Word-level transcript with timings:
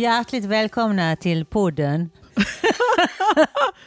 hjärtligt 0.00 0.44
välkomna 0.44 1.16
till 1.16 1.44
podden. 1.44 2.10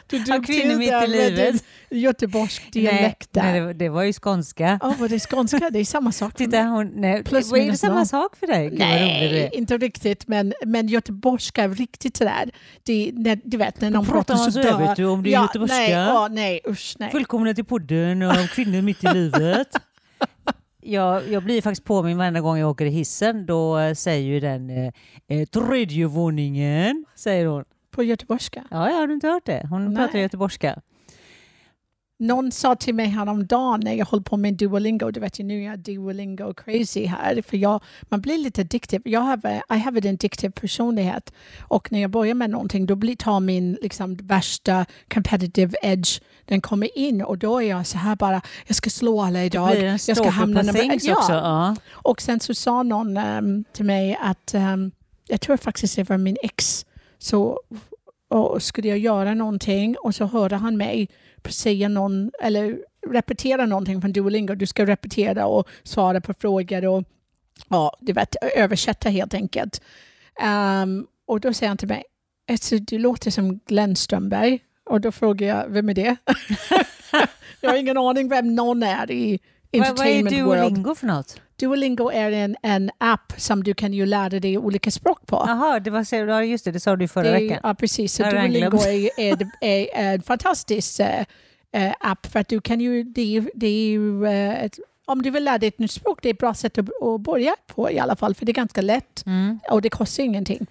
Du 0.06 0.18
drog 0.24 0.46
till 0.46 0.76
mitt 0.78 0.88
där 0.90 1.04
i 1.04 1.08
med 1.08 1.32
livet. 1.32 1.64
göteborgsk 1.90 2.72
dialekt 2.72 3.28
nej, 3.32 3.42
där. 3.44 3.52
nej, 3.52 3.60
det, 3.60 3.66
var- 3.66 3.74
det 3.74 3.88
var 3.88 4.02
ju 4.02 4.12
skånska. 4.12 4.78
Ja, 4.82 4.94
var 4.98 5.08
det 5.08 5.20
skånska? 5.20 5.70
Det 5.70 5.78
är 5.78 5.84
samma 5.84 6.12
sak 6.12 6.30
för 6.32 6.38
Titta, 6.44 6.62
mig. 6.62 6.70
hon, 6.70 6.86
nej, 6.94 7.24
Plus 7.24 7.50
vad 7.50 7.60
är 7.60 7.70
det 7.70 7.76
samma 7.76 8.06
sak 8.06 8.36
för 8.36 8.46
dig? 8.46 8.70
Nej, 8.70 9.50
inte 9.52 9.78
riktigt. 9.78 10.28
Men, 10.28 10.52
men 10.66 10.88
göteborgska 10.88 11.62
är 11.64 11.68
riktigt 11.68 12.16
sådär. 12.16 12.50
Det, 12.82 13.10
när, 13.14 13.38
du 13.44 13.56
vet 13.56 13.80
när 13.80 13.90
någon 13.90 14.04
pratar 14.06 14.16
pratar 14.34 14.36
så 14.44 14.50
sådär. 14.52 14.78
vet 14.78 14.96
du, 14.96 15.04
om 15.04 15.22
det 15.22 15.30
är 15.30 15.32
ja, 15.32 15.42
göteborgska. 15.42 15.76
Nej, 15.78 15.90
ja, 15.90 16.28
nej, 16.30 16.60
usch 16.68 16.96
nej. 16.98 17.10
Välkomna 17.12 17.54
till 17.54 17.64
podden 17.64 18.22
och 18.22 18.36
kvinnor 18.50 18.82
mitt 18.82 19.04
i 19.04 19.06
livet. 19.14 19.68
Jag, 20.86 21.28
jag 21.28 21.42
blir 21.42 21.62
faktiskt 21.62 21.84
påminn 21.84 22.18
varenda 22.18 22.40
gång 22.40 22.58
jag 22.58 22.70
åker 22.70 22.86
i 22.86 22.90
hissen. 22.90 23.46
Då 23.46 23.78
eh, 23.78 23.94
säger 23.94 24.26
ju 24.26 24.40
den 24.40 24.70
eh, 24.70 24.92
eh, 25.28 25.46
tredje 25.46 26.06
våningen, 26.06 27.04
säger 27.14 27.46
hon. 27.46 27.64
På 27.90 28.02
göteborgska. 28.02 28.64
Ja, 28.70 28.90
jag 28.90 28.96
har 28.96 29.06
du 29.06 29.14
inte 29.14 29.28
hört 29.28 29.46
det? 29.46 29.66
Hon 29.70 29.84
Nej. 29.84 29.96
pratar 29.96 30.18
göteborgska. 30.18 30.80
Någon 32.18 32.52
sa 32.52 32.74
till 32.74 32.94
mig 32.94 33.06
häromdagen 33.06 33.80
när 33.80 33.94
jag 33.94 34.06
höll 34.06 34.22
på 34.22 34.36
med 34.36 34.54
Duolingo, 34.54 35.10
du 35.10 35.20
vet 35.20 35.40
ju 35.40 35.44
nu 35.44 35.60
är 35.62 35.66
jag 35.66 35.78
Duolingo 35.78 36.54
crazy 36.54 37.06
här, 37.06 37.42
för 37.42 37.56
jag, 37.56 37.80
man 38.02 38.20
blir 38.20 38.38
lite 38.38 38.60
addictive. 38.60 39.10
Jag 39.10 39.20
har 39.20 39.36
I 39.74 39.78
have 39.78 40.08
an 40.08 40.14
addictive 40.14 40.52
personlighet 40.52 41.32
och 41.60 41.92
när 41.92 42.00
jag 42.00 42.10
börjar 42.10 42.34
med 42.34 42.50
någonting 42.50 42.86
då 42.86 42.94
blir, 42.94 43.16
tar 43.16 43.40
min 43.40 43.78
liksom, 43.82 44.16
värsta 44.16 44.86
competitive 45.14 45.76
edge, 45.82 46.20
den 46.44 46.60
kommer 46.60 46.98
in 46.98 47.22
och 47.22 47.38
då 47.38 47.62
är 47.62 47.68
jag 47.68 47.86
så 47.86 47.98
här 47.98 48.16
bara, 48.16 48.40
jag 48.66 48.76
ska 48.76 48.90
slå 48.90 49.22
alla 49.22 49.44
idag. 49.44 49.70
Blir 49.70 49.84
jag 49.84 50.00
ska 50.00 50.28
hamna 50.28 50.62
nummer- 50.62 50.98
ja. 51.02 51.16
också. 51.16 51.32
Ja. 51.32 51.76
Och 51.92 52.22
sen 52.22 52.40
så 52.40 52.54
sa 52.54 52.82
någon 52.82 53.16
ehm, 53.16 53.64
till 53.72 53.84
mig 53.84 54.18
att, 54.20 54.54
ehm, 54.54 54.90
jag 55.28 55.40
tror 55.40 55.56
faktiskt 55.56 55.96
det 55.96 56.08
var 56.08 56.18
min 56.18 56.36
ex, 56.42 56.86
så 57.18 57.60
och 58.34 58.62
skulle 58.62 58.88
jag 58.88 58.98
göra 58.98 59.34
någonting 59.34 59.96
och 59.96 60.14
så 60.14 60.24
hörde 60.24 60.56
han 60.56 60.76
mig 60.76 61.08
säga 61.48 61.88
någon, 61.88 62.30
eller 62.42 62.78
repetera 63.10 63.66
någonting 63.66 64.00
från 64.00 64.12
Duolingo. 64.12 64.54
Du 64.54 64.66
ska 64.66 64.86
repetera 64.86 65.46
och 65.46 65.68
svara 65.82 66.20
på 66.20 66.34
frågor 66.34 66.86
och 66.86 67.04
ja, 67.68 67.96
du 68.00 68.12
vet, 68.12 68.36
översätta 68.56 69.08
helt 69.08 69.34
enkelt. 69.34 69.82
Um, 70.82 71.06
och 71.26 71.40
då 71.40 71.52
säger 71.52 71.68
han 71.68 71.76
till 71.76 71.88
mig, 71.88 72.04
alltså, 72.50 72.78
du 72.78 72.98
låter 72.98 73.30
som 73.30 73.60
Glenn 73.66 73.96
Strömberg. 73.96 74.60
Och 74.90 75.00
då 75.00 75.12
frågar 75.12 75.48
jag, 75.48 75.68
vem 75.68 75.88
är 75.88 75.94
det? 75.94 76.16
jag 77.60 77.70
har 77.70 77.76
ingen 77.76 77.98
aning 77.98 78.28
vem 78.28 78.54
någon 78.54 78.82
är 78.82 79.10
i 79.10 79.40
vad, 79.80 79.98
vad 79.98 80.06
är 80.06 80.18
entertainment 80.18 80.46
world. 80.46 80.60
Duolingo 80.60 80.94
för 80.94 81.06
något? 81.06 81.40
Duolingo 81.56 82.10
är 82.10 82.32
en, 82.32 82.56
en 82.62 82.90
app 82.98 83.32
som 83.36 83.64
du 83.64 83.74
kan 83.74 83.92
ju 83.92 84.06
lära 84.06 84.40
dig 84.40 84.58
olika 84.58 84.90
språk 84.90 85.26
på. 85.26 85.44
Jaha, 85.46 85.80
det 85.80 85.90
var 85.90 86.42
just 86.42 86.64
det, 86.64 86.70
det 86.70 86.80
sa 86.80 86.96
du 86.96 87.08
förra 87.08 87.24
Det 87.24 87.32
veckan. 87.32 87.60
Ja, 87.62 87.74
precis. 87.74 88.14
Så 88.14 88.22
Duolingo 88.22 88.78
är, 88.78 89.20
är, 89.20 89.50
är, 89.60 89.88
en 89.94 90.22
fantastisk 90.22 91.00
eh, 91.00 91.92
app 92.00 92.26
för 92.26 92.40
att 92.40 92.48
du 92.48 92.60
kan 92.60 92.80
ju, 92.80 93.04
det 93.04 93.40
det 93.54 93.66
är 93.66 93.86
ju 93.86 94.26
ett, 94.26 94.78
om 95.06 95.22
du 95.22 95.30
vill 95.30 95.44
lära 95.44 95.58
dig 95.58 95.68
ett 95.68 95.78
nytt 95.78 95.90
språk, 95.90 96.18
det 96.22 96.28
är 96.28 96.32
ett 96.34 96.38
bra 96.38 96.54
sätt 96.54 96.78
att, 96.78 97.02
att 97.02 97.20
börja 97.20 97.54
på 97.66 97.90
i 97.90 97.98
alla 97.98 98.16
fall, 98.16 98.34
för 98.34 98.46
det 98.46 98.52
är 98.52 98.54
ganska 98.54 98.80
lätt 98.82 99.22
Mm. 99.26 99.58
och 99.70 99.82
det 99.82 99.90
kostar 99.90 100.22
ingenting. 100.24 100.66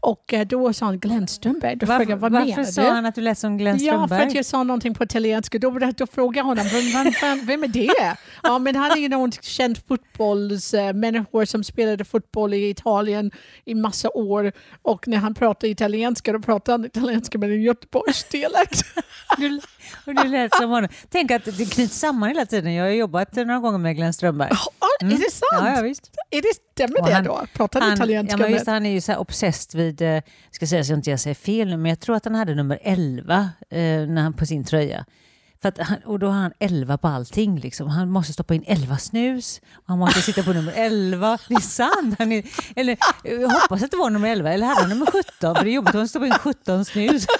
Och 0.00 0.34
eh, 0.34 0.46
då 0.46 0.72
sa 0.72 0.86
han 0.86 0.98
Glenn 0.98 1.28
Strömberg, 1.28 1.76
då 1.76 1.86
Varför, 1.86 2.04
frågade 2.04 2.10
jag 2.12 2.16
vad 2.16 2.32
varför 2.32 2.46
menar 2.46 2.64
sa 2.64 2.82
du? 2.82 2.88
han 2.88 3.06
att 3.06 3.14
du 3.14 3.20
lät 3.20 3.38
som 3.38 3.58
Glenn 3.58 3.78
Ja, 3.80 3.92
för 3.92 4.06
Strömberg? 4.06 4.26
att 4.28 4.34
jag 4.34 4.44
sa 4.44 4.62
någonting 4.62 4.94
på 4.94 5.04
italienska. 5.04 5.58
Då, 5.58 5.78
då 5.96 6.06
frågade 6.06 6.38
jag 6.38 6.44
honom, 6.44 6.64
vem, 6.72 6.92
vem, 7.04 7.12
vem, 7.20 7.46
vem 7.46 7.64
är 7.64 7.68
det? 7.68 8.16
Ja, 8.42 8.58
men 8.58 8.76
han 8.76 8.90
är 8.90 8.96
ju 8.96 9.08
någon 9.08 9.32
känd 9.32 9.78
fotbollsmänniska 9.88 11.46
som 11.46 11.64
spelade 11.64 12.04
fotboll 12.04 12.54
i 12.54 12.68
Italien 12.70 13.30
i 13.64 13.74
massa 13.74 14.10
år. 14.10 14.52
Och 14.82 15.08
när 15.08 15.16
han 15.18 15.34
pratade 15.34 15.68
italienska, 15.68 16.32
då 16.32 16.40
pratade 16.40 16.72
han 16.72 16.84
italienska 16.84 17.38
med 17.38 17.50
en 17.50 17.62
Göteborgsdialekt. 17.62 18.82
Du, 19.38 19.60
och 20.06 20.14
du 20.14 20.28
lät 20.28 20.54
som 20.54 20.70
honom. 20.70 20.88
Tänk 21.08 21.30
att 21.30 21.44
det 21.44 21.70
knyts 21.72 21.98
samman 21.98 22.28
hela 22.28 22.46
tiden. 22.46 22.74
Jag 22.74 22.84
har 22.84 22.90
jobbat 22.90 23.36
några 23.36 23.58
gånger 23.58 23.73
med 23.78 23.96
Glenn 23.96 24.12
Strömberg. 24.12 24.48
Ja, 24.52 24.86
Är 25.00 25.10
det 25.10 25.30
sant? 25.30 25.42
Ja, 25.52 25.76
ja 25.76 25.82
visst. 25.82 26.10
Är 26.30 26.42
det, 26.42 26.48
stämmer 26.72 27.00
Och 27.00 27.06
det 27.06 27.14
han- 27.14 27.24
då? 27.24 27.46
Pratar 27.54 27.80
han 27.80 27.94
italienska? 27.94 28.38
ja, 28.38 28.46
visst, 28.46 28.66
han 28.66 28.86
är 28.86 28.90
ju 28.90 29.00
så 29.00 29.12
här 29.12 29.18
obsessed 29.18 29.80
vid, 29.80 30.02
eh, 30.02 30.22
ska 30.50 30.66
säga 30.66 30.84
så 30.84 30.92
jag 30.92 30.98
inte 30.98 31.10
jag 31.10 31.20
säger 31.20 31.34
fel 31.34 31.68
nu, 31.68 31.76
men 31.76 31.88
jag 31.88 32.00
tror 32.00 32.16
att 32.16 32.24
han 32.24 32.34
hade 32.34 32.54
nummer 32.54 32.78
11 32.82 33.48
eh, 33.70 33.78
när 33.78 34.22
han, 34.22 34.32
på 34.32 34.46
sin 34.46 34.64
tröja. 34.64 35.04
För 35.62 35.68
att 35.68 35.78
han, 35.78 35.96
och 36.04 36.18
då 36.18 36.26
har 36.26 36.32
han 36.40 36.52
11 36.58 36.98
på 36.98 37.08
allting. 37.08 37.58
Liksom. 37.60 37.88
Han 37.88 38.10
måste 38.10 38.32
stoppa 38.32 38.54
in 38.54 38.64
11 38.66 38.98
snus, 38.98 39.60
han 39.86 39.98
måste 39.98 40.20
sitta 40.22 40.42
på 40.42 40.52
nummer 40.52 40.72
11. 40.76 41.38
Det 41.48 41.54
är 41.54 41.60
sant. 41.60 42.14
Han 42.18 42.32
är, 42.32 42.44
eller, 42.76 42.96
jag 43.24 43.48
hoppas 43.48 43.82
att 43.82 43.90
det 43.90 43.96
var 43.96 44.10
nummer 44.10 44.28
11, 44.32 44.52
eller 44.52 44.66
hade 44.66 44.80
han 44.80 44.88
nummer 44.90 45.06
17? 45.06 45.22
För 45.56 45.64
det 45.64 45.70
är 45.70 45.74
jobbigt 45.74 45.94
att 45.94 46.10
stoppa 46.10 46.26
in 46.26 46.32
17 46.32 46.84
snus. 46.84 47.26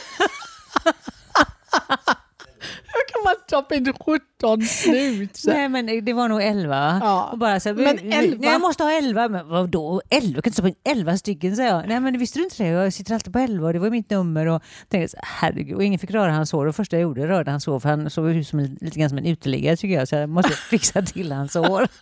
Man 3.25 3.35
stoppa 3.47 3.75
in 3.75 3.93
17 4.41 4.63
snus? 4.63 5.47
Nej 5.47 5.69
men 5.69 6.05
det 6.05 6.13
var 6.13 6.29
nog 6.29 6.43
11. 6.43 6.99
Ja. 7.03 7.29
Och 7.33 7.39
bara 7.39 7.61
så 7.61 7.69
här, 7.69 7.77
Men 7.77 7.97
"Nej, 8.03 8.19
11? 8.25 8.37
Nej, 8.41 8.51
jag 8.53 8.61
måste 8.61 8.83
ha 8.85 8.93
11. 8.93 9.29
Men 9.29 9.49
vadå 9.49 10.03
11? 10.11 10.27
Jag 10.35 10.45
kan 10.45 10.49
inte 10.51 10.53
stoppa 10.53 10.69
in 10.69 10.75
11 10.99 11.17
stycken 11.19 11.57
säger 11.57 11.71
jag. 11.75 11.89
Nej 11.89 12.01
men 12.01 12.19
visste 12.19 12.39
du 12.39 12.43
inte 12.45 12.63
det? 12.63 12.69
Jag 12.69 12.93
sitter 12.93 13.15
alltid 13.15 13.33
på 13.33 13.39
11 13.39 13.67
och 13.67 13.73
det 13.73 13.79
var 13.79 13.91
mitt 13.91 14.11
nummer. 14.11 14.47
Och 14.47 14.63
tänkte, 14.89 15.09
så, 15.09 15.17
herregud. 15.23 15.77
Och 15.77 15.85
ingen 15.85 15.99
fick 15.99 16.11
röra 16.11 16.33
hans 16.33 16.53
hår. 16.53 16.67
Och 16.67 16.77
första 16.77 16.97
jag 16.97 17.03
gjorde 17.03 17.29
rörde 17.29 17.51
hans 17.51 17.67
hår 17.67 17.81
för 17.81 17.89
han 17.89 18.11
såg 18.11 18.31
ut 18.31 18.49
som 18.49 18.59
en, 18.59 18.79
lite 18.81 18.99
grann 18.99 19.09
som 19.09 19.19
en 19.19 19.27
uteliggare 19.27 19.77
tycker 19.77 19.95
jag. 19.95 20.09
Så 20.09 20.15
jag 20.15 20.29
måste 20.29 20.53
fixa 20.71 21.03
till 21.03 21.33
hans 21.33 21.55
hår. 21.55 21.89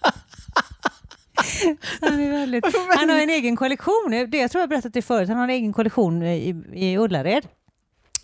Han, 2.01 2.21
är 2.21 2.31
väldigt, 2.33 2.65
han 2.99 3.11
har 3.11 3.19
en 3.19 3.31
egen 3.31 3.57
kollektion. 3.57 4.27
Det 4.31 4.39
jag 4.39 4.51
tror 4.51 4.63
jag 4.63 4.69
berättat 4.69 4.93
det 4.93 5.03
förut. 5.03 5.29
Han 5.29 5.37
har 5.39 5.45
en 5.45 5.51
egen 5.51 5.73
kollektion 5.73 6.23
i, 6.23 6.55
i 6.73 6.99
Ullared. 6.99 7.47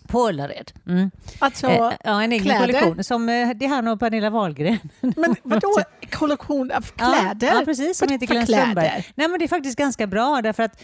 På 0.09 0.27
Ullared. 0.29 0.71
Mm. 0.87 1.11
Alltså, 1.39 1.67
Eh, 1.67 1.91
ja, 2.03 2.23
en 2.23 2.31
egen 2.31 2.43
kläder? 2.43 2.59
kollektion. 2.59 3.03
Som, 3.03 3.29
eh, 3.29 3.69
han 3.69 3.87
och 3.87 3.99
Pernilla 3.99 4.29
Wahlgren. 4.29 4.77
men 5.01 5.35
vadå 5.43 5.73
kollektion 6.11 6.71
av 6.71 6.85
Ja, 6.97 7.05
kläder? 7.05 7.47
Ja, 7.55 7.61
precis. 7.65 7.97
Som 7.97 8.09
heter 8.09 8.27
Glenn? 8.27 8.47
Strömberg. 8.47 9.05
Nej, 9.15 9.27
men 9.27 9.39
det 9.39 9.45
är 9.45 9.47
faktiskt 9.47 9.77
ganska 9.77 10.07
bra 10.07 10.41
därför 10.43 10.63
att 10.63 10.81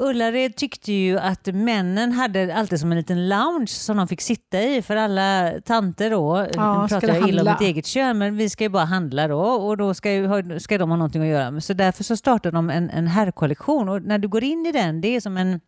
Ullared 0.00 0.56
tyckte 0.56 0.92
ju 0.92 1.18
att 1.18 1.46
männen 1.46 2.12
hade 2.12 2.54
alltid 2.56 2.80
som 2.80 2.90
en 2.92 2.98
liten 2.98 3.28
lounge 3.28 3.66
som 3.68 3.96
de 3.96 4.08
fick 4.08 4.20
sitta 4.20 4.62
i 4.62 4.82
för 4.82 4.96
alla 4.96 5.52
tanter 5.64 6.10
då. 6.10 6.46
Ja, 6.54 6.82
nu 6.82 6.88
pratar 6.88 7.08
jag 7.08 7.28
illa 7.28 7.42
om 7.42 7.48
mitt 7.48 7.68
eget 7.68 7.86
kön 7.86 8.18
men 8.18 8.36
vi 8.36 8.50
ska 8.50 8.64
ju 8.64 8.68
bara 8.70 8.84
handla 8.84 9.28
då 9.28 9.40
och 9.40 9.76
då 9.76 9.94
ska, 9.94 10.12
ju, 10.12 10.60
ska 10.60 10.78
de 10.78 10.90
ha 10.90 10.96
någonting 10.96 11.22
att 11.22 11.28
göra. 11.28 11.60
Så 11.60 11.72
därför 11.72 12.04
så 12.04 12.16
startade 12.16 12.56
de 12.56 12.70
en, 12.70 12.90
en 12.90 13.06
herrkollektion 13.06 13.88
och 13.88 14.02
när 14.02 14.18
du 14.18 14.28
går 14.28 14.44
in 14.44 14.66
i 14.66 14.72
den, 14.72 15.00
det 15.00 15.16
är 15.16 15.20
som 15.20 15.36
en 15.36 15.60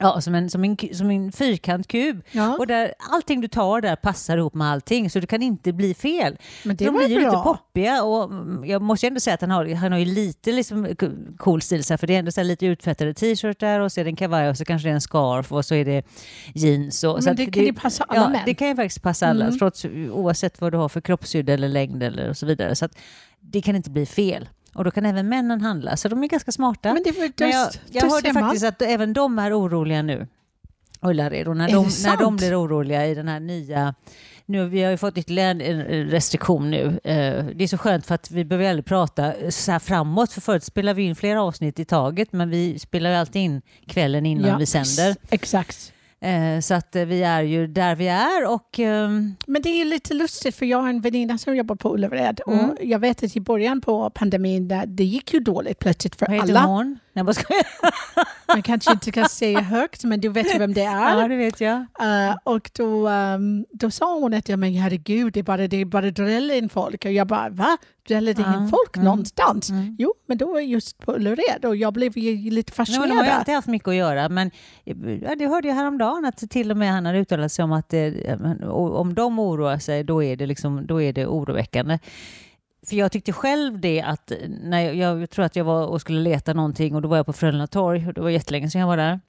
Ja, 0.00 0.20
som 0.20 0.34
en, 0.34 0.50
som 0.50 0.64
en, 0.64 0.76
som 0.92 1.10
en 1.10 1.32
fyrkantkub. 1.32 2.22
Ja. 2.32 2.56
Och 2.58 2.66
där 2.66 2.94
allting 3.10 3.40
du 3.40 3.48
tar 3.48 3.80
där 3.80 3.96
passar 3.96 4.36
ihop 4.38 4.54
med 4.54 4.70
allting 4.70 5.10
så 5.10 5.20
det 5.20 5.26
kan 5.26 5.42
inte 5.42 5.72
bli 5.72 5.94
fel. 5.94 6.36
Men 6.64 6.76
det 6.76 6.84
de 6.84 6.94
blir 6.96 7.08
ju 7.08 7.20
bra. 7.20 7.30
lite 7.30 7.42
poppiga 7.42 8.02
och 8.02 8.24
mm, 8.24 8.64
jag 8.64 8.82
måste 8.82 9.06
ju 9.06 9.08
ändå 9.08 9.20
säga 9.20 9.34
att 9.34 9.40
han 9.40 9.50
har, 9.50 9.74
han 9.74 9.92
har 9.92 9.98
ju 9.98 10.04
lite 10.04 10.52
liksom 10.52 10.88
cool 11.38 11.62
stil 11.62 11.84
för 11.84 12.06
det 12.06 12.14
är 12.14 12.18
ändå 12.18 12.32
så 12.32 12.42
lite 12.42 12.66
utfettade 12.66 13.14
t-shirtar 13.14 13.80
och 13.80 13.92
så 13.92 14.00
är 14.00 14.04
det 14.04 14.10
en 14.10 14.16
kavaj 14.16 14.48
och 14.48 14.56
så 14.56 14.64
kanske 14.64 14.88
det 14.88 14.92
är 14.92 14.94
en 14.94 15.00
scarf 15.00 15.52
och 15.52 15.64
så 15.64 15.74
är 15.74 15.84
det 15.84 16.02
jeans. 16.54 17.04
Och, 17.04 17.14
Men 17.14 17.22
så 17.22 17.32
det 17.32 17.46
kan 17.46 17.64
ju 17.64 17.72
passa 17.72 18.04
alla 18.04 18.20
ja, 18.20 18.28
män. 18.28 18.42
Det 18.46 18.54
kan 18.54 18.68
ju 18.68 18.76
faktiskt 18.76 19.02
passa 19.02 19.26
alla 19.26 19.44
Mm. 19.44 19.58
trots, 19.58 19.84
oavsett 20.12 20.60
vad 20.60 20.72
du 20.72 20.78
har 20.78 20.88
för 20.88 21.00
kroppshydd 21.00 21.50
eller 21.50 21.68
längd 21.68 22.02
eller 22.02 22.28
och 22.28 22.36
så 22.36 22.46
vidare. 22.46 22.74
Så 22.76 22.84
att 22.84 22.92
det 23.40 23.62
kan 23.62 23.76
inte 23.76 23.90
bli 23.90 24.06
fel. 24.06 24.48
Och 24.74 24.84
då 24.84 24.90
kan 24.90 25.06
även 25.06 25.28
männen 25.28 25.60
handla, 25.60 25.96
så 25.96 26.08
de 26.08 26.22
är 26.24 26.28
ganska 26.28 26.52
smarta. 26.52 26.94
Men 26.94 27.02
det 27.02 27.10
var 27.12 27.32
Men 27.38 27.50
jag, 27.50 27.68
jag 27.90 28.10
hörde 28.10 28.32
faktiskt 28.32 28.64
att 28.64 28.82
även 28.82 29.12
de 29.12 29.38
är 29.38 29.58
oroliga 29.60 30.02
nu. 30.02 30.26
Ullared, 31.02 31.48
och 31.48 31.56
när 31.56 31.68
Är 31.68 31.72
de, 31.72 31.84
det 31.88 32.02
när 32.08 32.16
de 32.16 32.36
blir 32.36 32.60
oroliga 32.64 33.06
i 33.06 33.14
den 33.14 33.28
här 33.28 33.40
nya... 33.40 33.94
Nu, 34.46 34.68
vi 34.68 34.82
har 34.82 34.90
ju 34.90 34.96
fått 34.96 35.18
ytterligare 35.18 35.50
en 35.50 35.60
en 35.60 36.10
restriktion 36.10 36.70
nu. 36.70 37.00
Eh, 37.04 37.44
Det 37.54 37.64
är 37.64 37.66
så 37.66 37.78
skönt 37.78 38.06
för 38.06 38.14
att 38.14 38.30
vi 38.30 38.44
behöver 38.44 38.68
aldrig 38.70 38.84
prata 38.84 39.32
så 39.50 39.72
här 39.72 39.78
framåt. 39.78 40.32
För 40.32 40.40
förut 40.40 40.64
spelade 40.64 40.96
vi 40.96 41.02
in 41.02 41.16
flera 41.16 41.42
avsnitt 41.42 41.78
i 41.78 41.84
taget 41.84 42.32
men 42.32 42.50
vi 42.50 42.78
spelar 42.78 43.10
ju 43.10 43.16
alltid 43.16 43.42
in 43.42 43.62
kvällen 43.86 44.26
innan 44.26 44.50
Ja, 44.50 44.56
vi 44.56 44.66
sänder. 44.66 45.16
Exakt. 45.30 45.92
Eh, 46.20 46.60
Så 46.60 46.74
att 46.74 46.96
eh, 46.96 47.04
vi 47.04 47.22
är 47.22 47.42
ju 47.42 47.66
där 47.66 47.96
vi 47.96 48.08
är 48.08 48.52
och... 48.52 48.78
ehm, 48.78 49.34
Men 49.46 49.62
det 49.62 49.68
är 49.68 49.84
lite 49.84 50.14
lustigt 50.14 50.54
för 50.56 50.66
jag 50.66 50.78
har 50.82 50.88
en 50.88 51.00
väninna 51.00 51.38
som 51.38 51.56
jobbar 51.56 51.74
på 51.76 51.94
Ullared 51.94 52.40
Mm. 52.46 52.70
och 52.70 52.76
jag 52.80 52.98
vet 52.98 53.22
att 53.24 53.36
i 53.36 53.40
början 53.40 53.80
på 53.80 54.10
pandemin 54.10 54.68
där 54.68 54.86
det 54.86 55.04
gick 55.04 55.34
ju 55.34 55.40
dåligt 55.40 55.78
plötsligt 55.78 56.16
för 56.16 56.26
Vad 56.26 56.40
alla. 56.40 56.60
hon? 56.64 56.98
Nej, 57.12 57.24
bara 57.24 57.32
skojar. 57.32 57.66
Man 58.46 58.62
kanske 58.62 58.92
inte 58.92 59.10
kan 59.10 59.28
säga 59.28 59.60
högt 59.60 60.04
men 60.04 60.20
du 60.20 60.28
vet 60.28 60.54
ju 60.54 60.58
vem 60.58 60.74
det 60.74 60.84
är. 60.84 61.20
Ja, 61.20 61.28
det 61.28 61.36
vet 61.36 61.60
jag. 61.60 61.76
Eh, 61.76 62.36
och 62.44 62.70
då, 62.74 63.08
ehm, 63.08 63.66
då 63.70 63.90
sa 63.90 64.18
hon 64.18 64.34
att 64.34 64.48
ja, 64.48 64.56
men 64.56 64.74
herregud, 64.74 65.32
det 65.32 65.40
är 65.40 65.44
bara, 65.44 65.68
det 65.68 65.76
är 65.76 65.84
bara 65.84 66.10
dräller 66.10 66.54
in 66.54 66.68
folk. 66.68 67.04
Och 67.04 67.12
jag 67.12 67.26
bara, 67.26 67.48
va? 67.48 67.76
Dräller 68.08 68.34
det 68.34 68.42
in 68.42 68.68
folk 68.68 68.96
mm, 68.96 69.04
någonstans? 69.04 69.70
mm. 69.70 69.96
Jo, 69.98 70.14
men 70.26 70.38
då 70.38 70.52
var 70.52 70.60
just 70.60 70.98
på 70.98 71.12
Ullared 71.12 71.64
och 71.64 71.76
jag 71.76 71.92
blev 71.92 72.18
ju 72.18 72.50
lite 72.50 72.70
Nej, 72.70 72.76
fascinerad. 72.76 73.08
de 73.10 73.16
har 73.16 73.24
ju 73.24 73.30
alltid 73.30 73.54
haft 73.54 73.68
mycket 73.68 73.88
att 73.88 73.94
göra, 73.94 74.28
men 74.28 74.50
ja, 75.22 75.34
det 75.38 75.46
hörde 75.46 75.68
jag 75.68 75.74
häromdagen 75.74 76.24
att 76.24 76.50
till 76.50 76.70
och 76.70 76.76
med 76.76 76.92
han 76.92 77.06
hade 77.06 77.18
uttalat 77.18 77.52
sig 77.52 77.62
om 77.62 77.72
att 77.72 77.88
det, 77.88 78.36
om 78.70 79.14
de 79.14 79.38
oroar 79.38 79.78
sig, 79.78 80.04
då 80.04 80.22
är 80.22 80.36
det, 80.36 80.46
liksom, 80.46 80.86
då 80.86 81.02
är 81.02 81.12
det 81.12 81.26
oroväckande. 81.26 81.98
För 82.86 82.96
jag 82.96 83.12
tyckte 83.12 83.32
själv 83.32 83.80
det 83.80 84.00
att 84.02 84.32
när 84.48 84.80
jag, 84.80 84.94
jag 85.20 85.30
tror 85.30 85.44
att 85.44 85.56
jag 85.56 85.64
var 85.64 85.86
och 85.86 86.00
skulle 86.00 86.20
leta 86.20 86.52
någonting 86.52 86.94
och 86.94 87.02
då 87.02 87.08
var 87.08 87.16
jag 87.16 87.26
på 87.26 87.32
Frölunda 87.32 87.66
torg 87.66 88.06
och 88.06 88.14
det 88.14 88.20
var 88.20 88.30
jättelänge 88.30 88.70
sedan 88.70 88.80
jag 88.80 88.88
var 88.88 88.96
där. 88.96 89.20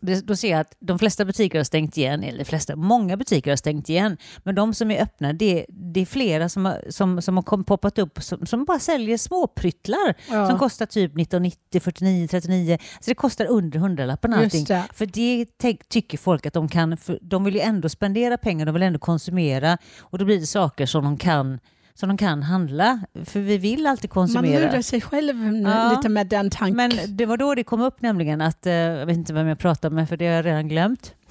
Det- 0.00 0.26
Då 0.26 0.36
ser 0.36 0.50
jag 0.50 0.60
att 0.60 0.76
de 0.80 0.98
flesta 0.98 1.24
butiker 1.24 1.58
har 1.58 1.64
stängt 1.64 1.96
igen, 1.96 2.22
eller 2.24 2.38
de 2.38 2.44
flesta, 2.44 2.76
många 2.76 3.16
butiker 3.16 3.50
har 3.50 3.56
stängt 3.56 3.88
igen. 3.88 4.16
Men 4.42 4.54
de 4.54 4.74
som 4.74 4.90
är 4.90 5.02
öppna, 5.02 5.32
det, 5.32 5.66
det 5.68 6.00
är 6.00 6.06
flera 6.06 6.48
som 6.48 6.64
har, 6.64 6.84
som, 6.88 7.22
som 7.22 7.36
har 7.36 7.62
poppat 7.62 7.98
upp 7.98 8.22
som, 8.22 8.46
som 8.46 8.64
bara 8.64 8.78
säljer 8.78 9.16
småpryttlar 9.18 10.14
Ja. 10.30 10.48
som 10.48 10.58
kostar 10.58 10.86
typ 10.86 11.10
1990, 11.18 11.80
49, 11.80 12.28
39. 12.28 12.78
Så 13.00 13.10
det 13.10 13.14
kostar 13.14 13.46
under 13.46 13.78
hundralappen 13.78 14.34
allting. 14.34 14.64
Det. 14.64 14.84
För 14.94 15.06
det 15.06 15.46
tycker 15.88 16.18
folk 16.18 16.46
att 16.46 16.54
de 16.54 16.68
kan, 16.68 16.96
för 16.96 17.18
de 17.22 17.44
vill 17.44 17.54
ju 17.54 17.60
ändå 17.60 17.88
spendera 17.88 18.36
pengar, 18.36 18.66
de 18.66 18.72
vill 18.72 18.82
ändå 18.82 18.98
konsumera 18.98 19.78
och 20.00 20.18
då 20.18 20.24
blir 20.24 20.40
det 20.40 20.46
saker 20.46 20.86
som 20.86 21.04
de 21.04 21.16
kan, 21.16 21.58
som 22.00 22.08
de 22.08 22.16
kan 22.18 22.42
handla. 22.42 23.00
För 23.24 23.40
vi 23.40 23.58
vill 23.58 23.86
alltid 23.86 24.10
Man 24.10 24.14
konsumera. 24.14 24.60
lurar 24.60 24.82
sig 24.82 25.00
själv 25.00 25.62
Ja. 25.68 25.90
lite 25.96 26.08
med 26.08 26.26
den 26.26 26.50
tanken. 26.50 26.76
Men 26.76 27.16
det 27.16 27.26
var 27.26 27.36
då 27.36 27.54
det 27.54 27.64
kom 27.64 27.80
upp 27.80 28.02
nämligen 28.02 28.40
att, 28.40 28.66
eh, 28.66 28.72
jag 28.72 29.06
vet 29.06 29.16
inte 29.16 29.32
vem 29.32 29.46
jag 29.46 29.58
pratar 29.58 29.90
med 29.90 30.08
för 30.08 30.16
det 30.16 30.26
har 30.26 30.34
jag 30.34 30.44
redan 30.46 30.68
glömt. 30.68 31.14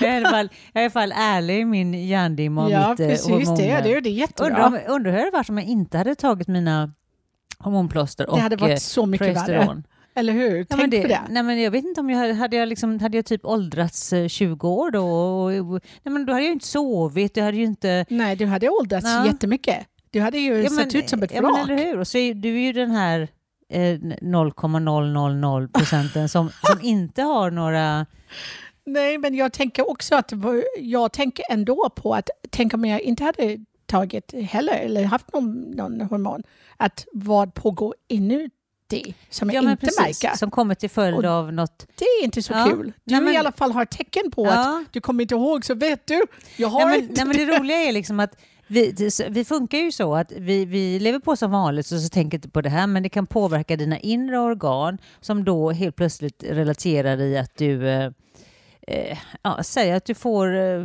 jag, 0.00 0.10
är 0.10 0.14
i 0.14 0.16
alla 0.16 0.30
fall, 0.30 0.48
jag 0.72 0.84
är 0.84 0.88
i 0.88 0.92
alla 1.02 1.14
ärlig 1.14 1.60
i 1.60 1.64
min 1.64 2.06
hjärndimma 2.06 2.64
och 2.64 2.70
ja, 2.70 2.90
mitt 2.90 3.00
eh, 3.00 3.08
precis. 3.08 3.26
Det, 3.26 3.32
hormoner. 3.34 3.82
det, 3.82 4.00
det 4.00 4.08
är 4.10 4.12
jättebra. 4.12 4.46
Undrar, 4.66 4.66
om- 4.66 4.94
undrar 4.94 5.10
hur 5.12 5.18
det 5.18 5.24
hade 5.24 5.30
varit 5.36 5.48
om 5.48 5.58
jag 5.58 5.66
inte 5.66 5.98
hade 5.98 6.14
tagit 6.14 6.48
mina 6.48 6.92
hormonplåster 7.58 8.30
och 8.30 8.36
det 8.36 8.42
hade 8.42 8.54
eh, 8.54 8.60
varit 8.60 8.82
så 8.82 9.06
mycket 9.06 9.36
värre. 9.36 9.82
Eller 10.16 10.32
hur? 10.32 10.58
Ja, 10.58 10.64
Tänk 10.68 10.80
men 10.80 10.90
det, 10.90 11.02
på 11.02 11.08
det. 11.08 11.20
Nej, 11.30 11.42
men 11.42 11.60
jag 11.62 11.70
vet 11.70 11.84
inte 11.84 12.00
om 12.00 12.10
jag 12.10 12.34
hade, 12.34 12.56
jag, 12.56 12.68
liksom, 12.68 13.00
hade 13.00 13.16
jag 13.18 13.26
typ 13.26 13.44
åldrats 13.44 14.12
eh, 14.12 14.28
20 14.28 14.68
år 14.68 14.90
då. 14.90 15.04
Och, 15.06 15.74
och, 15.74 15.80
nej, 16.02 16.12
men 16.12 16.26
då 16.26 16.32
hade 16.32 16.42
jag 16.42 16.46
ju 16.46 16.52
inte 16.52 16.66
sovit, 16.66 17.36
jag 17.36 17.44
hade 17.44 17.56
ju 17.56 17.64
inte... 17.64 18.06
Nej, 18.08 18.36
du 18.36 18.46
hade 18.46 18.68
åldrats 18.68 19.06
Ja. 19.06 19.26
jättemycket. 19.26 19.86
Du 20.10 20.20
hade 20.20 20.38
ju 20.38 20.62
Ja, 20.62 20.68
sett 20.70 20.94
ut 20.94 21.08
som 21.08 21.22
ett 21.22 21.32
ja, 21.34 21.42
men 21.42 21.52
vrak. 21.52 21.68
eller 21.70 21.84
hur? 21.84 21.98
Och 21.98 22.08
så 22.08 22.18
är 22.18 22.34
du 22.34 22.48
är 22.54 22.60
ju 22.60 22.72
den 22.72 22.90
här 22.90 23.28
eh, 23.72 23.98
0,000 24.22 25.68
procenten 25.72 26.28
som, 26.28 26.50
som 26.62 26.80
inte 26.82 27.22
har 27.22 27.50
några... 27.50 28.06
Nej, 28.86 29.18
men 29.18 29.34
jag 29.34 29.52
tänker 29.52 29.90
också 29.90 30.14
att 30.14 30.32
jag 30.78 31.12
tänker 31.12 31.44
ändå 31.50 31.90
på 31.96 32.14
att 32.14 32.30
tänk 32.50 32.74
om 32.74 32.84
jag 32.84 33.00
inte 33.00 33.24
hade 33.24 33.58
tagit 33.86 34.34
heller 34.42 34.74
eller 34.78 35.04
haft 35.04 35.32
någon, 35.32 35.60
någon 35.60 36.00
hormon, 36.00 36.42
att 36.76 37.06
vad 37.12 37.54
pågår 37.54 37.94
inuti 38.08 38.50
som 39.30 39.50
jag 39.50 39.64
inte 39.64 39.86
märker. 40.00 40.36
Som 40.36 40.50
kommer 40.50 40.74
till 40.74 40.90
följd 40.90 41.16
Och- 41.18 41.24
av 41.24 41.52
något... 41.52 41.86
Det 41.98 42.04
är 42.04 42.24
inte 42.24 42.42
så 42.42 42.52
Ja. 42.52 42.64
kul. 42.70 42.92
Du 43.04 43.12
Nej, 43.14 43.20
men- 43.20 43.34
i 43.34 43.36
alla 43.36 43.52
fall 43.52 43.72
har 43.72 43.84
tecken 43.84 44.30
på 44.30 44.44
att 44.46 44.54
Ja. 44.54 44.84
du 44.90 45.00
kommer 45.00 45.22
inte 45.22 45.34
ihåg 45.34 45.64
så 45.64 45.74
vet 45.74 46.06
du, 46.06 46.22
jag 46.56 46.68
har 46.68 46.80
Nej, 46.86 46.88
men, 47.00 47.10
inte 47.10 47.24
nej, 47.24 47.36
men 47.36 47.46
det 47.46 47.58
roliga 47.58 47.76
är 47.76 47.92
liksom 47.92 48.20
att 48.20 48.36
vi, 48.68 48.90
det- 48.92 49.28
vi 49.28 49.44
funkar 49.44 49.78
ju 49.78 49.92
så 49.92 50.14
att 50.14 50.32
vi, 50.32 50.64
vi 50.64 50.98
lever 50.98 51.18
på 51.18 51.36
som 51.36 51.50
vanligt 51.50 51.86
så, 51.86 51.98
så 51.98 52.08
tänker 52.08 52.38
inte 52.38 52.48
på 52.48 52.60
det 52.60 52.68
här 52.68 52.86
men 52.86 53.02
det 53.02 53.08
kan 53.08 53.26
påverka 53.26 53.76
dina 53.76 53.98
inre 53.98 54.38
organ 54.38 54.98
som 55.20 55.44
då 55.44 55.70
helt 55.70 55.96
plötsligt 55.96 56.44
relaterar 56.50 57.20
i 57.20 57.38
att 57.38 57.56
du 57.56 57.88
eh, 57.88 58.10
eh, 58.86 59.18
ja, 59.42 59.62
säg 59.62 59.92
att 59.92 60.04
du 60.04 60.14
får 60.14 60.54
eh, 60.56 60.80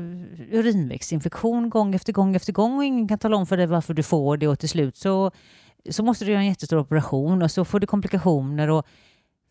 urinvägsinfektion 0.51 1.69
gång 1.69 1.95
efter 1.95 2.13
gång 2.13 2.35
efter 2.35 2.53
gång 2.53 2.77
och 2.77 2.83
ingen 2.85 3.07
kan 3.07 3.19
tala 3.19 3.37
om 3.37 3.45
för 3.47 3.57
dig 3.57 3.65
varför 3.67 3.93
du 3.93 4.03
får 4.03 4.37
det 4.37 4.47
och 4.47 4.59
till 4.59 4.69
slut 4.69 4.97
så, 4.97 5.31
så 5.89 6.03
måste 6.03 6.25
du 6.25 6.31
göra 6.31 6.41
en 6.41 6.47
jättestor 6.47 6.77
operation 6.77 7.41
och 7.41 7.51
så 7.51 7.65
får 7.65 7.79
du 7.79 7.87
komplikationer 7.87 8.69
och 8.69 8.85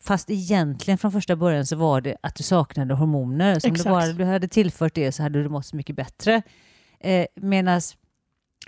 Fast 0.03 0.31
egentligen 0.31 0.99
från 0.99 1.13
första 1.13 1.37
början 1.37 1.67
så 1.67 1.77
var 1.77 2.01
det 2.01 2.17
att 2.21 2.35
du 2.35 2.43
saknade 2.43 2.95
hormoner. 2.95 3.59
Så 3.59 3.69
om 3.69 3.75
du 3.75 3.85
bara 3.85 4.07
du 4.07 4.25
hade 4.25 4.49
tillfört 4.49 4.95
det 4.95 5.13
så 5.13 5.23
hade 5.23 5.43
du 5.43 5.49
mått 5.49 5.67
så 5.67 5.77
mycket 5.77 5.97
bättre. 5.97 6.43
Eh, 7.01 7.27
Medan 7.37 7.81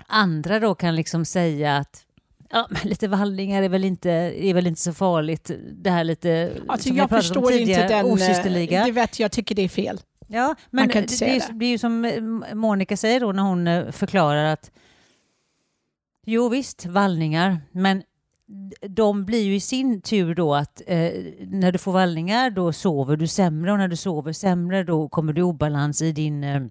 andra 0.07 0.61
då 0.61 0.75
kan 0.75 0.97
liksom 0.97 1.25
säga 1.25 1.77
att 1.77 2.05
ja, 2.51 2.69
lite 2.83 3.09
vallningar 3.09 3.63
är 3.63 3.69
väl, 3.69 3.85
inte, 3.85 4.11
är 4.11 4.55
väl 4.55 4.67
inte 4.67 4.81
så 4.81 4.93
farligt. 4.93 5.51
Det 5.73 5.91
här 5.91 6.05
lite 6.05 6.53
Alltså 6.69 6.89
som 6.89 6.97
jag 6.97 7.09
pratat 7.09 7.37
om 7.37 7.43
förstår 7.43 7.53
inte 7.53 7.65
tidigare, 7.65 8.03
den, 8.49 8.73
eh, 8.73 8.85
det 8.85 8.93
vet 8.93 9.21
jag 9.21 9.33
tycker 9.33 9.55
det 9.55 9.63
är 9.63 9.69
fel. 9.69 10.01
Ja, 10.27 10.55
men 10.71 10.89
det, 10.89 11.19
det, 11.19 11.47
det. 11.49 11.53
blir 11.53 11.69
ju 11.69 11.79
som 11.79 12.05
eh, 12.05 12.55
Monica 12.55 12.97
säger 12.97 13.21
då 13.21 13.33
när 13.33 13.43
hon 13.43 13.67
eh, 13.67 13.91
förklarar 13.91 14.45
att 14.45 14.71
jo 16.27 16.49
visst, 16.49 16.87
vallningar, 16.87 17.61
men 17.73 18.03
de 18.89 19.25
blir 19.25 19.43
ju 19.43 19.55
i 19.55 19.61
sin 19.61 20.01
tur 20.01 20.35
då 20.35 20.55
att 20.55 20.83
eh, 20.87 21.11
när 21.47 21.73
du 21.73 21.79
får 21.79 21.93
vallningar 21.93 22.51
då 22.51 22.73
sover 22.73 23.17
du 23.17 23.27
sämre. 23.27 23.73
Och 23.73 23.79
när 23.79 23.89
du 23.89 23.97
sover 23.97 24.33
sämre 24.33 24.85
då 24.85 25.09
kommer 25.09 25.33
du 25.33 25.41
i 25.41 25.45
obalans 25.45 26.03
i 26.03 26.13
din 26.13 26.45
eh, 26.45 26.63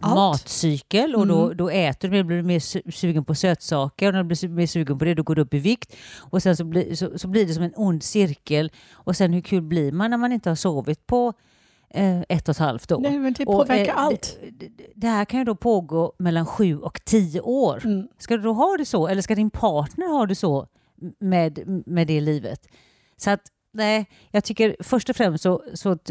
matcykel. 0.00 1.14
Och 1.16 1.26
då, 1.26 1.44
Mm. 1.44 1.56
då 1.56 1.70
äter 1.70 2.08
du 2.08 2.12
mer, 2.16 2.22
blir 2.22 2.36
du 2.36 2.42
mer 2.42 2.58
su- 2.58 2.90
sugen 2.90 3.24
på 3.24 3.34
sötsaker. 3.34 4.06
Och 4.08 4.12
när 4.14 4.22
du 4.22 4.28
blir 4.28 4.48
mer 4.48 4.66
sugen 4.66 4.98
på 4.98 5.04
det 5.04 5.14
då 5.14 5.22
går 5.22 5.34
du 5.34 5.42
upp 5.42 5.54
i 5.54 5.58
vikt. 5.58 5.96
Och 6.18 6.42
sen 6.42 6.56
så, 6.56 6.64
blir 6.64 6.94
så, 6.94 7.18
så 7.18 7.28
blir 7.28 7.46
det 7.46 7.54
som 7.54 7.62
en 7.62 7.72
ond 7.76 8.02
cirkel. 8.02 8.70
Och 8.92 9.16
sen 9.16 9.32
hur 9.32 9.40
kul 9.40 9.62
blir 9.62 9.92
man 9.92 10.10
när 10.10 10.18
man 10.18 10.32
inte 10.32 10.48
har 10.50 10.56
sovit 10.56 11.06
på 11.06 11.32
ett 11.90 12.48
och 12.48 12.52
ett 12.52 12.58
halvt 12.58 12.92
år? 12.92 13.00
Nej, 13.00 13.18
men 13.18 13.32
det 13.32 13.46
Och, 13.46 13.52
påverkar 13.52 13.92
eh, 13.92 13.98
allt. 13.98 14.38
Det, 14.94 15.08
här 15.08 15.24
kan 15.24 15.40
ju 15.40 15.44
då 15.44 15.54
pågå 15.54 16.12
mellan 16.18 16.46
sju 16.46 16.78
och 16.78 17.04
tio 17.04 17.40
år. 17.40 17.82
Mm. 17.84 18.08
Ska 18.18 18.36
du 18.36 18.42
då 18.42 18.52
ha 18.52 18.76
det 18.78 18.84
så 18.84 19.08
eller 19.08 19.22
ska 19.22 19.34
din 19.34 19.50
partner 19.50 20.06
ha 20.06 20.26
det 20.26 20.34
så 20.34 20.66
med, 21.18 21.82
med 21.86 22.06
det 22.06 22.20
livet? 22.20 22.68
Så 23.16 23.30
att 23.30 23.42
nej, 23.72 24.06
jag 24.30 24.44
tycker 24.44 24.76
först 24.80 25.08
och 25.08 25.16
främst 25.16 25.42
så, 25.42 25.62
så 25.74 25.90
att, 25.90 26.10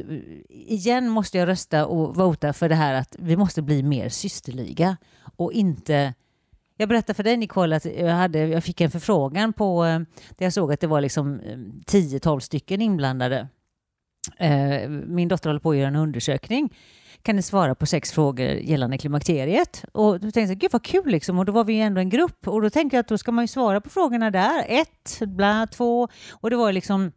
igen 0.50 1.09
måste 1.09 1.38
jag 1.38 1.47
rösta 1.47 1.85
och 1.85 2.15
vota 2.15 2.53
för 2.53 2.69
det 2.69 2.75
här 2.75 2.94
att 2.94 3.15
vi 3.19 3.38
måste 3.38 3.62
bli 3.62 3.83
mer 3.83 4.09
systerliga 4.09 4.97
och 5.35 5.53
inte 5.53 6.13
jag 6.77 6.89
berättade 6.89 7.13
för 7.13 7.23
dig 7.23 7.38
Nicole 7.38 7.75
att 7.75 7.85
jag, 7.85 8.15
hade, 8.15 8.47
jag 8.47 8.63
fick 8.63 8.81
en 8.81 8.91
förfrågan 8.91 9.53
på 9.53 9.85
eh, 9.85 10.00
där 10.30 10.45
jag 10.45 10.53
såg 10.53 10.73
att 10.73 10.80
det 10.80 10.88
var 10.88 11.01
liksom 11.01 11.39
eh, 11.39 11.57
10-12 11.57 12.39
stycken 12.39 12.81
inblandade. 12.81 13.47
Eh, 14.38 14.89
Min 14.89 15.27
dotter 15.27 15.50
håller 15.50 15.59
på 15.59 15.71
att 15.71 15.77
göra 15.77 15.88
en 15.88 15.95
undersökning. 15.95 16.74
Kan 17.21 17.35
ni 17.35 17.41
svara 17.41 17.75
på 17.75 17.85
sex 17.85 18.12
frågor 18.12 18.47
gällande 18.47 18.97
klimakteriet? 18.97 19.85
Och 19.91 20.13
då 20.19 20.31
tänkte 20.31 20.41
jag, 20.41 20.57
gud 20.57 20.69
vad 20.71 20.83
kul 20.83 21.06
liksom. 21.12 21.39
Och 21.39 21.45
då 21.45 21.51
var 21.51 21.63
vi 21.63 21.79
ändå 21.81 22.01
en 22.01 22.09
grupp. 22.09 22.47
Och 22.47 22.62
då 22.62 22.69
tänkte 22.69 22.95
jag 22.97 23.01
att 23.01 23.07
då 23.07 23.18
ska 23.18 23.31
man 23.31 23.44
ju 23.44 23.47
svara 23.47 23.81
på 23.81 23.89
frågorna 23.89 24.31
där. 24.31 24.65
Ett, 24.68 25.19
bla, 25.21 25.68
två. 25.71 26.07
Och 26.31 26.50
det 26.50 26.56
var 26.56 26.71
liksom, 26.71 27.12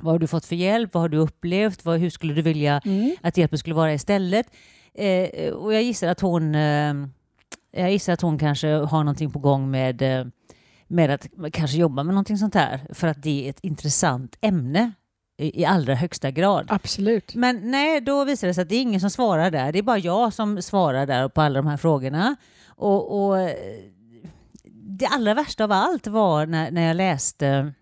vad 0.00 0.14
har 0.14 0.18
du 0.18 0.26
fått 0.26 0.44
för 0.46 0.56
hjälp? 0.56 0.94
Vad 0.94 1.00
har 1.02 1.08
du 1.08 1.16
upplevt? 1.16 1.84
Vad, 1.84 2.00
hur 2.00 2.10
skulle 2.10 2.34
du 2.34 2.42
vilja 2.42 2.80
Mm. 2.84 3.16
att 3.22 3.36
hjälpen 3.36 3.58
skulle 3.58 3.74
vara 3.74 3.94
istället? 3.94 4.46
Eh, 4.94 5.48
och 5.50 5.74
jag 5.74 5.82
gissar 5.82 6.08
att 6.08 6.20
hon 6.20 6.54
eh, 6.54 6.94
jag 7.76 7.92
gissar 7.92 8.12
att 8.12 8.20
hon 8.20 8.38
kanske 8.38 8.68
har 8.68 8.98
någonting 9.04 9.30
på 9.30 9.38
gång 9.38 9.70
med, 9.70 10.02
eh, 10.02 10.26
med 10.88 11.10
att 11.10 11.26
kanske 11.52 11.76
jobba 11.76 12.02
med 12.02 12.14
någonting 12.14 12.38
sånt 12.38 12.54
här 12.54 12.80
för 12.92 13.08
att 13.08 13.22
det 13.22 13.46
är 13.46 13.50
ett 13.50 13.60
intressant 13.62 14.36
ämne 14.40 14.92
i, 15.36 15.64
allra 15.64 15.94
högsta 15.94 16.30
grad. 16.30 16.66
Absolut. 16.68 17.34
Men 17.34 17.70
nej, 17.70 18.00
då 18.00 18.24
visade 18.24 18.50
det 18.50 18.54
sig 18.54 18.62
att 18.62 18.68
det 18.68 18.76
är 18.76 18.82
ingen 18.82 19.00
som 19.00 19.10
svarar 19.10 19.50
där. 19.50 19.72
Det 19.72 19.78
är 19.78 19.82
bara 19.82 19.98
jag 19.98 20.32
som 20.32 20.62
svarar 20.62 21.06
där 21.06 21.28
på 21.28 21.40
alla 21.40 21.62
de 21.62 21.66
här 21.66 21.76
frågorna. 21.76 22.36
Och, 22.66 23.26
och 23.28 23.50
det 24.64 25.06
allra 25.06 25.34
värsta 25.34 25.64
av 25.64 25.72
allt 25.72 26.06
var 26.06 26.46
när, 26.46 26.70
när 26.70 26.86
jag 26.86 26.96
läste, 26.96 27.72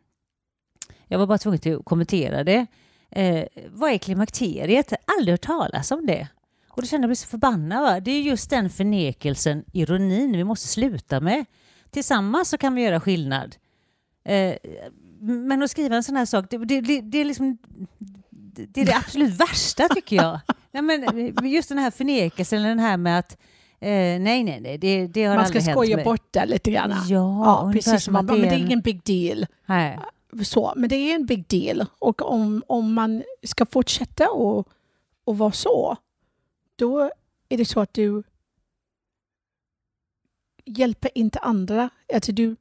jag 1.07 1.19
var 1.19 1.27
bara 1.27 1.39
tvungen 1.39 1.79
att 1.79 1.85
kommentera 1.85 2.45
det. 2.45 2.67
Eh, 3.11 3.45
vad 3.71 3.91
är 3.91 3.99
klimakteriet? 3.99 4.93
Aldrig 5.19 5.33
hört 5.33 5.41
talas 5.41 5.91
om 5.91 6.07
det. 6.07 6.29
Och 6.69 6.83
då 6.83 6.89
kände 6.89 7.05
jag 7.05 7.09
mig 7.09 7.17
så 7.17 7.27
förbannad. 7.27 7.83
Va? 7.83 8.01
Det 8.01 8.11
är 8.11 8.23
just 8.23 8.51
den 8.51 8.71
förnekelsen, 8.71 9.65
ironin, 9.73 10.33
vi 10.33 10.45
måste 10.45 10.69
sluta 10.69 11.21
med. 11.21 11.45
Tillsammans 11.91 12.49
så 12.49 12.59
kan 12.59 12.75
vi 12.75 12.83
göra 12.83 13.01
skillnad. 13.01 13.57
Eh, 14.25 14.55
men 15.23 15.63
att 15.63 15.71
skriva 15.71 15.97
en 15.97 16.03
sån 16.03 16.17
här 16.17 16.25
sak, 16.27 16.47
det, 16.51 16.59
det, 16.59 17.01
det, 17.01 17.19
är 17.19 17.25
liksom 17.25 17.59
det 18.41 18.81
är 18.81 18.87
det 18.87 18.97
absolut 18.97 19.41
värsta 19.41 19.89
tycker 19.89 20.17
jag. 20.17 20.41
Nej, 20.73 20.83
men 20.83 21.51
just 21.51 21.69
den 21.69 21.79
här 21.79 21.91
förnekelsen, 21.91 22.63
den 22.63 22.79
här 22.79 22.97
med 22.97 23.19
att 23.19 23.33
eh, 23.81 23.89
nej, 24.21 24.45
nej, 24.45 24.61
nej, 24.61 24.79
det, 24.79 25.07
det 25.07 25.25
har 25.25 25.37
Man 25.37 25.45
ska 25.47 25.59
aldrig 25.59 25.63
hänt 25.65 25.77
skoja 25.77 25.97
mig. 25.97 26.05
bort 26.05 26.27
det 26.31 26.47
lite 26.47 26.71
grann. 26.71 26.91
Ja, 27.09 27.45
Ja, 27.67 27.71
precis. 27.73 28.05
som 28.05 28.13
Man, 28.13 28.27
bara, 28.27 28.39
men 28.39 28.43
det 28.49 28.55
är 28.55 28.59
en- 28.61 28.67
ingen 28.67 28.81
big 28.81 29.03
deal. 29.05 29.47
Nej. 29.67 29.99
Så, 30.45 30.73
men 30.77 30.89
det 30.89 30.97
är 30.97 31.15
en 31.15 31.27
big 31.27 31.47
deal. 31.49 31.87
Och 31.99 32.23
om, 32.33 32.63
om 32.67 32.95
man 32.95 33.23
ska 33.43 33.67
fortsätta 33.67 34.31
och, 34.31 34.69
och 35.25 35.39
vara 35.39 35.53
så, 35.53 35.97
då 36.77 37.11
är 37.49 37.57
det 37.59 37.65
så 37.65 37.81
att 37.81 37.95
du 37.95 38.23
hjälper 40.65 41.11
inte 41.15 41.39
andra. 41.39 41.91
Alltså 42.15 42.33
du, 42.33 42.57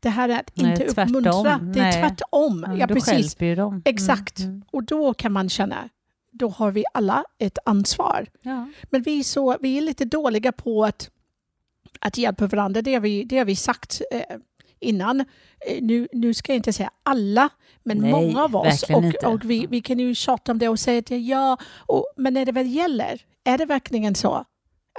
det 0.00 0.08
här 0.08 0.28
är 0.28 0.38
att 0.40 0.50
Nej, 0.54 0.70
inte 0.70 0.94
tvärtom. 0.94 1.16
uppmuntra. 1.16 1.58
Det 1.62 1.80
är 1.80 1.82
Nej. 1.82 1.92
tvärtom. 1.92 2.64
Ja, 2.68 2.76
Ja, 2.76 2.86
precis. 2.86 3.34
dem. 3.34 3.82
Exakt. 3.84 4.38
Mm, 4.38 4.50
mm. 4.50 4.62
Och 4.70 4.84
då 4.84 5.14
kan 5.14 5.32
man 5.32 5.48
känna, 5.48 5.88
då 6.32 6.48
har 6.48 6.70
vi 6.70 6.84
alla 6.94 7.24
ett 7.38 7.58
ansvar. 7.64 8.26
Ja. 8.42 8.68
Men 8.90 9.02
vi 9.02 9.18
är, 9.18 9.22
så, 9.22 9.56
vi 9.60 9.78
är 9.78 9.80
lite 9.80 10.04
dåliga 10.04 10.52
på 10.52 10.84
att, 10.84 11.10
att 12.00 12.18
hjälpa 12.18 12.46
varandra. 12.46 12.82
Det 12.82 12.94
har 12.94 13.00
vi, 13.00 13.24
det 13.24 13.38
har 13.38 13.44
vi 13.44 13.56
sagt 13.56 14.02
eh, 14.10 14.36
innan. 14.80 15.20
Eh, 15.20 15.82
nu, 15.82 16.08
nu 16.12 16.34
ska 16.34 16.52
jag 16.52 16.56
inte 16.56 16.72
säga 16.72 16.90
alla, 17.02 17.48
men 17.82 17.98
Nej, 17.98 18.10
många 18.10 18.44
av 18.44 18.56
oss. 18.56 18.82
Och, 18.82 19.04
inte. 19.04 19.26
och 19.26 19.44
vi, 19.44 19.66
vi 19.66 19.80
kan 19.80 19.98
ju 19.98 20.14
tjata 20.14 20.52
om 20.52 20.58
det 20.58 20.68
och 20.68 20.78
säga 20.80 20.98
att 20.98 21.10
ja, 21.10 21.58
och, 21.76 22.06
men 22.16 22.34
när 22.34 22.46
det 22.46 22.52
väl 22.52 22.66
gäller, 22.66 23.20
är 23.44 23.58
det 23.58 23.66
verkligen 23.66 24.14
så? 24.14 24.44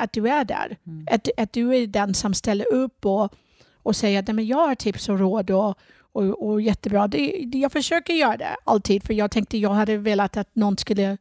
att 0.02 0.14
du 0.14 0.30
är 0.30 0.46
där. 0.46 0.78
Mm. 0.88 1.08
Att, 1.12 1.28
att 1.38 1.54
du 1.54 1.76
är 1.76 1.88
den 1.88 2.14
som 2.14 2.34
ställer 2.34 2.74
upp 2.74 3.06
och, 3.06 3.34
och 3.84 3.96
säger 3.96 4.20
att 4.20 4.28
"Nej, 4.28 4.36
men 4.36 4.46
jag 4.48 4.68
har 4.68 4.76
tips 4.76 5.10
och 5.10 5.20
råd 5.20 5.50
och, 5.52 5.78
och, 6.12 6.48
och 6.48 6.62
jättebra. 6.62 7.08
Det, 7.08 7.46
det, 7.48 7.58
jag 7.58 7.72
försöker 7.72 8.14
göra 8.14 8.38
det 8.38 8.56
alltid 8.64 9.04
för 9.04 9.14
jag 9.14 9.32
tänkte 9.32 9.58
jag 9.58 9.70
hade 9.70 9.98
velat 9.98 10.38
att 10.38 10.56
någon 10.56 10.78
skulle 10.78 11.18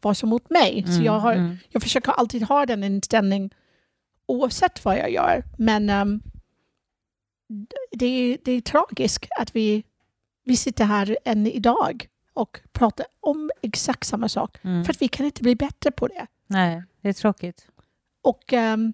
vara 0.00 0.14
så 0.14 0.26
mot 0.26 0.50
mig. 0.50 0.82
Så 0.86 0.92
Mm, 0.92 1.04
jag, 1.04 1.12
har, 1.18 1.32
mm. 1.32 1.56
jag 1.68 1.82
försöker 1.82 2.12
alltid 2.12 2.42
ha 2.42 2.66
den 2.66 2.84
inställningen 2.84 3.50
oavsett 4.26 4.84
vad 4.84 4.98
jag 4.98 5.10
gör. 5.10 5.42
Men 5.58 5.90
ehm, 5.90 6.20
det, 7.92 8.06
är- 8.06 8.38
det 8.44 8.52
är 8.52 8.60
tragiskt 8.60 9.26
att 9.38 9.56
vi, 9.56 9.84
vi 10.44 10.56
sitter 10.56 10.84
här 10.84 11.18
än 11.24 11.46
idag 11.46 12.06
och 12.34 12.60
pratar 12.72 13.06
om 13.20 13.50
exakt 13.62 14.06
samma 14.06 14.28
sak. 14.28 14.58
Mm. 14.64 14.84
För 14.84 14.92
att 14.92 15.02
vi 15.02 15.08
kan 15.08 15.26
inte 15.26 15.42
bli 15.42 15.56
bättre 15.56 15.90
på 15.90 16.06
det. 16.06 16.26
Nej, 16.46 16.82
det 17.00 17.08
är 17.08 17.12
tråkigt. 17.12 17.66
Och 18.22 18.52
ehm, 18.52 18.92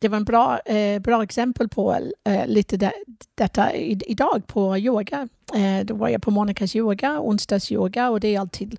det 0.00 0.08
var 0.08 0.16
en 0.16 0.24
bra, 0.24 0.58
eh, 0.58 0.98
bra 1.00 1.22
exempel 1.22 1.68
på 1.68 1.96
eh, 2.24 2.46
lite 2.46 2.76
de, 2.76 2.90
detta 3.34 3.74
i, 3.74 4.00
idag 4.06 4.42
på 4.46 4.78
yoga. 4.78 5.28
Eh, 5.54 5.84
då 5.86 5.94
var 5.94 6.08
jag 6.08 6.22
på 6.22 6.30
Monikas 6.30 6.76
yoga, 6.76 7.20
onsdags 7.20 7.72
yoga 7.72 8.10
och 8.10 8.20
det 8.20 8.34
är 8.34 8.40
alltid 8.40 8.76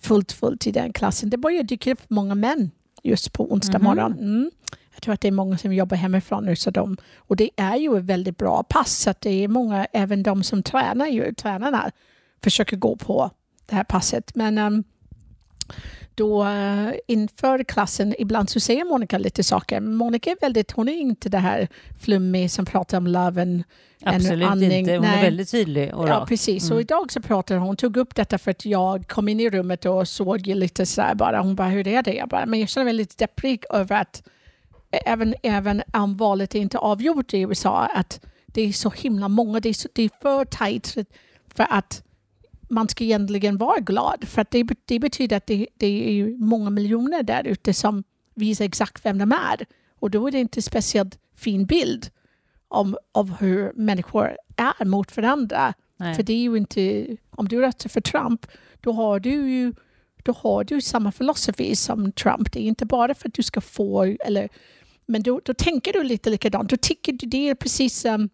fullt, 0.00 0.32
fullt 0.32 0.66
i 0.66 0.70
den 0.72 0.92
klassen. 0.92 1.30
Det 1.30 1.36
börjar 1.36 1.62
dyka 1.62 1.92
upp 1.92 2.02
många 2.08 2.34
män 2.34 2.70
just 3.02 3.32
på 3.32 3.52
onsdag 3.52 3.78
Mhm. 3.78 3.84
morgon. 3.84 4.12
Mm. 4.12 4.50
Jag 4.94 5.02
tror 5.02 5.14
att 5.14 5.20
det 5.20 5.28
är 5.28 5.32
många 5.32 5.58
som 5.58 5.72
jobbar 5.72 5.96
hemifrån 5.96 6.44
nu. 6.44 6.56
Så 6.56 6.70
de, 6.70 6.96
och 7.16 7.36
det 7.36 7.50
är 7.56 7.76
ju 7.76 7.98
ett 7.98 8.04
väldigt 8.04 8.36
bra 8.38 8.62
pass. 8.62 8.98
Så 8.98 9.14
det 9.20 9.44
är 9.44 9.48
många, 9.48 9.86
även 9.92 10.22
de 10.22 10.42
som 10.42 10.62
tränar, 10.62 11.06
ju, 11.06 11.34
tränarna 11.34 11.90
försöker 12.44 12.76
gå 12.76 12.96
på 12.96 13.30
det 13.66 13.74
här 13.74 13.84
passet. 13.84 14.34
Men 14.34 14.58
ehm, 14.58 14.84
då 16.14 16.44
eh, 16.44 16.92
inför 17.06 17.64
klassen, 17.64 18.14
ibland 18.18 18.50
så 18.50 18.60
säger 18.60 18.84
Monica 18.84 19.18
lite 19.18 19.42
saker. 19.44 19.80
Monica 19.80 20.30
är 20.30 20.36
väldigt, 20.40 20.72
hon 20.72 20.88
är 20.88 20.92
inte 20.92 21.28
det 21.28 21.38
här 21.38 21.68
flummig 22.00 22.50
som 22.50 22.66
pratar 22.66 22.98
om 22.98 23.06
love 23.06 23.42
and, 23.42 23.64
Absolut 24.04 24.48
andning. 24.48 24.72
inte. 24.72 24.92
Hon 24.92 25.02
Nej. 25.02 25.18
är 25.18 25.22
väldigt 25.22 25.50
tydlig 25.50 25.94
och 25.94 26.08
Ja, 26.08 26.26
precis. 26.28 26.70
Mm. 26.70 26.80
idag 26.80 27.12
så 27.12 27.22
pratade 27.22 27.60
hon, 27.60 27.76
tog 27.76 27.96
upp 27.96 28.14
detta 28.14 28.38
för 28.38 28.50
att 28.50 28.64
jag 28.64 29.08
kom 29.08 29.28
in 29.28 29.40
i 29.40 29.50
rummet 29.50 29.84
och 29.84 30.08
såg 30.08 30.46
ju 30.46 30.54
lite 30.54 30.86
så 30.86 31.02
här 31.02 31.14
bara, 31.14 31.40
hon 31.40 31.54
bara, 31.54 31.68
hur 31.68 31.88
är 31.88 32.02
det? 32.02 32.14
Jag 32.14 32.28
bara, 32.28 32.46
men 32.46 32.60
jag 32.60 32.68
känner 32.68 32.84
mig 32.84 32.94
lite 32.94 33.14
depprig 33.18 33.64
över 33.70 34.00
att 34.00 34.22
även, 34.90 35.34
även 35.42 35.82
om 35.92 36.16
valet 36.16 36.54
är 36.54 36.58
inte 36.58 36.78
avgjort 36.78 37.34
i 37.34 37.40
USA, 37.40 37.90
att 37.94 38.20
det 38.46 38.62
är 38.62 38.72
så 38.72 38.90
himla 38.90 39.28
många, 39.28 39.60
det 39.60 39.68
är, 39.68 39.72
så, 39.72 39.88
det 39.92 40.02
är 40.02 40.10
för 40.22 40.44
tajt 40.44 40.94
för 41.54 41.66
att 41.70 42.02
man 42.68 42.88
ska 42.88 43.04
egentligen 43.04 43.58
vara 43.58 43.80
glad. 43.80 44.24
För 44.28 44.42
att 44.42 44.50
det, 44.50 44.68
det 44.84 44.98
betyder 44.98 45.36
att 45.36 45.46
det, 45.46 45.66
det 45.76 46.20
är 46.20 46.26
många 46.26 46.70
miljoner 46.70 47.22
där 47.22 47.46
ute 47.46 47.74
som 47.74 48.04
visar 48.34 48.64
exakt 48.64 49.04
vem 49.04 49.18
de 49.18 49.32
är. 49.32 49.66
Och 49.98 50.10
då 50.10 50.26
är 50.26 50.32
det 50.32 50.40
inte 50.40 50.62
speciellt 50.62 51.18
fin 51.36 51.66
bild 51.66 52.10
om, 52.68 52.96
av 53.12 53.36
hur 53.40 53.72
människor 53.74 54.36
är 54.56 54.84
mot 54.84 55.16
varandra. 55.16 55.74
Nej. 55.96 56.14
För 56.14 56.22
det 56.22 56.32
är 56.32 56.42
ju 56.42 56.56
inte, 56.56 57.06
om 57.30 57.48
du 57.48 57.60
röstar 57.60 57.88
för 57.88 58.00
Trump, 58.00 58.46
då 58.80 58.92
har 58.92 59.20
du 59.20 59.50
ju 59.50 59.72
då 60.26 60.32
har 60.32 60.64
du 60.64 60.80
samma 60.80 61.12
filosofi 61.12 61.76
som 61.76 62.12
Trump. 62.12 62.52
Det 62.52 62.60
är 62.60 62.68
inte 62.68 62.86
bara 62.86 63.14
för 63.14 63.28
att 63.28 63.34
du 63.34 63.42
ska 63.42 63.60
få, 63.60 64.02
eller, 64.02 64.48
men 65.06 65.22
då, 65.22 65.40
då 65.44 65.54
tänker 65.54 65.92
du 65.92 66.02
lite 66.02 66.30
likadant. 66.30 66.70
Då 66.70 66.76
tycker 66.76 67.12
du 67.12 67.26
det 67.26 67.48
är 67.48 67.54
precis 67.54 68.00
som 68.00 68.28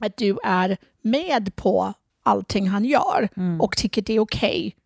att 0.00 0.16
du 0.16 0.38
är 0.44 0.76
med 1.02 1.56
på 1.56 1.94
allting 2.26 2.68
han 2.68 2.84
gör 2.84 3.28
Mm. 3.36 3.60
och 3.60 3.76
tycker 3.76 4.02
det 4.02 4.12
är 4.14 4.20
okej. 4.20 4.76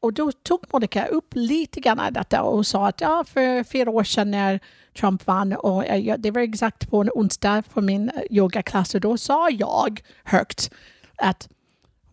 Och 0.00 0.12
då 0.12 0.32
tog 0.32 0.60
Monica 0.72 1.06
upp 1.06 1.34
lite 1.34 1.80
grann 1.80 2.00
av 2.00 2.12
detta 2.12 2.42
och 2.42 2.66
sa 2.66 2.86
att 2.88 3.00
ja, 3.00 3.24
för 3.28 3.64
fyra 3.64 3.90
år 3.90 4.04
sedan 4.04 4.30
när 4.30 4.60
Trump 5.00 5.26
vann 5.26 5.52
och 5.52 5.86
eh, 5.86 5.96
ja, 5.98 6.16
det 6.16 6.30
var 6.30 6.40
exakt 6.40 6.90
på 6.90 7.00
en 7.00 7.10
onsdag 7.14 7.62
på 7.72 7.80
min 7.80 8.08
eh, 8.08 8.22
yogaklass 8.30 8.94
och 8.94 9.00
då 9.00 9.16
sa 9.16 9.50
jag 9.50 10.00
högt 10.24 10.70
att 11.16 11.48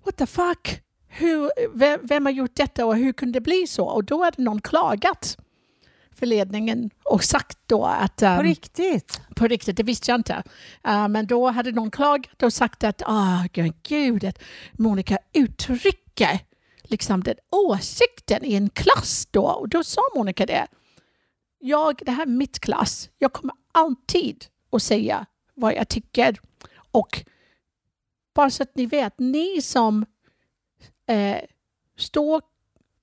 what 0.05 0.17
the 0.17 0.25
fuck, 0.25 0.81
hur, 1.07 1.51
vem, 1.73 1.99
vem 2.03 2.25
har 2.25 2.33
gjort 2.33 2.55
detta 2.55 2.85
och 2.85 2.95
hur 2.95 3.13
kunde 3.13 3.39
det 3.39 3.41
bli 3.43 3.67
så? 3.67 3.85
Och 3.85 4.03
då 4.03 4.23
hade 4.23 4.41
någon 4.43 4.61
klagat 4.61 5.37
för 6.15 6.25
ledningen 6.25 6.89
och 7.03 7.23
sagt 7.23 7.57
då 7.65 7.85
att 7.85 8.15
På 8.15 8.25
ehm, 8.25 8.43
riktigt? 8.43 9.21
på 9.35 9.47
riktigt, 9.47 9.77
det 9.77 9.83
visste 9.83 10.11
jag 10.11 10.19
inte. 10.19 10.43
Uh, 10.87 11.07
men 11.07 11.27
då 11.27 11.49
hade 11.49 11.71
någon 11.71 11.91
klagat 11.91 12.43
och 12.43 12.53
sagt 12.53 12.83
att 12.83 13.01
ah, 13.05 13.47
gud, 13.83 14.23
att 14.25 14.39
Monica 14.71 15.17
uttrycker 15.33 16.39
liksom 16.83 17.23
den 17.23 17.35
åsikten 17.51 18.45
i 18.45 18.53
en 18.53 18.69
klass 18.69 19.27
då. 19.31 19.45
Och 19.45 19.69
då 19.69 19.83
sa 19.83 20.01
Monica 20.15 20.45
det. 20.45 20.67
Jag, 21.59 22.01
det 22.05 22.11
här 22.11 22.21
är 22.21 22.29
mitt 22.29 22.59
klass. 22.59 23.09
Jag 23.17 23.33
kommer 23.33 23.55
alltid 23.71 24.45
att 24.71 24.83
säga 24.83 25.25
vad 25.53 25.73
jag 25.73 25.89
tycker. 25.89 26.39
Och 26.91 27.23
bara 28.35 28.49
så 28.49 28.63
att 28.63 28.75
ni 28.75 28.85
vet, 28.85 29.19
ni 29.19 29.61
som 29.61 30.05
eh, 31.07 31.37
står 31.97 32.41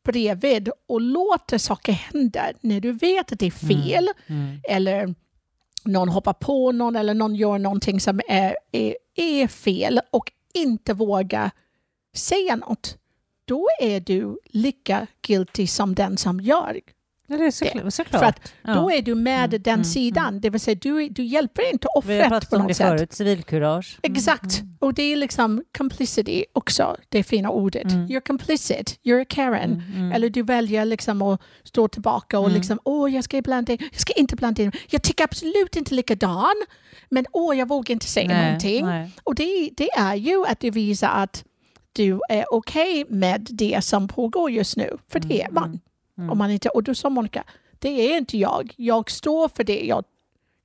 bredvid 0.05 0.71
och 0.89 1.01
låter 1.01 1.59
saker 1.59 1.93
hända 1.93 2.53
när 2.61 2.81
du 2.81 2.93
vet 2.93 3.33
att 3.33 3.39
det 3.39 3.47
är 3.47 3.51
fel 3.51 4.09
Mm. 4.27 4.61
eller 4.69 5.15
någon 5.85 6.09
hoppar 6.09 6.33
på 6.33 6.73
någon 6.73 6.97
eller 6.97 7.15
någon 7.15 7.35
gör 7.35 7.59
någonting 7.59 8.01
som 8.01 8.21
är, 8.29 8.57
är, 8.73 8.97
är 9.15 9.47
fel 9.47 10.01
och 10.11 10.33
inte 10.55 10.95
vågar 10.95 11.51
säga 12.15 12.57
något, 12.57 12.97
då 13.45 13.69
är 13.81 14.01
du 14.01 14.39
lika 14.45 15.07
guilty 15.27 15.67
som 15.67 15.95
den 15.95 16.17
som 16.17 16.41
gör. 16.41 16.81
Ja, 17.31 17.37
det 17.37 17.45
är 17.47 17.51
så, 17.51 17.91
såklart. 17.91 18.21
För 18.21 18.29
att 18.29 18.53
Ja. 18.63 18.75
då 18.75 18.91
är 18.91 19.03
du 19.03 19.15
med 19.15 19.45
Mm, 19.55 19.63
den 19.63 19.75
mm, 19.75 19.85
sidan. 19.85 20.41
Det 20.41 20.51
vill 20.51 20.61
säga, 20.61 20.79
du, 20.83 21.09
du 21.09 21.25
hjälper 21.25 21.73
inte 21.73 21.89
Vi 22.05 22.13
har 22.15 22.21
offret 22.21 22.29
pratat 22.29 22.51
på 22.51 22.57
om 22.57 22.63
det 22.63 22.69
något 22.69 22.77
sätt. 22.77 22.87
förut, 22.89 23.13
civilkurage. 23.13 23.99
Mm, 24.03 24.17
Exakt. 24.17 24.61
mm, 24.61 24.77
Och 24.81 24.95
det 24.95 25.03
är 25.03 25.17
liksom 25.17 25.65
complicity 25.79 26.45
också, 26.53 26.97
det 27.09 27.23
fina 27.23 27.51
ordet. 27.51 27.85
Mm. 27.93 28.07
You're 28.07 28.21
complicit, 28.27 28.99
you're 29.05 29.23
a 29.23 29.27
Karen. 29.29 29.83
Eller 30.15 30.31
du 30.31 30.43
väljer 30.43 30.85
liksom 30.85 31.23
att 31.23 31.41
stå 31.65 31.89
tillbaka 31.89 32.39
och 32.39 32.51
liksom, 32.51 32.79
åh 32.85 33.15
jag 33.15 33.25
ska 33.25 33.43
blanda 33.43 33.73
in, 33.73 33.79
jag 33.93 34.01
ska 34.01 34.13
inte 34.13 34.37
blanda 34.37 34.63
in, 34.63 34.73
jag 34.91 35.03
tycker 35.03 35.25
absolut 35.25 35.77
inte 35.77 35.95
likadan, 35.95 36.55
men 37.09 37.25
åh 37.33 37.57
jag 37.59 37.69
vågar 37.69 37.93
inte 37.93 38.07
säga 38.07 38.29
Nej, 38.29 38.45
någonting. 38.45 38.87
nej. 38.87 39.11
Och 39.25 39.35
det, 39.35 39.71
det 39.77 39.91
är 39.91 40.15
ju 40.15 40.47
att 40.47 40.61
du 40.61 40.71
visar 40.71 41.09
att 41.09 41.45
du 41.93 42.21
är 42.29 42.45
okej 42.55 43.05
med 43.09 43.47
det 43.51 43.85
som 43.85 44.09
pågår 44.09 44.51
just 44.51 44.77
nu, 44.77 44.97
för 45.13 45.21
det 45.21 45.43
är 45.43 45.51
man. 45.51 45.81
Mm. 46.21 46.31
Om 46.31 46.39
man 46.39 46.51
inte, 46.51 46.69
och 46.69 46.83
då 46.83 46.95
sa 46.95 47.11
Monica, 47.11 47.45
det 47.79 47.89
är 47.89 48.19
inte 48.19 48.39
jag, 48.39 48.75
jag 48.77 49.11
står 49.11 49.49
för 49.49 49.65
det 49.65 49.81
jag, 49.81 50.05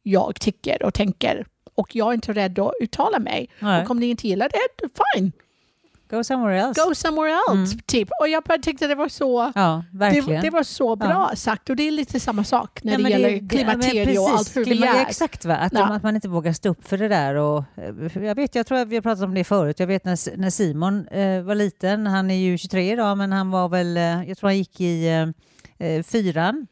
jag 0.04 0.40
tycker 0.40 0.84
och 0.84 0.94
tänker 0.94 1.46
och 1.76 1.96
jag 1.96 2.10
är 2.10 2.14
inte 2.14 2.34
rädd 2.34 2.60
att 2.60 2.72
uttala 2.82 3.20
mig. 3.20 3.50
Nej. 3.60 3.84
Och 3.84 3.92
om 3.92 4.00
ni 4.00 4.06
inte 4.06 4.28
gillar 4.28 4.50
det, 4.50 4.90
fine, 5.16 5.32
Go 6.18 6.24
somewhere 6.24 6.60
else. 6.62 6.82
go 6.86 6.96
somewhere 6.96 7.32
else. 7.34 7.74
Mm. 7.74 7.80
Typ. 7.86 8.10
Och 8.22 8.28
jag 8.30 8.44
bara 8.44 8.58
tyckte 8.58 8.88
det 8.88 8.96
var 8.96 9.10
så 9.10 9.52
Ja, 9.56 9.84
det, 9.92 10.42
det 10.42 10.50
var 10.50 10.64
så 10.64 10.96
bra 10.96 11.32
sagt 11.36 11.70
och 11.70 11.76
det 11.76 11.84
är 11.88 11.92
lite 11.92 12.20
samma 12.20 12.44
sak 12.44 12.80
när 12.84 12.92
Ja, 12.92 12.98
det 12.98 13.10
gäller 13.10 13.30
ja, 13.30 13.36
men 13.40 13.50
klimakterie 13.50 14.20
och 14.20 14.30
allt 14.30 14.56
hur 14.56 14.66
vi 14.66 14.72
Klima- 14.72 14.86
är. 14.96 15.02
Exakt, 15.02 15.46
va? 15.46 15.56
Att, 15.56 15.74
Ja. 15.74 15.86
att 15.94 16.04
man 16.04 16.16
inte 16.16 16.28
vågar 16.30 16.54
stå 16.54 16.70
upp 16.70 16.88
för 16.88 16.98
det 16.98 17.08
där. 17.08 17.36
Och, 17.36 17.64
eh, 17.76 18.24
jag, 18.26 18.36
vet, 18.36 18.56
jag 18.56 18.68
tror 18.68 18.78
att 18.78 18.88
vi 18.88 18.96
har 18.96 19.02
pratat 19.02 19.24
om 19.24 19.34
det 19.34 19.44
förut. 19.44 19.80
Jag 19.80 19.88
vet 19.88 20.06
när, 20.06 20.38
när 20.38 20.50
Simon 20.50 21.08
eh, 21.08 21.42
var 21.42 21.56
liten, 21.56 22.08
han 22.08 22.32
är 22.32 22.36
ju 22.36 22.58
23 22.58 22.92
idag, 22.92 23.18
men 23.18 23.32
han 23.32 23.52
var 23.52 23.70
väl, 23.70 23.98
eh, 23.98 24.24
jag 24.30 24.38
tror 24.38 24.48
han 24.50 24.58
gick 24.58 24.82
i 24.82 25.08
eh, 25.80 25.88
eh, 25.88 26.04
fyran. 26.04 26.68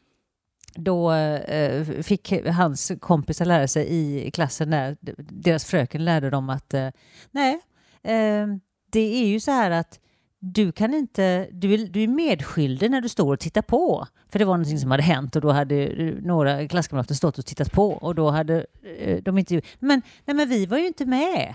Då 0.76 1.12
eh, 1.12 1.84
fick 2.02 2.32
hans 2.46 2.92
kompisar 3.00 3.44
lära 3.44 3.68
sig 3.68 3.86
i 4.26 4.30
klassen 4.30 4.70
där, 4.70 4.96
deras 5.18 5.64
fröken 5.64 6.04
lärde 6.04 6.30
dem 6.30 6.50
att 6.50 6.74
eh, 6.74 6.88
nej, 7.30 7.60
eh, 8.02 8.46
det 8.94 9.22
är 9.22 9.26
ju 9.26 9.40
så 9.40 9.50
här 9.50 9.70
att 9.70 10.00
du 10.38 10.72
kan 10.72 10.94
inte, 10.94 11.48
du 11.52 11.74
är, 11.74 11.78
du 11.78 12.02
är 12.02 12.08
medskyldig 12.08 12.90
när 12.90 13.00
du 13.00 13.08
står 13.08 13.32
och 13.32 13.40
tittar 13.40 13.62
på. 13.62 14.06
För 14.28 14.38
det 14.38 14.44
var 14.44 14.54
någonting 14.54 14.78
som 14.78 14.90
hade 14.90 15.02
hänt 15.02 15.36
och 15.36 15.42
då 15.42 15.50
hade 15.50 15.86
eh, 15.86 16.14
några 16.22 16.68
klasskamrater 16.68 17.14
stått 17.14 17.38
och 17.38 17.46
tittat 17.46 17.72
på 17.72 17.92
och 17.92 18.14
då 18.14 18.30
hade 18.30 18.66
eh, 18.98 19.22
de 19.22 19.38
inte... 19.38 19.60
Men, 19.78 20.02
nej, 20.24 20.36
men 20.36 20.48
vi 20.48 20.66
var 20.66 20.78
ju 20.78 20.86
inte 20.86 21.06
med, 21.06 21.54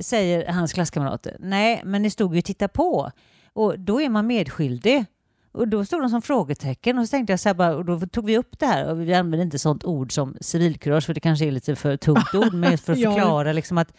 säger 0.00 0.52
hans 0.52 0.72
klasskamrater. 0.72 1.36
Nej, 1.40 1.82
men 1.84 2.02
ni 2.02 2.10
stod 2.10 2.34
ju 2.34 2.38
och 2.38 2.44
tittade 2.44 2.68
på. 2.72 3.10
Och 3.52 3.78
då 3.78 4.00
är 4.00 4.08
man 4.08 4.26
medskyldig. 4.26 5.04
Och 5.52 5.68
då 5.68 5.84
stod 5.84 6.00
de 6.00 6.10
som 6.10 6.22
frågetecken 6.22 6.98
och 6.98 7.06
så 7.06 7.10
tänkte 7.10 7.32
jag 7.32 7.40
så 7.40 7.48
här 7.48 7.54
bara, 7.54 7.76
och 7.76 7.84
då 7.84 8.00
tog 8.00 8.26
vi 8.26 8.38
upp 8.38 8.58
det 8.58 8.66
här 8.66 8.90
och 8.90 9.00
vi 9.00 9.14
använder 9.14 9.44
inte 9.44 9.58
sånt 9.58 9.84
ord 9.84 10.12
som 10.12 10.36
civilkurage 10.40 11.06
för 11.06 11.14
det 11.14 11.20
kanske 11.20 11.46
är 11.46 11.50
lite 11.50 11.76
för 11.76 11.96
tungt 11.96 12.34
ord, 12.34 12.54
men 12.54 12.78
för 12.78 12.92
att 12.92 12.98
förklara 13.02 13.52
liksom 13.52 13.78
att 13.78 13.92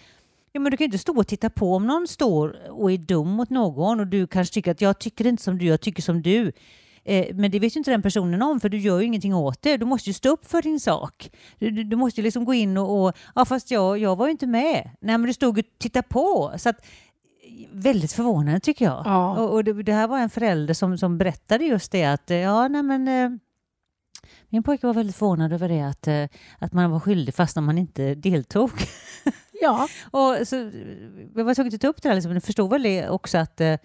Ja, 0.56 0.60
men 0.60 0.72
du 0.72 0.78
kan 0.78 0.86
ju 0.86 0.88
inte 0.88 0.98
stå 0.98 1.18
och 1.18 1.28
titta 1.28 1.50
på 1.50 1.76
om 1.76 1.88
någon 1.88 2.08
står 2.08 2.70
och 2.70 2.92
är 2.92 2.98
dum 2.98 3.30
mot 3.30 3.50
någon 3.50 4.00
och 4.00 4.08
du 4.08 4.28
kanske 4.28 4.54
tycker 4.54 4.72
att 4.72 4.82
jag 4.82 5.00
tycker 5.00 5.28
inte 5.28 5.44
som 5.44 5.58
du, 5.58 5.66
jag 5.66 5.82
tycker 5.82 6.02
som 6.02 6.22
du. 6.22 6.52
Eh, 7.04 7.36
men 7.36 7.52
det 7.52 7.60
vet 7.60 7.76
ju 7.76 7.78
inte 7.78 7.92
den 7.92 8.02
personen 8.02 8.42
om 8.42 8.60
för 8.60 8.70
du 8.70 8.78
gör 8.78 9.00
ju 9.00 9.06
ingenting 9.06 9.36
åt 9.36 9.62
det. 9.62 9.78
Du 9.78 9.86
måste 9.86 10.10
ju 10.10 10.14
stå 10.14 10.30
upp 10.30 10.46
för 10.46 10.62
din 10.62 10.80
sak. 10.80 11.32
Du, 11.60 11.72
du, 11.72 11.84
du 11.84 11.96
måste 11.96 12.22
ju 12.22 12.24
liksom 12.24 12.46
gå 12.46 12.54
in 12.54 12.78
och, 12.78 13.06
och 13.06 13.14
ja 13.36 13.46
fast 13.46 13.72
jag, 13.72 13.98
jag 13.98 14.16
var 14.16 14.28
ju 14.28 14.32
inte 14.32 14.48
med. 14.48 14.90
Nej 15.02 15.18
men 15.18 15.28
du 15.28 15.34
stod 15.34 15.58
och 15.58 15.66
tittade 15.78 16.08
på. 16.10 16.54
Så 16.58 16.70
att, 16.70 16.86
väldigt 17.72 18.14
förvånande 18.14 18.60
tycker 18.60 18.86
jag. 18.86 19.02
Ja. 19.06 19.38
Och, 19.38 19.54
och 19.54 19.64
det, 19.64 19.84
det 19.84 19.94
här 19.94 20.08
var 20.08 20.20
en 20.20 20.30
förälder 20.30 20.74
som, 20.74 20.98
som 20.98 21.18
berättade 21.18 21.66
just 21.66 21.92
det 21.92 22.06
att 22.06 22.32
eh, 22.32 22.38
ja 22.38 22.68
nej 22.68 22.84
men 22.84 23.08
eh, 23.08 23.38
Min 24.50 24.64
pojke 24.64 24.88
var 24.88 24.94
väldigt 24.94 25.16
förvånad 25.16 25.54
över 25.54 25.70
det, 25.70 25.82
att, 25.82 26.32
att 26.60 26.74
man 26.74 26.92
var 26.92 27.00
skyldig 27.00 27.36
fast 27.36 27.56
man 27.56 27.78
inte 27.78 28.16
deltog. 28.16 28.72
Ja, 29.66 29.88
Och 30.12 30.48
så, 30.48 30.56
jag 31.36 31.44
var 31.44 31.54
tvungen 31.56 31.74
att 31.76 31.82
ta 31.82 31.88
upp 31.88 32.02
det 32.02 32.10
där, 32.10 32.16
liksom. 32.16 32.34
jag 32.34 32.44
förstod 32.44 32.70
väl 32.70 32.84
det 32.84 33.10
också 33.10 33.38
att, 33.38 33.62
eh, 33.62 33.76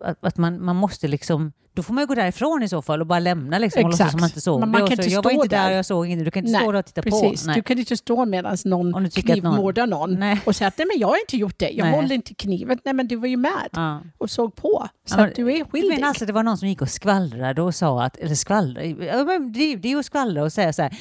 att, 0.00 0.24
att 0.24 0.36
man, 0.36 0.64
man 0.64 0.76
måste 0.76 1.08
liksom, 1.08 1.52
då 1.74 1.82
får 1.82 1.94
man 1.94 2.02
ju 2.02 2.06
gå 2.06 2.14
därifrån 2.14 2.62
i 2.62 2.68
så 2.68 2.82
fall 2.82 3.00
och 3.00 3.06
bara 3.06 3.18
lämna 3.18 3.58
liksom, 3.58 3.84
och 3.84 3.90
låtsas 3.90 4.10
som 4.10 4.20
man 4.20 4.28
inte 4.28 4.40
såg 4.40 4.60
Men 4.60 4.70
man. 4.70 4.82
Och 4.82 4.88
kan 4.88 4.96
så, 4.96 5.02
inte 5.02 5.14
jag 5.14 5.22
var 5.22 5.30
inte 5.30 5.48
där, 5.48 5.68
där. 5.68 5.76
jag 5.76 5.86
såg 5.86 6.06
inget, 6.06 6.24
du 6.24 6.30
kan 6.30 6.40
inte 6.40 6.52
Nej, 6.52 6.60
stå 6.62 6.72
där 6.72 6.78
och 6.78 6.84
titta 6.86 7.02
precis. 7.02 7.46
på. 7.46 7.52
Du 7.52 7.62
kan 7.62 7.78
inte 7.78 7.96
stå 7.96 8.24
medan 8.24 8.56
någon 8.64 8.90
någon- 8.90 9.10
knivmördar 9.10 9.86
någon, 9.86 10.14
Nej. 10.14 10.40
och 10.46 10.56
säga 10.56 10.68
att 10.68 10.78
nej 10.78 10.86
men 10.92 10.98
jag 11.00 11.08
har 11.08 11.20
inte 11.20 11.36
gjort 11.36 11.58
det, 11.58 11.70
jag 11.70 11.84
Nej. 11.84 11.94
håller 11.94 12.14
inte 12.14 12.34
kniven. 12.34 12.78
Nej 12.84 12.94
men 12.94 13.08
du 13.08 13.16
var 13.16 13.26
ju 13.28 13.36
med 13.36 13.68
Ja. 13.72 14.00
och 14.18 14.30
såg 14.30 14.54
på. 14.54 14.88
Så 15.06 15.14
Ja, 15.18 15.22
men- 15.22 15.32
du 15.36 15.52
är 15.52 15.64
skyldig. 15.64 15.88
menar 15.94 16.08
alltså 16.08 16.26
det 16.26 16.32
var 16.32 16.42
någon 16.42 16.58
som 16.58 16.68
gick 16.68 16.82
och 16.82 16.90
skvallrade 16.90 17.62
och 17.62 17.74
sa 17.74 18.02
att, 18.04 18.16
eller 18.16 18.34
skvallra, 18.34 18.84
ja, 18.84 19.24
men 19.24 19.52
det, 19.52 19.76
det 19.76 19.88
är 19.88 19.92
ju 19.92 19.98
att 19.98 20.06
skvallra 20.06 20.42
och 20.42 20.52
säga 20.52 20.72
så 20.72 20.82
här, 20.82 20.98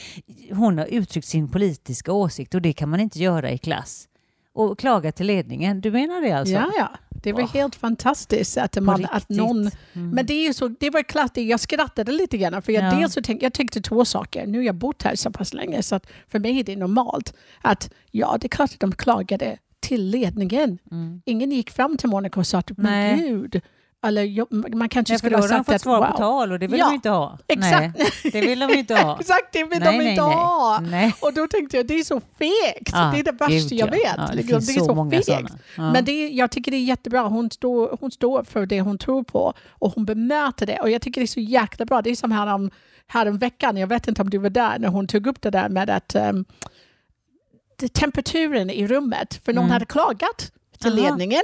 hon 0.52 0.78
har 0.78 0.86
uttryckt 0.86 1.28
sin 1.28 1.50
politiska 1.50 2.12
åsikt 2.14 2.56
och 2.56 2.62
det 2.62 2.74
kan 2.74 2.90
man 2.90 3.00
inte 3.00 3.20
göra 3.20 3.52
i 3.52 3.58
klass. 3.58 4.08
Och 4.54 4.80
klaga 4.80 5.12
till 5.12 5.28
ledningen, 5.28 5.82
du 5.82 5.92
menar 5.92 6.22
det 6.22 6.32
alltså? 6.32 6.54
Ja, 6.54 6.72
ja. 6.78 6.90
Det 7.24 7.34
var 7.34 7.42
Åh. 7.42 7.54
helt 7.54 7.76
fantastiskt 7.76 8.58
att, 8.58 8.84
man, 8.84 9.06
att 9.12 9.30
någon... 9.30 9.60
Mm. 9.94 10.10
Men 10.10 10.26
det 10.26 10.34
är 10.34 10.48
ju 10.48 10.54
så, 10.54 10.68
det 10.68 10.90
var 10.90 11.04
klart, 11.04 11.38
jag 11.38 11.60
skrattade 11.60 12.12
lite 12.12 12.38
grann 12.38 12.62
för 12.62 12.72
jag, 12.72 12.84
Ja. 12.84 13.00
dels 13.00 13.14
så 13.14 13.22
tänk, 13.22 13.44
jag 13.44 13.54
tänkte 13.54 13.82
två 13.82 14.06
saker. 14.06 14.48
Nu 14.48 14.58
har 14.58 14.66
jag 14.66 14.76
bott 14.76 15.04
här 15.04 15.16
så 15.16 15.32
pass 15.32 15.54
länge 15.54 15.84
så 15.84 15.96
att 15.96 16.08
för 16.28 16.40
mig 16.40 16.60
är 16.60 16.64
det 16.64 16.76
normalt 16.76 17.34
att 17.62 17.92
ja, 18.12 18.38
det 18.42 18.48
är 18.48 18.50
klart 18.50 18.74
att 18.74 18.80
de 18.80 18.92
klagade 18.92 19.58
till 19.80 20.06
ledningen. 20.10 20.78
Mm. 20.92 21.22
Ingen 21.26 21.52
gick 21.52 21.72
fram 21.72 21.98
till 21.98 22.10
Monica 22.10 22.40
och 22.40 22.48
sa 22.48 22.58
att 22.58 22.78
men 22.78 23.20
gud, 23.20 23.62
eller 24.06 24.24
jag, 24.24 24.75
man 24.75 24.89
kanske 24.89 25.13
för 25.13 25.18
skulle 25.18 25.36
då 25.36 25.38
ha 25.38 25.44
har 25.44 25.50
de 25.50 25.56
sagt 25.56 25.66
fått 25.66 25.75
att 25.75 25.82
svar 25.82 26.01
på 26.01 26.12
wow. 26.12 26.18
tal 26.18 26.51
och 26.51 26.60
det 26.60 26.68
vill 26.68 26.80
Ja, 26.80 26.86
de 26.86 26.96
inte 26.96 27.10
ha. 27.10 27.38
exakt. 27.48 27.98
Nej, 27.98 28.32
det 28.32 28.42
vill 28.42 28.60
de 28.60 28.74
inte 28.74 28.96
ha. 28.96 29.18
Exakt, 29.20 29.54
det 29.54 29.63
vill 29.63 29.80
nej, 29.80 29.92
de 29.92 29.98
nej, 29.98 30.10
inte 30.10 30.22
nej. 30.22 30.36
ha. 30.36 30.80
Nej. 30.80 31.13
Och 31.22 31.34
då 31.34 31.48
tänkte 31.48 31.77
jag, 31.77 31.88
det 31.88 31.94
är 31.94 32.04
så 32.04 32.20
fegt. 32.20 32.89
Ja, 32.92 33.12
det 33.13 33.20
är 33.20 33.24
det 33.24 33.32
värsta 33.32 33.75
jag 33.75 33.88
ja. 33.88 33.92
vet. 33.92 34.13
Ja, 34.18 34.27
det 34.27 34.36
liksom. 34.36 34.62
finns 34.62 34.77
är 34.77 34.82
så 34.82 34.96
många 34.96 35.12
fegt. 35.12 35.54
Ja. 35.77 35.92
Men 35.92 36.06
det, 36.06 36.27
jag 36.27 36.51
tycker 36.51 36.72
det 36.72 36.77
är 36.77 36.84
jättebra. 36.84 37.22
Hon 37.22 37.51
står, 37.51 37.98
hon 38.01 38.12
står 38.12 38.44
för 38.44 38.66
det 38.66 38.82
hon 38.82 38.98
tror 38.98 39.24
på 39.24 39.54
och 39.70 39.94
hon 39.96 40.06
bemöter 40.06 40.66
det. 40.66 40.80
Och 40.80 40.89
jag 40.89 41.01
tycker 41.01 41.22
det 41.22 41.25
är 41.25 41.27
så 41.27 41.39
jäkla 41.39 41.86
bra. 41.86 42.01
Det 42.01 42.10
är 42.10 42.16
som 42.16 42.32
här 42.32 42.54
om, 42.54 42.72
här 43.08 43.27
om 43.27 43.38
veckan, 43.38 43.77
jag 43.77 43.88
vet 43.88 44.08
inte 44.08 44.22
om 44.22 44.30
du 44.30 44.38
var 44.38 44.50
där, 44.50 44.80
när 44.80 44.88
hon 44.88 45.08
tog 45.08 45.27
upp 45.27 45.42
det 45.42 45.50
där 45.50 45.70
med 45.70 45.89
att 45.89 46.16
um, 46.16 46.46
det, 47.77 47.94
temperaturen 47.94 48.70
i 48.70 48.88
rummet, 48.88 49.42
för 49.46 49.54
någon 49.54 49.63
Mm. 49.63 49.74
hade 49.74 49.86
klagat 49.86 50.51
till 50.80 51.00
Aha. 51.00 51.10
ledningen. 51.10 51.44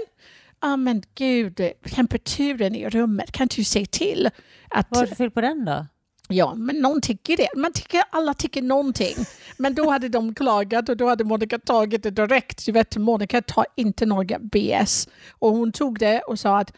Ja 0.63 0.77
men 0.77 1.03
gud, 1.15 1.61
temperaturen 1.95 2.75
i 2.75 2.89
rummet, 2.89 3.31
kan 3.31 3.47
du 3.47 3.63
se 3.63 3.85
till 3.85 4.29
att... 4.69 4.87
Vad 4.89 5.03
det 5.03 5.07
för 5.07 5.15
fel 5.15 5.31
på 5.31 5.41
den 5.41 5.65
då? 5.65 5.85
Ja, 6.27 6.53
men 6.55 6.75
någon 6.75 7.01
tycker 7.01 7.37
det. 7.37 7.49
Man 7.55 7.73
tycker, 7.73 8.03
alla 8.09 8.33
tycker 8.33 8.61
någonting. 8.61 9.15
Men 9.57 9.75
då 9.75 9.89
hade 9.89 10.09
de 10.09 10.35
klagat 10.35 10.89
och 10.89 10.97
då 10.97 11.07
hade 11.07 11.23
Monica 11.23 11.59
tagit 11.59 12.03
det 12.03 12.11
direkt. 12.11 12.65
Du 12.65 12.71
vet, 12.71 12.97
Monica 12.97 13.41
tar 13.41 13.65
inte 13.75 14.05
några 14.05 14.39
BS. 14.39 15.07
Och 15.31 15.51
hon 15.51 15.71
tog 15.71 15.99
det 15.99 16.21
och 16.21 16.39
sa 16.39 16.59
att 16.59 16.73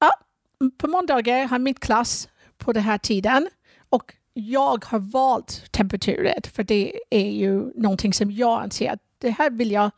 ja, 0.00 0.10
på 0.78 0.88
måndagar 0.88 1.46
har 1.46 1.58
mitt 1.58 1.80
klass 1.80 2.28
på 2.58 2.72
den 2.72 2.82
här 2.82 2.98
tiden 2.98 3.48
och 3.88 4.14
jag 4.34 4.84
har 4.84 4.98
valt 4.98 5.72
temperaturen 5.72 6.42
för 6.54 6.62
det 6.62 7.00
är 7.10 7.30
ju 7.30 7.72
någonting 7.74 8.12
som 8.12 8.30
jag 8.30 8.62
anser 8.62 8.90
att 8.90 9.00
det 9.18 9.30
här 9.30 9.50
vill 9.50 9.70
jag 9.70 9.90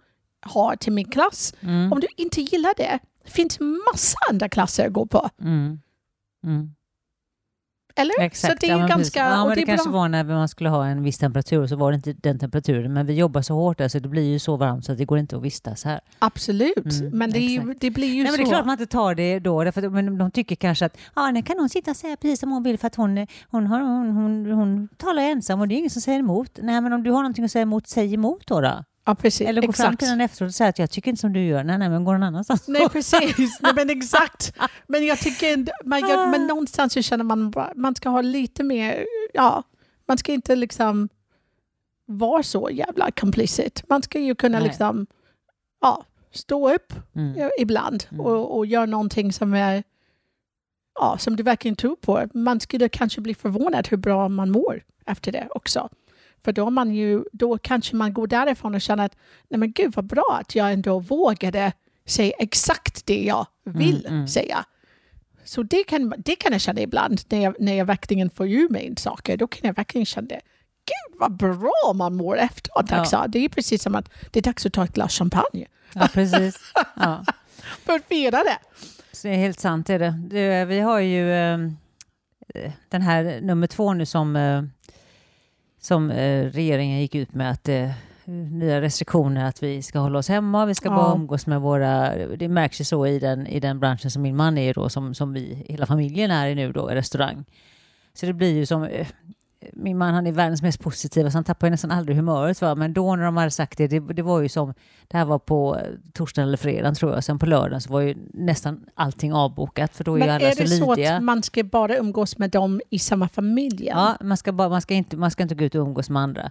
ha 0.46 0.76
till 0.76 0.92
min 0.92 1.10
klass. 1.10 1.54
Mm. 1.60 1.92
Om 1.92 2.00
du 2.00 2.06
inte 2.16 2.40
gillar 2.40 2.74
det, 2.76 2.98
det 3.30 3.34
finns 3.34 3.58
massa 3.60 4.16
andra 4.30 4.48
klasser 4.48 4.86
att 4.86 4.92
gå 4.92 5.06
på. 5.06 5.30
Mm. 5.40 5.80
Mm. 6.44 6.74
Eller? 7.96 8.20
Exakt. 8.20 8.52
så 8.52 8.58
det 8.60 8.66
är 8.66 8.70
ja, 8.70 8.76
ju 8.76 8.80
men 8.80 8.88
ganska... 8.88 9.20
Ja, 9.20 9.46
men 9.46 9.54
det, 9.54 9.62
är 9.62 9.66
kanske 9.66 9.88
bra. 9.88 9.98
var 10.00 10.08
när 10.08 10.24
man 10.24 10.48
skulle 10.48 10.70
ha 10.70 10.86
en 10.86 11.02
viss 11.02 11.18
temperatur 11.18 11.62
och 11.62 11.68
så 11.68 11.76
var 11.76 11.92
det 11.92 11.96
inte 11.96 12.12
den 12.12 12.38
temperaturen. 12.38 12.92
Men 12.92 13.06
vi 13.06 13.14
jobbar 13.14 13.42
så 13.42 13.54
hårt 13.54 13.78
där 13.78 13.88
så 13.88 13.98
det 13.98 14.08
blir 14.08 14.22
ju 14.22 14.38
så 14.38 14.56
varmt 14.56 14.84
så 14.84 14.92
att 14.92 14.98
det 14.98 15.04
går 15.04 15.18
inte 15.18 15.36
att 15.36 15.42
vistas 15.42 15.84
här. 15.84 16.00
Absolut, 16.18 17.00
Mm, 17.00 17.18
men 17.18 17.30
det, 17.30 17.38
ju, 17.38 17.74
det 17.80 17.90
blir 17.90 18.08
ju 18.08 18.22
Nej, 18.22 18.32
men 18.32 18.32
så. 18.32 18.36
det 18.36 18.42
är 18.42 18.48
klart 18.48 18.66
man 18.66 18.72
inte 18.72 18.86
tar 18.86 19.14
det 19.14 19.38
då, 19.38 19.64
därför 19.64 19.82
att, 19.82 19.92
men 19.92 20.18
de 20.18 20.30
tycker 20.30 20.56
kanske 20.56 20.86
att 20.86 20.96
ah, 21.14 21.30
nu 21.30 21.42
kan 21.42 21.58
hon 21.58 21.68
sitta 21.68 21.90
och 21.90 21.96
säga 21.96 22.16
precis 22.16 22.40
som 22.40 22.50
hon 22.50 22.62
vill 22.62 22.78
för 22.78 22.86
att 22.86 22.94
hon, 22.94 23.26
hon, 23.50 23.66
har, 23.66 23.80
hon, 23.80 24.10
hon, 24.10 24.52
hon 24.52 24.88
talar 24.96 25.22
ensam 25.22 25.60
och 25.60 25.68
det 25.68 25.74
är 25.74 25.76
ingen 25.76 25.90
som 25.90 26.02
säger 26.02 26.18
emot. 26.18 26.58
Nej, 26.62 26.80
men 26.80 26.92
om 26.92 27.02
du 27.02 27.10
har 27.10 27.18
någonting 27.18 27.44
att 27.44 27.50
säga 27.50 27.62
emot, 27.62 27.88
säg 27.88 28.14
emot 28.14 28.46
då. 28.46 28.60
då. 28.60 28.84
Ja, 29.04 29.14
precis. 29.14 29.48
Eller 29.48 29.62
gå 29.62 29.72
fram 29.72 29.96
till 29.96 30.08
den 30.08 30.20
efteråt 30.20 30.48
och 30.48 30.54
säga 30.54 30.68
att 30.70 30.78
jag 30.78 30.90
tycker 30.90 31.10
inte 31.10 31.20
som 31.20 31.32
du 31.32 31.44
gör. 31.44 31.64
Nej, 31.64 31.78
nej, 31.78 31.88
men 31.88 32.04
gå 32.04 32.12
någon 32.12 32.22
annanstans. 32.22 32.68
Nej, 32.68 32.88
precis. 32.88 33.58
Nej, 33.60 33.72
men 33.74 33.90
exakt. 33.90 34.54
Men 34.86 35.06
jag 35.06 35.18
tycker 35.18 35.52
ändå- 35.52 35.72
man, 35.84 36.00
jag, 36.00 36.18
Ah. 36.18 36.26
men 36.26 36.46
någonstans 36.46 36.92
så 36.92 37.02
känner 37.02 37.24
man 37.24 37.50
bara- 37.50 37.72
man 37.76 37.94
ska 37.94 38.08
ha 38.08 38.20
lite 38.20 38.62
mer, 38.62 39.06
ja, 39.32 39.62
man 40.06 40.18
ska 40.18 40.32
inte 40.32 40.56
liksom 40.56 41.08
vara 42.06 42.42
så 42.42 42.70
jävla 42.70 43.10
complicit. 43.10 43.82
Man 43.88 44.02
ska 44.02 44.18
ju 44.20 44.34
kunna 44.34 44.58
Nej. 44.58 44.68
liksom, 44.68 45.06
ja, 45.80 46.04
stå 46.32 46.74
upp 46.74 46.92
Mm. 47.14 47.50
ibland 47.58 48.04
Mm. 48.10 48.26
och, 48.26 48.56
och 48.56 48.66
göra 48.66 48.86
någonting 48.86 49.32
som 49.32 49.54
är, 49.54 49.82
ja, 50.94 51.18
som 51.18 51.36
du 51.36 51.42
verkligen 51.42 51.76
tror 51.76 51.96
på. 51.96 52.24
Man 52.34 52.60
skulle 52.60 52.88
kanske 52.88 53.20
bli 53.20 53.34
förvånad 53.34 53.88
hur 53.88 53.96
bra 53.96 54.28
man 54.28 54.50
mår 54.50 54.82
efter 55.06 55.32
det 55.32 55.48
också. 55.50 55.88
För 56.44 56.52
då, 56.52 56.70
man 56.70 56.94
ju, 56.94 57.24
då 57.32 57.58
kanske 57.58 57.96
man 57.96 58.12
går 58.12 58.26
därifrån 58.26 58.74
och 58.74 58.80
känner 58.80 59.04
att 59.04 59.16
nej 59.48 59.58
men 59.58 59.72
gud 59.72 59.92
vad 59.96 60.04
bra 60.06 60.38
att 60.40 60.54
jag 60.54 60.72
ändå 60.72 60.98
vågade 60.98 61.72
säga 62.06 62.32
exakt 62.38 63.06
det 63.06 63.22
jag 63.24 63.46
vill 63.64 64.06
Mm, 64.06 64.14
mm. 64.16 64.28
säga. 64.28 64.64
Så 65.44 65.62
det 65.62 65.84
kan, 65.84 66.14
det 66.18 66.36
kan 66.36 66.52
jag 66.52 66.60
känna 66.60 66.80
ibland 66.80 67.20
när 67.28 67.42
jag, 67.42 67.54
när 67.60 67.74
jag 67.74 67.84
verkligen 67.84 68.30
får 68.30 68.48
ur 68.48 68.68
mig 68.68 68.94
saker. 68.96 69.36
Då 69.36 69.46
kan 69.46 69.60
jag 69.68 69.76
verkligen 69.76 70.06
känna 70.06 70.26
det. 70.28 70.40
Gud 70.84 71.20
vad 71.20 71.36
bra 71.36 71.92
man 71.94 72.16
mår 72.16 72.38
efteråt. 72.38 72.86
Ja. 72.90 73.00
Också. 73.00 73.24
Det 73.28 73.44
är 73.44 73.48
precis 73.48 73.82
som 73.82 73.94
att 73.94 74.10
det 74.30 74.38
är 74.40 74.42
dags 74.42 74.66
att 74.66 74.72
ta 74.72 74.84
ett 74.84 74.92
glas 74.94 75.18
champagne 75.18 75.66
Ja, 75.94 76.08
precis. 76.12 76.58
Ja. 76.96 77.24
för 77.84 77.92
att 77.92 78.04
fira 78.08 78.38
det. 78.44 78.58
Så 79.12 79.28
det 79.28 79.34
är 79.34 79.38
helt 79.38 79.60
sant. 79.60 79.90
Är 79.90 79.98
det. 79.98 80.14
Det, 80.30 80.64
vi 80.64 80.80
har 80.80 81.00
ju 81.00 81.32
eh, 81.34 81.58
den 82.88 83.02
här 83.02 83.40
nummer 83.42 83.66
två 83.66 83.94
nu 83.94 84.06
som, 84.06 84.36
eh, 84.36 84.62
som 85.80 86.10
eh, 86.10 86.44
regeringen 86.44 87.00
gick 87.00 87.14
ut 87.14 87.34
med 87.34 87.50
att 87.50 87.68
eh, 87.68 87.90
nya 88.50 88.80
restriktioner 88.80 89.44
att 89.44 89.62
vi 89.62 89.82
ska 89.82 89.98
hålla 89.98 90.18
oss 90.18 90.28
hemma, 90.28 90.66
vi 90.66 90.74
ska 90.74 90.88
Ja. 90.88 90.94
bara 90.96 91.14
umgås 91.14 91.46
med 91.46 91.60
våra, 91.60 92.16
det 92.36 92.48
märks 92.48 92.80
ju 92.80 92.84
så 92.84 93.06
i 93.06 93.18
den, 93.18 93.46
i 93.46 93.60
den 93.60 93.80
branschen 93.80 94.10
som 94.10 94.22
min 94.22 94.36
man 94.36 94.58
är 94.58 94.74
då, 94.74 94.88
som, 94.88 95.14
som 95.14 95.32
vi, 95.32 95.64
hela 95.68 95.86
familjen 95.86 96.30
är 96.30 96.48
i 96.48 96.54
nu 96.54 96.72
då, 96.72 96.90
i 96.92 96.94
restaurang. 96.94 97.44
Så 98.14 98.26
det 98.26 98.32
blir 98.32 98.54
ju 98.54 98.66
som, 98.66 98.82
eh, 98.84 99.06
min 99.72 99.98
man 99.98 100.14
han 100.14 100.26
är 100.26 100.32
världens 100.32 100.62
mest 100.62 100.80
positiva 100.80 101.30
så 101.30 101.36
han 101.36 101.44
tappar 101.44 101.66
ju 101.66 101.70
nästan 101.70 101.90
aldrig 101.90 102.16
humöret 102.16 102.62
va? 102.62 102.74
men 102.74 102.92
då 102.92 103.16
när 103.16 103.24
de 103.24 103.36
hade 103.36 103.50
sagt 103.50 103.78
det, 103.78 103.86
det, 103.86 104.00
det 104.00 104.22
var 104.22 104.40
ju 104.40 104.48
som, 104.48 104.74
det 105.08 105.16
här 105.16 105.24
var 105.24 105.38
på 105.38 105.76
eh, 105.76 105.82
torsdagen 106.12 106.48
eller 106.48 106.58
fredagen 106.58 106.94
tror 106.94 107.14
jag, 107.14 107.24
sen 107.24 107.38
på 107.38 107.46
lördagen 107.46 107.80
så 107.80 107.92
var 107.92 108.00
ju 108.00 108.14
nästan 108.34 108.84
allting 108.94 109.32
avbokat 109.32 109.96
för 109.96 110.04
då 110.04 110.14
är 110.14 110.18
Men 110.18 110.28
ju 110.28 110.34
alla 110.34 110.48
är 110.48 110.54
så 110.54 110.62
det 110.62 110.68
så 110.68 110.94
lydiga. 110.94 111.16
att 111.16 111.22
man 111.22 111.42
ska 111.42 111.64
bara 111.64 111.96
umgås 111.96 112.38
med 112.38 112.50
dem 112.50 112.80
i 112.90 112.98
samma 112.98 113.28
familj? 113.28 113.86
Ja, 113.86 114.16
man 114.20 114.36
ska, 114.36 114.52
bara, 114.52 114.68
man, 114.68 114.80
ska 114.80 114.94
inte, 114.94 115.16
man 115.16 115.30
ska 115.30 115.42
inte 115.42 115.54
gå 115.54 115.64
ut 115.64 115.74
och 115.74 115.86
umgås 115.86 116.10
med 116.10 116.22
andra. 116.22 116.50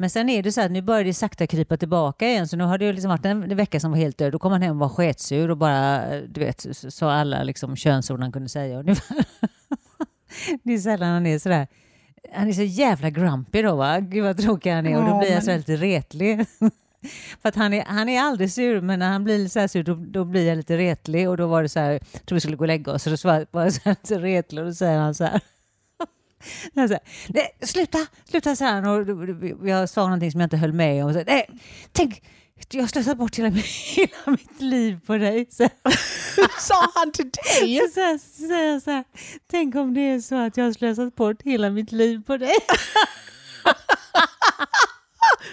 Men 0.00 0.10
sen 0.10 0.28
är 0.28 0.42
det 0.42 0.52
så 0.52 0.60
att 0.60 0.70
nu 0.70 0.82
börjar 0.82 1.04
det 1.04 1.14
sakta 1.14 1.46
krypa 1.46 1.76
tillbaka 1.76 2.28
igen, 2.28 2.48
så 2.48 2.56
nu 2.56 2.64
har 2.64 2.78
det 2.78 2.84
ju 2.84 2.92
liksom 2.92 3.08
varit 3.08 3.24
en, 3.24 3.56
vecka 3.56 3.80
som 3.80 3.90
var 3.90 3.98
helt 3.98 4.18
död. 4.18 4.32
Då 4.32 4.38
kom 4.38 4.52
han 4.52 4.62
hem 4.62 4.70
och 4.70 4.78
var 4.78 4.88
sketsur 4.88 5.50
och 5.50 5.56
bara, 5.56 6.02
du 6.20 6.40
vet, 6.40 6.66
sa 6.72 7.12
alla 7.12 7.42
liksom 7.42 7.76
könsord 7.76 8.20
han 8.20 8.32
kunde 8.32 8.48
säga 8.48 8.78
ungefär. 8.78 9.16
det 10.62 10.72
är 10.72 10.78
sällan 10.78 11.08
han 11.08 11.26
är 11.26 11.38
sådär. 11.38 11.66
Han 12.32 12.48
är 12.48 12.52
så 12.52 12.62
jävla 12.62 13.10
grumpy 13.10 13.62
då 13.62 13.76
va? 13.76 14.00
Gud 14.00 14.24
vad 14.24 14.38
tråkig 14.38 14.70
han 14.70 14.86
är 14.86 14.98
och 14.98 15.08
då 15.08 15.18
blir 15.18 15.32
jag 15.32 15.44
så 15.44 15.56
lite 15.56 15.76
retlig. 15.76 16.46
För 17.42 17.48
att 17.48 17.54
han 17.54 17.74
är, 17.74 17.84
han 17.84 18.08
är 18.08 18.22
aldrig 18.22 18.52
sur, 18.52 18.80
men 18.80 18.98
när 18.98 19.08
han 19.08 19.24
blir 19.24 19.48
så 19.48 19.60
här 19.60 19.68
sur 19.68 19.82
då, 19.82 19.94
då 19.94 20.24
blir 20.24 20.48
jag 20.48 20.56
lite 20.56 20.76
retlig 20.76 21.28
och 21.28 21.36
då 21.36 21.46
var 21.46 21.62
det 21.62 21.68
så 21.68 21.80
här, 21.80 21.92
jag 21.92 22.26
tror 22.26 22.36
vi 22.36 22.40
skulle 22.40 22.56
gå 22.56 22.64
och 22.64 22.68
lägga 22.68 22.92
oss 22.92 23.06
och 23.06 23.12
då 23.12 23.46
var 23.50 23.62
jag 23.62 23.72
så 23.72 23.80
här 23.84 23.96
lite 24.02 24.18
retlig 24.18 24.60
och 24.60 24.66
då 24.68 24.74
säger 24.74 24.98
han 24.98 25.14
så 25.14 25.24
här. 25.24 25.40
Han 26.74 26.88
säger, 26.88 27.02
nej, 27.28 27.56
sluta, 27.62 27.98
sluta, 28.24 28.56
så 28.56 28.64
här. 28.64 28.88
Och 28.88 29.68
jag 29.68 29.88
sa 29.88 30.02
någonting 30.02 30.32
som 30.32 30.40
jag 30.40 30.46
inte 30.46 30.56
höll 30.56 30.72
med 30.72 31.04
om. 31.04 31.12
Så, 31.12 31.22
nej, 31.26 31.50
tänk, 31.92 32.22
jag 32.70 32.82
har 32.82 32.88
slösat 32.88 33.18
bort 33.18 33.38
hela, 33.38 33.48
hela 33.96 34.10
mitt 34.26 34.60
liv 34.60 35.00
på 35.06 35.18
dig. 35.18 35.46
Så, 35.50 35.68
Sa 36.60 36.90
han 36.94 37.12
till 37.12 37.30
dig? 37.30 37.80
så, 37.94 38.18
så 38.18 38.80
så 38.84 38.90
här, 38.90 39.04
tänk 39.50 39.74
om 39.74 39.94
det 39.94 40.00
är 40.00 40.20
så 40.20 40.34
att 40.34 40.56
jag 40.56 40.64
har 40.64 40.72
slösat 40.72 41.16
bort 41.16 41.42
hela 41.42 41.70
mitt 41.70 41.92
liv 41.92 42.22
på 42.26 42.36
dig. 42.36 42.54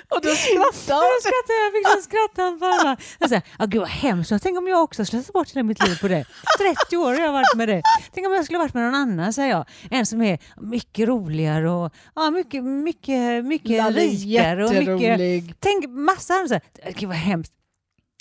Och 0.10 0.22
då 0.22 0.30
skrattade 0.30 0.94
han. 0.94 1.12
då 1.12 1.18
skrattade 1.26 1.60
jag, 1.64 1.72
fick 1.74 1.98
en 1.98 2.04
skrattanfall. 2.04 3.06
Jag 3.20 3.30
sa, 3.30 3.42
ah, 3.58 3.66
gud 3.66 3.82
vad 3.82 3.90
hemskt, 3.90 4.34
tänk 4.44 4.58
om 4.58 4.68
jag 4.68 4.84
också 4.84 5.02
har 5.02 5.06
slösat 5.06 5.34
bort 5.34 5.52
hela 5.52 5.64
mitt 5.64 5.88
liv 5.88 5.98
på 6.02 6.08
det. 6.08 6.26
30 6.58 6.98
år 6.98 7.14
har 7.14 7.20
jag 7.20 7.32
varit 7.32 7.56
med 7.56 7.68
det. 7.70 7.82
Tänk 8.14 8.28
om 8.28 8.34
jag 8.34 8.46
skulle 8.46 8.60
varit 8.60 8.74
med 8.74 8.84
någon 8.84 8.96
annan, 8.96 9.34
säger 9.34 9.50
jag. 9.50 9.66
En 9.92 10.06
som 10.06 10.22
är 10.22 10.40
mycket 10.58 11.08
roligare 11.08 11.70
och 11.70 11.94
ja, 12.16 12.30
mycket, 12.30 12.64
mycket, 12.64 13.46
mycket 13.46 13.96
rikare. 13.96 14.66
Och 14.66 14.74
mycket, 14.74 15.56
tänk 15.60 15.90
massa 15.90 16.34
andra 16.34 16.60
gud 16.96 17.10
vad 17.10 17.18
hemskt. 17.18 17.52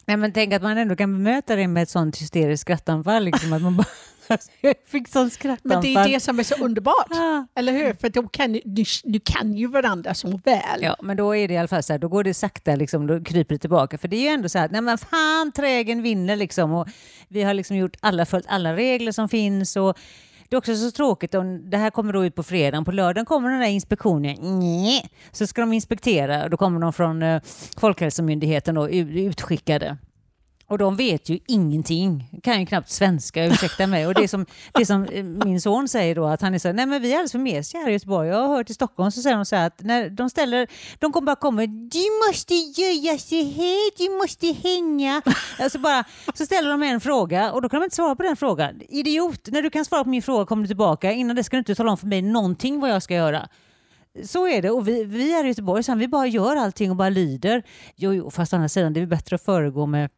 Nej, 0.07 0.17
men 0.17 0.33
tänk 0.33 0.53
att 0.53 0.63
man 0.63 0.79
ändå 0.79 0.97
kan 0.97 1.13
bemöta 1.13 1.57
det 1.57 1.69
med 1.69 1.83
ett 1.83 1.91
sånt 1.91 2.21
hysteriskt 2.21 2.61
skrattanfall. 2.61 3.25
Liksom, 3.25 3.53
att 3.53 3.63
man 3.63 3.77
bara 3.77 3.87
jag 4.61 4.75
fick 4.87 5.09
sån 5.09 5.31
skrattanfall. 5.31 5.83
Men 5.83 5.95
det 5.95 5.95
är 5.95 6.09
det 6.09 6.21
som 6.21 6.39
är 6.39 6.43
så 6.43 6.65
underbart. 6.65 7.11
Ah. 7.11 7.47
Eller 7.55 7.73
hur? 7.73 7.95
För 7.95 8.09
då 8.09 8.29
kan, 8.29 8.53
du, 8.53 8.85
du 9.05 9.21
kan 9.21 9.55
ju 9.55 9.67
varandra 9.67 10.15
så 10.15 10.41
väl. 10.45 10.83
Ja, 10.83 10.97
men 11.03 11.17
då 11.17 11.37
är 11.37 11.49
det 11.49 11.55
i 11.55 11.57
alla 11.57 11.69
fall 11.69 11.83
så 11.83 11.93
här, 11.93 11.99
då 11.99 12.09
går 12.09 12.25
det 12.25 12.35
sakta, 12.35 12.77
liksom, 12.77 13.07
då 13.07 13.25
kryper 13.25 13.55
det 13.55 13.59
tillbaka. 13.59 13.99
För 13.99 14.09
det 14.09 14.17
är 14.17 14.23
ju 14.23 14.29
ändå 14.29 14.49
så 14.49 14.59
här, 14.59 14.69
nej 14.69 14.81
men 14.81 14.99
fan, 14.99 15.53
trägen 15.53 16.03
vinner 16.03 16.37
liksom. 16.37 16.73
Och 16.73 16.89
vi 17.29 17.43
har 17.43 17.55
liksom 17.55 17.77
gjort 17.77 17.97
alla, 18.01 18.27
följt 18.27 18.47
alla 18.49 18.77
regler 18.77 19.13
som 19.13 19.29
finns. 19.29 19.77
Och 19.77 19.99
det 20.49 20.57
är 20.57 20.59
också 20.59 20.77
så 20.77 20.91
tråkigt 20.91 21.35
om 21.35 21.71
det 21.71 21.77
här 21.77 21.91
kommer 21.91 22.13
då 22.13 22.25
ut 22.25 22.35
på 22.35 22.43
fredagen. 22.43 22.85
På 22.85 22.93
lördagen 22.93 23.27
kommer 23.27 23.51
den 23.51 23.61
där 23.61 23.69
inspektionen. 23.69 24.37
Nej. 24.61 25.11
Så 25.33 25.47
ska 25.47 25.61
de 25.61 25.73
inspektera 25.73 26.45
och 26.45 26.51
då 26.51 26.57
kommer 26.57 26.81
de 26.81 26.93
från 26.93 27.23
eh, 27.23 27.43
Folkhälsomyndigheten 27.77 28.77
och 28.79 28.89
utskickade. 28.93 29.97
Och 30.67 30.79
de 30.79 30.97
vet 30.97 31.29
ju 31.29 31.39
ingenting, 31.47 32.41
kan 32.43 32.61
ju 32.61 32.67
knappt 32.67 32.91
svenska, 32.91 33.45
ursäkta 33.45 33.87
mig. 33.87 34.07
Och 34.07 34.15
det 34.15 34.29
som, 34.29 34.47
det 34.75 34.87
som 34.87 35.05
eh, 35.05 35.25
min 35.25 35.61
son 35.61 35.89
säger 35.89 36.15
då, 36.15 36.27
att 36.27 36.43
han 36.43 36.55
är 36.55 36.59
så 36.59 36.73
nej 36.73 36.87
men 36.87 37.03
vi 37.03 37.13
är 37.13 37.15
alldeles 37.15 37.33
för 37.33 37.39
mesiga 37.39 37.81
här 37.81 37.89
i 37.89 37.93
Göteborg. 37.93 38.29
Jag 38.29 38.37
har 38.37 38.57
hört 38.57 38.71
i 38.71 38.75
Stockholm 38.75 39.11
så 39.11 39.23
säger 39.23 39.37
de 39.37 39.45
så 39.45 39.57
här 39.57 39.67
att 39.67 39.83
när 39.83 40.11
de 40.11 40.31
ställer, 40.31 40.69
de 40.99 41.13
kommer 41.13 41.27
bara 41.27 41.37
komma, 41.37 41.67
du 41.67 42.05
måste 42.29 42.55
göra 42.55 43.19
så 43.19 43.35
här, 43.35 43.99
du 43.99 44.19
måste 44.19 44.47
hänga. 44.69 45.23
Alltså 45.59 45.79
bara, 45.79 46.05
så 46.35 46.47
ställer 46.47 46.71
de 46.71 46.83
en 46.83 47.01
fråga 47.01 47.53
och 47.53 47.63
då 47.63 47.69
kan 47.69 47.81
de 47.81 47.85
inte 47.85 47.97
svara 47.97 48.17
på 48.17 48.23
den 48.23 48.37
frågan. 48.37 48.81
Idiot, 48.89 49.49
när 49.51 49.63
du 49.63 49.71
kan 49.71 49.85
svara 49.85 50.05
på 50.05 50.11
min 50.11 50.23
fråga 50.23 50.47
kommer 50.47 50.63
du 50.63 50.67
tillbaka, 50.67 51.13
innan 51.13 51.37
det 51.37 51.45
ska 51.45 51.57
du 51.57 51.59
inte 51.59 51.75
tala 51.75 51.91
om 51.91 51.99
för 51.99 52.07
mig 52.07 52.23
någonting 52.23 52.81
vad 52.81 52.91
jag 52.91 53.03
ska 53.03 53.15
göra. 53.15 53.49
Så 54.25 54.49
är 54.49 54.63
det 54.63 54.71
och 54.71 54.89
vi, 54.89 55.05
vi 55.05 55.33
är 55.33 55.45
i 55.45 55.49
Göteborg, 55.49 55.83
så 55.83 55.95
vi 55.95 56.09
bara 56.09 56.27
gör 56.27 56.57
allting 56.57 56.91
och 56.91 56.97
bara 56.97 57.09
lyder. 57.09 57.63
Jo, 57.97 58.13
jo, 58.13 58.31
fast 58.31 58.53
å 58.53 58.57
andra 58.57 58.69
sidan, 58.69 58.93
det 58.93 59.01
är 59.01 59.07
bättre 59.07 59.37
att 59.37 59.45
föregå 59.45 59.87
med 59.87 60.11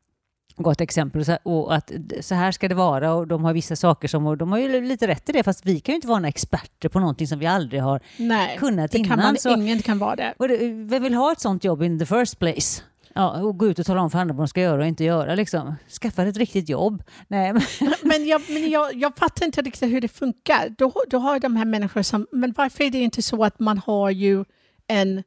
gott 0.63 0.81
exempel 0.81 1.25
och 1.43 1.75
att 1.75 1.93
så 2.21 2.35
här 2.35 2.53
ska 2.53 2.69
det 2.69 2.75
vara 2.75 3.15
och 3.15 3.27
de 3.27 3.45
har 3.45 3.53
vissa 3.53 3.77
saker 3.77 4.09
som, 4.09 4.27
och 4.27 4.37
de 4.37 4.53
har 4.53 4.59
ju 4.59 4.81
lite 4.81 5.07
rätt 5.07 5.29
i 5.29 5.33
det 5.33 5.43
fast 5.43 5.67
vi 5.67 5.81
kan 5.81 5.93
ju 5.93 5.97
inte 5.97 6.09
vara 6.09 6.19
några 6.19 6.29
experter 6.29 6.89
på 6.89 7.01
någonting 7.01 7.27
som 7.27 7.39
vi 7.39 7.47
aldrig 7.47 7.83
har 7.83 8.01
Nej, 8.17 8.57
kunnat 8.59 8.93
det 8.93 8.99
innan. 8.99 9.09
Kan 9.09 9.19
man, 9.19 9.37
så, 9.39 9.51
ingen 9.51 9.83
kan 9.83 9.99
vara 9.99 10.17
det. 10.17 10.35
Och 10.37 10.49
det, 10.49 10.57
vem 10.73 11.03
vill 11.03 11.15
ha 11.15 11.33
ett 11.33 11.41
sånt 11.41 11.65
jobb 11.65 11.83
in 11.83 11.99
the 11.99 12.07
first 12.07 12.39
place? 12.39 12.83
Ja, 13.15 13.41
och 13.43 13.59
gå 13.59 13.67
ut 13.67 13.79
och 13.79 13.87
tala 13.87 14.01
om 14.01 14.11
för 14.11 14.19
andra 14.19 14.35
vad 14.35 14.43
de 14.43 14.49
ska 14.49 14.61
göra 14.61 14.81
och 14.81 14.87
inte 14.87 15.05
göra. 15.05 15.35
Liksom. 15.35 15.75
Skaffa 16.01 16.23
ett 16.23 16.37
riktigt 16.37 16.69
jobb. 16.69 17.03
Nej, 17.29 17.53
men 17.53 17.63
men 18.03 18.27
jag, 18.27 18.43
men 18.49 18.71
jag, 18.71 18.95
jag 18.95 19.17
fattar 19.17 19.47
inte 19.47 19.63
riktigt 19.63 19.93
hur 19.93 20.01
det 20.01 20.09
funkar. 20.09 20.75
Då, 20.79 20.93
då 21.11 21.19
har 21.19 21.41
de 21.41 21.57
här 21.57 21.65
människorna 21.65 22.05
som... 22.05 22.27
Men 22.33 22.55
varför 22.57 22.85
är 22.85 22.91
det 22.91 22.99
inte 22.99 23.23
så 23.23 23.45
att 23.45 23.59
man 23.59 23.79
har 23.79 24.11
ju 24.11 24.45
en, 24.87 25.23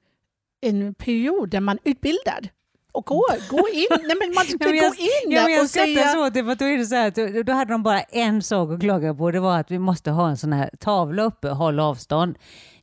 en 0.61 0.93
period 0.93 1.49
där 1.49 1.59
man 1.59 1.77
utbildar? 1.83 2.49
Och 2.91 3.05
gå, 3.05 3.25
gå 3.49 3.67
in. 3.73 3.87
Nej, 3.89 4.17
men 4.19 4.33
man 4.35 4.45
ska 4.45 4.75
jag, 4.75 4.91
gå 4.91 4.95
in 4.95 5.31
ja, 5.31 5.49
jag 5.49 5.63
och 5.63 5.69
säga... 5.69 6.07
så 6.07 6.31
till, 6.31 6.45
för 6.45 6.55
då 6.55 6.65
är 6.65 6.77
det 6.77 6.85
så 6.85 6.95
här, 6.95 7.11
då, 7.35 7.43
då 7.43 7.53
hade 7.53 7.73
de 7.73 7.83
bara 7.83 8.01
en 8.01 8.41
sak 8.41 8.71
att 8.71 8.79
klaga 8.79 9.13
på. 9.13 9.31
Det 9.31 9.39
var 9.39 9.59
att 9.59 9.71
vi 9.71 9.79
måste 9.79 10.11
ha 10.11 10.29
en 10.29 10.37
sån 10.37 10.53
här 10.53 10.69
tavla 10.79 11.23
uppe, 11.23 11.49
håll 11.49 11.79
avstånd. 11.79 12.37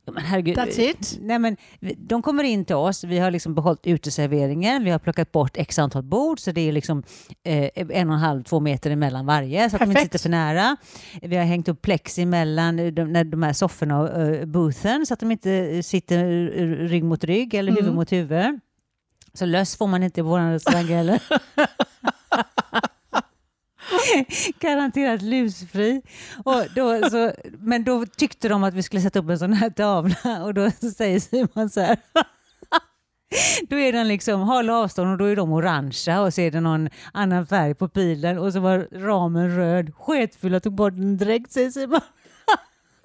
Ja, 0.07 0.13
men 0.13 0.23
herregud. 0.23 0.57
That's 0.57 0.79
it. 0.79 1.17
Nej, 1.21 1.39
men, 1.39 1.57
de 1.97 2.21
kommer 2.21 2.43
in 2.43 2.65
till 2.65 2.75
oss, 2.75 3.03
vi 3.03 3.19
har 3.19 3.31
liksom 3.31 3.55
behållit 3.55 3.87
uteserveringen, 3.87 4.83
vi 4.83 4.89
har 4.89 4.99
plockat 4.99 5.31
bort 5.31 5.57
x 5.57 5.79
antal 5.79 6.03
bord 6.03 6.39
så 6.39 6.51
det 6.51 6.61
är 6.61 6.71
liksom 6.71 7.03
eh, 7.43 7.69
en 7.75 8.09
och 8.09 8.15
en 8.15 8.21
halv, 8.21 8.43
två 8.43 8.59
meter 8.59 8.91
emellan 8.91 9.25
varje 9.25 9.69
så 9.69 9.75
att 9.75 9.79
Perfekt. 9.79 9.95
de 9.95 10.01
inte 10.01 10.17
sitter 10.17 10.19
för 10.19 10.29
nära. 10.29 10.77
Vi 11.21 11.35
har 11.35 11.43
hängt 11.43 11.67
upp 11.67 11.81
plex 11.81 12.19
emellan 12.19 12.77
de, 12.77 13.03
när 13.03 13.23
de 13.23 13.43
här 13.43 13.53
sofforna 13.53 13.99
och 13.99 14.19
uh, 14.19 14.45
boothen 14.45 15.05
så 15.05 15.13
att 15.13 15.19
de 15.19 15.31
inte 15.31 15.83
sitter 15.83 16.25
rygg 16.87 17.03
mot 17.03 17.23
rygg 17.23 17.53
eller 17.53 17.71
huvud 17.71 17.85
mm. 17.85 17.95
mot 17.95 18.11
huvud. 18.11 18.59
Så 19.37 19.45
löss 19.45 19.77
får 19.77 19.87
man 19.87 20.03
inte 20.03 20.21
på 20.21 20.27
vår 20.27 20.51
restaurang 20.51 20.85
heller. 20.85 21.21
Garanterat 24.59 25.21
lusfri. 25.21 26.01
Och 26.45 26.63
då, 26.75 27.09
så, 27.09 27.31
men 27.59 27.83
då 27.83 28.05
tyckte 28.05 28.49
de 28.49 28.63
att 28.63 28.73
vi 28.73 28.83
skulle 28.83 29.01
sätta 29.01 29.19
upp 29.19 29.29
en 29.29 29.39
sån 29.39 29.53
här 29.53 29.69
tavla 29.69 30.43
och 30.43 30.53
då 30.53 30.71
säger 30.71 31.19
Simon 31.19 31.69
så 31.69 31.81
här. 31.81 31.97
Då 33.69 33.79
är 33.79 33.93
den 33.93 34.07
liksom, 34.07 34.41
håll 34.41 34.69
avstånd 34.69 35.11
och 35.11 35.17
då 35.17 35.25
är 35.25 35.35
de 35.35 35.51
orangea 35.51 36.21
och 36.21 36.33
så 36.33 36.41
är 36.41 36.51
det 36.51 36.59
någon 36.59 36.89
annan 37.13 37.47
färg 37.47 37.75
på 37.75 37.89
pilen 37.89 38.37
och 38.37 38.53
så 38.53 38.59
var 38.59 38.87
ramen 38.91 39.55
röd. 39.55 39.95
Sketfull 39.95 40.55
och 40.55 40.63
tog 40.63 40.75
bort 40.75 40.93
den 40.93 41.17
direkt 41.17 41.51
säger 41.51 41.71
Simon. 41.71 42.01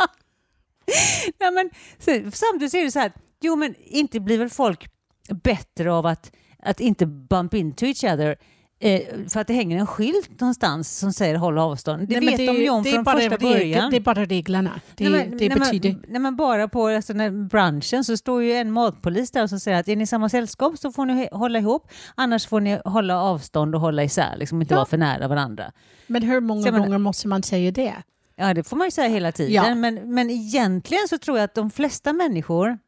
ja, 1.38 1.50
men, 1.50 1.70
så, 1.98 2.30
samtidigt 2.32 2.74
är 2.74 2.84
det 2.84 2.90
så 2.90 2.98
här, 2.98 3.12
jo 3.40 3.56
men 3.56 3.74
inte 3.78 4.20
blir 4.20 4.38
väl 4.38 4.50
folk 4.50 4.88
bättre 5.28 5.92
av 5.92 6.06
att, 6.06 6.32
att 6.58 6.80
inte 6.80 7.06
bump 7.06 7.54
into 7.54 7.86
each 7.86 8.04
other 8.04 8.36
eh, 8.80 9.00
för 9.28 9.40
att 9.40 9.46
det 9.46 9.54
hänger 9.54 9.78
en 9.78 9.86
skylt 9.86 10.40
någonstans 10.40 10.98
som 10.98 11.12
säger 11.12 11.34
håll 11.34 11.58
avstånd. 11.58 12.08
Det 12.08 12.20
nej, 12.20 12.28
vet 12.28 12.36
det, 12.36 12.46
de 12.46 12.56
ju 12.56 12.70
om 12.70 12.84
från 12.84 13.04
första 13.04 13.18
regel, 13.18 13.38
början. 13.38 13.90
Det 13.90 13.96
är 13.96 14.00
bara 14.00 14.24
reglerna. 14.24 14.80
Det, 14.94 15.08
nej, 15.08 15.28
men, 15.28 15.38
det 15.38 15.48
nej, 15.48 15.58
betyder... 15.58 15.96
nej, 16.08 16.20
men 16.20 16.36
bara 16.36 16.68
på 16.68 16.86
alltså, 16.86 17.12
när 17.12 17.30
branschen 17.30 18.04
så 18.04 18.16
står 18.16 18.42
ju 18.42 18.52
en 18.52 18.72
matpolis 18.72 19.30
där 19.30 19.46
som 19.46 19.60
säger 19.60 19.80
att 19.80 19.88
är 19.88 19.96
ni 19.96 20.02
i 20.02 20.06
samma 20.06 20.28
sällskap 20.28 20.78
så 20.78 20.92
får 20.92 21.06
ni 21.06 21.28
hålla 21.32 21.58
ihop, 21.58 21.88
annars 22.14 22.46
får 22.46 22.60
ni 22.60 22.80
hålla 22.84 23.22
avstånd 23.22 23.74
och 23.74 23.80
hålla 23.80 24.04
isär, 24.04 24.36
liksom 24.36 24.62
inte 24.62 24.74
ja. 24.74 24.78
vara 24.78 24.86
för 24.86 24.96
nära 24.96 25.28
varandra. 25.28 25.72
Men 26.06 26.22
hur 26.22 26.40
många 26.40 26.62
så, 26.62 26.70
gånger 26.70 26.98
måste 26.98 27.28
man 27.28 27.42
säga 27.42 27.70
det? 27.70 27.94
Ja, 28.36 28.54
det 28.54 28.64
får 28.64 28.76
man 28.76 28.86
ju 28.86 28.90
säga 28.90 29.08
hela 29.08 29.32
tiden. 29.32 29.52
Ja. 29.52 29.74
Men, 29.74 30.14
men 30.14 30.30
egentligen 30.30 31.08
så 31.08 31.18
tror 31.18 31.38
jag 31.38 31.44
att 31.44 31.54
de 31.54 31.70
flesta 31.70 32.12
människor 32.12 32.78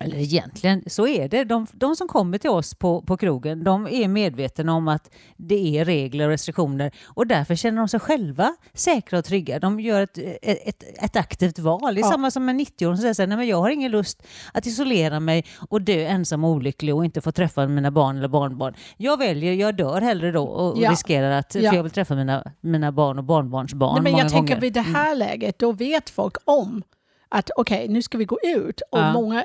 eller 0.00 0.16
egentligen, 0.16 0.82
så 0.86 1.06
är 1.06 1.28
det. 1.28 1.44
De, 1.44 1.66
de, 1.72 1.96
som 1.96 2.08
kommer 2.08 2.38
till 2.38 2.50
oss 2.50 2.74
på, 2.74 3.02
på 3.02 3.16
krogen, 3.16 3.64
de 3.64 3.86
är 3.86 4.08
medvetna 4.08 4.74
om 4.74 4.88
att 4.88 5.10
det 5.36 5.78
är 5.78 5.84
regler 5.84 6.24
och 6.24 6.30
restriktioner 6.30 6.90
och 7.04 7.26
därför 7.26 7.54
känner 7.54 7.78
de 7.78 7.88
sig 7.88 8.00
själva 8.00 8.56
säkra 8.74 9.18
och 9.18 9.24
trygga. 9.24 9.58
De 9.58 9.80
gör 9.80 10.02
ett, 10.02 10.18
ett, 10.42 10.82
ett 11.02 11.16
aktivt 11.16 11.58
val. 11.58 11.94
Det 11.94 12.00
är 12.00 12.02
ja. 12.02 12.10
samma 12.10 12.30
som 12.30 12.48
en 12.48 12.60
90-åring 12.60 12.96
som 12.96 13.02
säger 13.02 13.14
så 13.14 13.22
här, 13.22 13.26
nej 13.26 13.36
men 13.36 13.46
jag 13.46 13.56
har 13.56 13.70
ingen 13.70 13.90
lust 13.90 14.22
att 14.52 14.66
isolera 14.66 15.20
mig 15.20 15.44
och 15.68 15.82
dö 15.82 16.06
ensam 16.06 16.44
och 16.44 16.50
olycklig 16.50 16.94
och 16.94 17.04
inte 17.04 17.20
få 17.20 17.32
träffa 17.32 17.66
mina 17.66 17.90
barn 17.90 18.16
eller 18.16 18.28
barnbarn. 18.28 18.74
Jag 18.96 19.18
väljer, 19.18 19.52
jag 19.52 19.76
dör 19.76 20.00
hellre 20.00 20.32
då 20.32 20.44
och, 20.44 20.78
ja. 20.78 20.90
riskerar 20.90 21.30
att, 21.30 21.54
ja. 21.54 21.70
för 21.70 21.76
jag 21.76 21.82
vill 21.82 21.92
träffa 21.92 22.14
mina, 22.14 22.44
mina 22.60 22.92
barn 22.92 23.18
och 23.18 23.24
barnbarns 23.24 23.74
barn 23.74 23.94
nej, 23.94 24.02
men 24.02 24.12
många 24.12 24.24
Jag 24.24 24.32
tänker 24.32 24.60
vid 24.60 24.72
det 24.72 24.80
här 24.80 25.06
mm. 25.06 25.18
läget, 25.18 25.58
då 25.58 25.72
vet 25.72 26.10
folk 26.10 26.36
om 26.44 26.82
att 27.28 27.50
okej, 27.56 27.76
okay, 27.76 27.94
nu 27.94 28.02
ska 28.02 28.18
vi 28.18 28.24
gå 28.24 28.38
ut. 28.44 28.80
Och 28.90 28.98
ja. 28.98 29.12
många, 29.12 29.44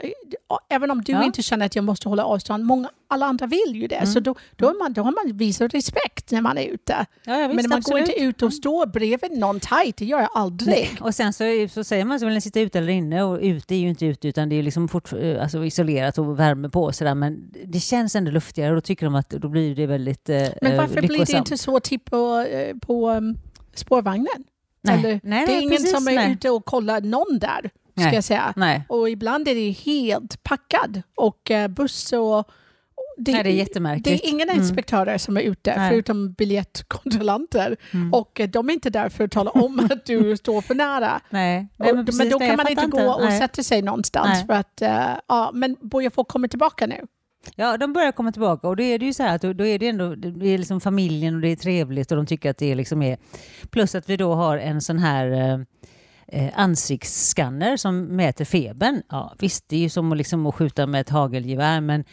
även 0.70 0.92
om 0.92 1.02
du 1.02 1.12
ja. 1.12 1.24
inte 1.24 1.42
känner 1.44 1.66
att 1.66 1.76
jag 1.76 1.86
måste 1.86 2.10
hålla 2.10 2.26
avstånd, 2.26 2.66
många, 2.66 2.90
alla 3.08 3.26
andra 3.26 3.46
vill 3.46 3.76
ju 3.76 3.88
det. 3.88 3.96
Mm. 3.96 4.08
Så 4.08 4.20
då, 4.20 4.36
då, 4.56 4.70
är 4.70 4.74
man, 4.80 4.94
då 4.94 5.02
har 5.02 5.12
man 5.12 5.38
visat 5.38 5.74
respekt 5.74 6.32
när 6.32 6.42
man 6.42 6.58
är 6.58 6.66
ute. 6.66 7.06
Ja, 7.24 7.48
visst, 7.48 7.56
Men 7.56 7.70
man 7.70 7.78
absolut. 7.78 7.86
går 7.86 8.00
inte 8.00 8.24
ut 8.24 8.42
och 8.42 8.54
står 8.54 8.86
bredvid 8.86 9.38
någon 9.38 9.60
tajt, 9.60 9.98
det 9.98 10.06
gör 10.06 10.20
jag 10.20 10.30
aldrig. 10.34 10.76
Nej. 10.76 10.98
Och 11.02 11.16
sen 11.16 11.34
så, 11.34 11.44
så 11.70 11.84
säger 11.84 12.06
man 12.06 12.20
så 12.20 12.26
vill 12.26 12.36
ni 12.36 12.42
sitta 12.42 12.60
ute 12.60 12.80
eller 12.80 12.94
inne 12.94 13.24
och 13.24 13.40
ute 13.42 13.76
är 13.76 13.80
ju 13.80 13.90
inte 13.90 14.06
ute 14.06 14.28
utan 14.28 14.50
det 14.50 14.56
är 14.56 14.64
liksom 14.64 14.88
fort, 14.88 15.14
alltså 15.42 15.66
isolerat 15.66 16.18
och 16.18 16.40
värme 16.40 16.70
på 16.70 16.84
och 16.84 16.96
sådär. 16.96 17.16
Men 17.16 17.52
det 17.66 17.80
känns 17.80 18.16
ändå 18.16 18.32
luftigare 18.32 18.70
och 18.70 18.76
då 18.76 18.82
tycker 18.82 19.06
de 19.06 19.16
att 19.16 19.30
då 19.30 19.50
blir 19.50 19.76
det 19.76 19.86
väldigt 19.86 20.30
eh, 20.30 20.36
Men 20.62 20.78
varför 20.78 21.02
lyckosamt. 21.02 21.08
blir 21.08 21.26
det 21.26 21.38
inte 21.38 21.58
så 21.58 21.80
typ 21.80 22.06
på, 22.06 22.40
eh, 22.40 22.78
på 22.78 23.10
um, 23.10 23.38
spårvagnen? 23.76 24.44
Nej, 24.84 25.00
Eller, 25.00 25.20
nej, 25.24 25.46
det 25.46 25.54
är 25.54 25.62
ingen 25.62 25.70
precis, 25.70 25.92
som 25.92 26.08
är 26.08 26.16
nej. 26.16 26.32
ute 26.32 26.50
och 26.50 26.66
kollar 26.66 27.02
någon 27.02 27.40
där 27.40 27.70
ska 27.96 28.06
Nej. 28.06 28.16
jag 28.16 28.24
säga. 28.24 28.54
Nej. 28.56 28.86
Och 28.90 29.10
ibland 29.10 29.48
är 29.48 29.56
det 29.56 29.72
helt 29.72 30.44
packad 30.44 31.02
och 31.16 31.52
eh, 31.52 31.68
buss 31.68 32.14
och 32.14 32.52
det, 33.18 33.32
Nej, 33.32 33.44
det 33.44 33.50
är 33.50 33.54
jättemärkligt. 33.54 34.06
Det 34.06 34.28
är 34.28 34.30
ingen 34.30 34.50
mm. 34.50 34.62
inspektörer 34.62 35.18
som 35.18 35.38
är 35.38 35.42
ute 35.42 35.78
Nej. 35.78 35.90
förutom 35.90 36.34
biljettkontrollanter. 36.34 37.78
Mm. 37.92 38.14
Och 38.14 38.40
eh, 38.40 38.50
de 38.50 38.70
är 38.70 38.74
inte 38.74 38.90
där 38.90 39.10
för 39.10 39.24
att 39.24 39.32
tala 39.32 39.52
om 39.52 39.80
att 39.92 40.06
du 40.06 40.38
står 40.38 40.62
för 40.62 40.76
nära. 40.76 41.22
Nej. 41.30 41.68
Nej 41.78 41.94
men, 41.94 42.08
men, 42.18 42.30
då 42.30 42.40
kan 42.40 42.58
man 42.58 42.68
inte 42.68 42.88
gå 42.88 43.14
och 43.14 43.32
sätta 43.32 43.64
sig 43.64 43.82
någonstans. 43.82 44.46
För 44.46 44.54
att, 44.54 44.82
uh, 44.82 45.18
ja, 45.28 45.52
men 45.54 45.78
Boja 45.82 46.12
får 46.12 46.24
komma 46.24 46.48
tillbaka 46.48 46.88
nu. 46.88 47.08
Ja, 47.56 47.78
de 47.78 47.94
börjar 47.94 48.12
komma 48.12 48.32
tillbaka 48.32 48.68
och 48.68 48.76
då 48.76 48.84
är 48.84 49.00
det 49.00 49.06
ju 49.06 49.14
så 49.14 49.24
här 49.24 49.36
att 49.36 49.42
då, 49.42 49.66
är 49.66 49.80
det 49.80 49.88
ändå 49.88 50.16
det 50.16 50.48
är 50.48 50.58
liksom 50.58 50.82
familjen 50.82 51.36
och 51.36 51.42
det 51.42 51.48
är 51.48 51.56
trevligt 51.56 52.12
och 52.12 52.18
de 52.18 52.26
tycker 52.26 52.50
att 52.50 52.58
det 52.58 52.76
liksom 52.76 53.02
är... 53.02 53.18
Plus 53.70 53.96
att 53.96 54.10
vi 54.10 54.18
då 54.18 54.34
har 54.34 54.58
en 54.58 54.82
sån 54.82 55.00
här... 55.00 55.32
Eh, 55.32 55.60
eh, 56.28 56.52
ansiktsskanner 56.56 57.78
som 57.78 58.04
mäter 58.04 58.46
febern. 58.46 59.02
Ja, 59.10 59.34
visst, 59.40 59.70
det 59.70 59.76
är 59.76 59.80
ju 59.80 59.90
som 59.90 60.12
att, 60.12 60.18
liksom 60.18 60.46
att 60.46 60.56
skjuta 60.56 60.88
med 60.88 61.02
ett 61.02 61.10
hagelgevär, 61.10 61.82
men 61.82 62.04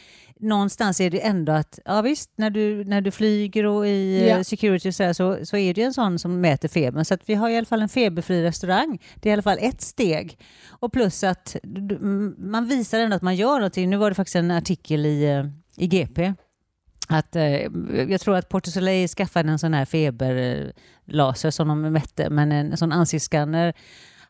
någonstans 0.40 1.00
är 1.00 1.10
det 1.10 1.20
ändå 1.20 1.52
att, 1.52 1.78
ja 1.84 2.02
visst, 2.02 2.30
när 2.36 2.50
du, 2.50 2.84
när 2.84 3.00
du 3.00 3.10
flyger 3.10 3.66
och 3.66 3.86
i 3.86 3.90
yeah. 3.90 4.42
security 4.42 4.92
så, 4.92 5.02
här, 5.02 5.12
så, 5.12 5.46
så 5.46 5.56
är 5.56 5.74
det 5.74 5.82
en 5.82 5.94
sån 5.94 6.18
som 6.18 6.40
mäter 6.40 6.68
febern. 6.68 7.04
Så 7.04 7.14
att 7.14 7.20
vi 7.26 7.34
har 7.34 7.48
i 7.48 7.56
alla 7.56 7.66
fall 7.66 7.82
en 7.82 7.88
feberfri 7.88 8.42
restaurang. 8.42 8.98
Det 9.14 9.28
är 9.28 9.30
i 9.30 9.32
alla 9.32 9.42
fall 9.42 9.58
ett 9.60 9.80
steg. 9.80 10.38
Och 10.68 10.92
plus 10.92 11.24
att 11.24 11.56
man 12.38 12.66
visar 12.66 12.98
ändå 12.98 13.16
att 13.16 13.22
man 13.22 13.36
gör 13.36 13.54
någonting. 13.54 13.90
Nu 13.90 13.96
var 13.96 14.10
det 14.10 14.14
faktiskt 14.14 14.36
en 14.36 14.50
artikel 14.50 15.06
i, 15.06 15.24
eh, 15.24 15.44
i 15.76 15.86
GP 15.86 16.34
att, 17.10 17.36
eh, 17.36 17.62
jag 18.08 18.20
tror 18.20 18.36
att 18.36 18.48
Porto 18.48 18.70
Soleil 18.70 19.08
skaffade 19.08 19.50
en 19.50 19.58
sån 19.58 19.74
här 19.74 19.84
feberlaser 19.84 21.50
som 21.50 21.68
de 21.68 21.80
mätte, 21.80 22.30
men 22.30 22.52
en 22.52 22.76
sån 22.76 22.92
ansiktsskanner 22.92 23.74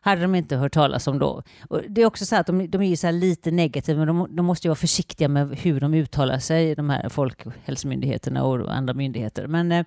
hade 0.01 0.21
de 0.21 0.35
inte 0.35 0.55
hört 0.55 0.73
talas 0.73 1.07
om 1.07 1.19
då. 1.19 1.43
Och 1.69 1.81
det 1.89 2.01
är 2.01 2.05
också 2.05 2.25
så 2.25 2.35
att 2.35 2.47
de, 2.47 2.67
de 2.67 2.81
är 2.81 2.95
så 2.95 3.11
lite 3.11 3.51
negativa, 3.51 4.05
men 4.05 4.07
de, 4.07 4.35
de, 4.35 4.45
måste 4.45 4.67
ju 4.67 4.69
vara 4.69 4.75
försiktiga 4.75 5.27
med 5.27 5.57
hur 5.57 5.79
de 5.79 5.93
uttalar 5.93 6.39
sig, 6.39 6.75
de 6.75 6.89
här 6.89 7.09
folkhälsomyndigheterna 7.09 8.43
och 8.43 8.75
andra 8.75 8.93
myndigheter. 8.93 9.47
Men 9.47 9.71
eh, 9.71 9.85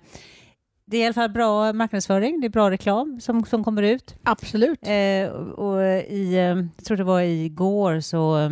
det 0.85 0.97
är 0.97 1.01
i 1.01 1.05
alla 1.05 1.13
fall 1.13 1.29
bra 1.29 1.73
marknadsföring, 1.73 2.41
det 2.41 2.47
är 2.47 2.49
bra 2.49 2.71
reklam 2.71 3.19
som, 3.21 3.45
som 3.45 3.63
kommer 3.63 3.83
ut. 3.83 4.15
Absolut. 4.23 4.79
Eh, 4.81 5.27
och, 5.29 5.67
och 5.67 5.81
i, 6.09 6.33
eh, 6.33 6.41
jag 6.75 6.85
tror 6.85 6.97
det 6.97 7.03
var 7.03 7.21
igår 7.21 7.99
så, 7.99 8.51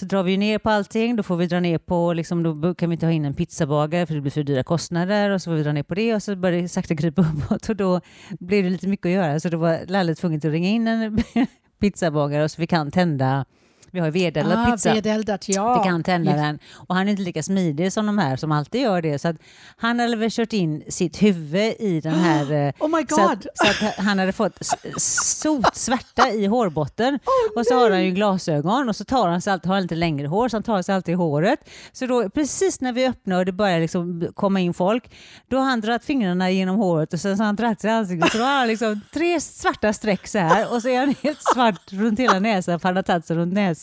så 0.00 0.06
drar 0.06 0.22
vi 0.22 0.30
ju 0.30 0.36
ner 0.36 0.58
på 0.58 0.70
allting. 0.70 1.16
Då 1.16 1.22
får 1.22 1.36
vi 1.36 1.46
dra 1.46 1.60
ner 1.60 1.78
på, 1.78 2.12
liksom, 2.12 2.42
då 2.42 2.74
kan 2.74 2.90
vi 2.90 2.94
inte 2.94 3.06
ha 3.06 3.12
in 3.12 3.24
en 3.24 3.34
pizzabagare 3.34 4.06
för 4.06 4.14
det 4.14 4.20
blir 4.20 4.30
för 4.30 4.42
dyra 4.42 4.62
kostnader. 4.62 5.30
Och 5.30 5.42
så 5.42 5.50
får 5.50 5.56
vi 5.56 5.62
dra 5.62 5.72
ner 5.72 5.82
på 5.82 5.94
det 5.94 6.14
och 6.14 6.22
så 6.22 6.36
börjar 6.36 6.62
det 6.62 6.68
sakta 6.68 6.96
krypa 6.96 7.22
uppåt. 7.22 7.68
Och 7.68 7.76
då 7.76 8.00
blir 8.30 8.62
det 8.62 8.70
lite 8.70 8.88
mycket 8.88 9.06
att 9.06 9.12
göra. 9.12 9.40
Så 9.40 9.48
då 9.48 9.58
var 9.58 9.80
Lalle 9.86 10.14
tvungen 10.14 10.38
att 10.38 10.44
ringa 10.44 10.68
in 10.68 10.86
en 10.86 11.22
pizzabagare 11.80 12.44
och 12.44 12.50
så 12.50 12.60
vi 12.60 12.66
kan 12.66 12.90
tända 12.90 13.44
vi 13.90 14.00
har 14.00 14.06
ju 14.06 14.12
vedeldad 14.12 14.58
ah, 14.58 14.70
pizza. 14.70 14.94
Vedeldat, 14.94 15.48
ja. 15.48 15.82
Vi 15.82 15.88
kan 15.88 16.02
tända 16.02 16.32
den. 16.32 16.58
Och 16.72 16.94
han 16.94 17.06
är 17.06 17.10
inte 17.10 17.22
lika 17.22 17.42
smidig 17.42 17.92
som 17.92 18.06
de 18.06 18.18
här 18.18 18.36
som 18.36 18.52
alltid 18.52 18.80
gör 18.80 19.02
det. 19.02 19.18
Så 19.18 19.28
att 19.28 19.36
han 19.76 20.00
hade 20.00 20.16
väl 20.16 20.30
kört 20.30 20.52
in 20.52 20.84
sitt 20.88 21.22
huvud 21.22 21.74
i 21.78 22.00
den 22.00 22.14
här... 22.14 22.52
eh, 22.52 22.72
Oh 22.78 22.88
my 22.88 23.06
så, 23.08 23.20
att, 23.20 23.28
god! 23.28 23.46
så 23.54 23.86
att 23.86 23.94
han 23.96 24.18
hade 24.18 24.32
fått 24.32 24.58
sotsvärta 24.96 26.30
i 26.30 26.46
hårbotten. 26.46 27.18
Oh, 27.30 27.60
och 27.60 27.66
så 27.66 27.74
har 27.74 27.90
han 27.90 28.04
ju 28.04 28.10
glasögon 28.10 28.88
och 28.88 28.96
så 28.96 29.04
tar 29.04 29.28
han 29.28 29.40
sig 29.40 29.52
alltid, 29.52 29.66
har 29.68 29.74
han 29.74 29.82
lite 29.82 29.94
längre 29.94 30.26
hår, 30.26 30.48
så 30.48 30.56
han 30.56 30.62
tar 30.62 30.82
sig 30.82 30.94
alltid 30.94 31.12
i 31.12 31.16
håret. 31.16 31.58
Så 31.92 32.06
då 32.06 32.30
precis 32.30 32.80
när 32.80 32.92
vi 32.92 33.06
öppnar 33.06 33.38
och 33.38 33.44
det 33.44 33.52
börjar 33.52 33.80
liksom 33.80 34.28
komma 34.34 34.60
in 34.60 34.74
folk, 34.74 35.10
då 35.48 35.56
har 35.56 35.64
han 35.64 35.80
dragit 35.80 36.04
fingrarna 36.04 36.50
genom 36.50 36.76
håret 36.76 37.12
och 37.12 37.20
sen 37.20 37.36
så 37.36 37.42
har 37.42 37.46
han 37.46 37.56
dragit 37.56 37.80
sig 37.80 37.90
i 37.90 37.92
ansiktet. 37.92 38.32
Så 38.32 38.38
då 38.38 38.44
har 38.44 38.58
han 38.58 38.68
liksom 38.68 39.00
tre 39.12 39.40
svarta 39.40 39.92
streck 39.92 40.26
så 40.28 40.38
här 40.38 40.74
och 40.74 40.82
så 40.82 40.88
är 40.88 40.98
han 40.98 41.14
helt 41.22 41.42
svart 41.54 41.92
runt 41.92 42.18
hela 42.18 42.38
näsan 42.38 42.80
för 42.80 42.88
han 42.88 42.96
har 42.96 43.02
tagit 43.02 43.26
sig 43.26 43.36
runt 43.36 43.54
näsan. 43.54 43.79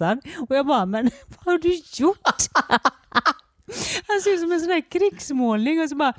Och 0.50 0.56
jag 0.56 0.66
bara, 0.66 0.86
men 0.86 1.10
vad 1.28 1.54
har 1.54 1.58
du 1.58 1.82
gjort? 2.04 2.20
Han 4.08 4.22
ser 4.22 4.34
ut 4.34 4.40
som 4.40 4.52
en 4.52 4.60
sån 4.60 4.70
här 4.70 4.92
krigsmålning 4.92 5.82
och 5.82 5.90
så 5.90 5.96
bara, 5.96 6.14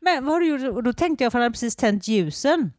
men 0.00 0.24
vad 0.24 0.34
har 0.34 0.40
du 0.40 0.46
gjort? 0.46 0.76
Och 0.76 0.82
då 0.82 0.92
tänkte 0.92 1.24
jag, 1.24 1.32
för 1.32 1.38
han 1.38 1.42
hade 1.42 1.52
precis 1.52 1.76
tänt 1.76 2.08
ljusen 2.08 2.72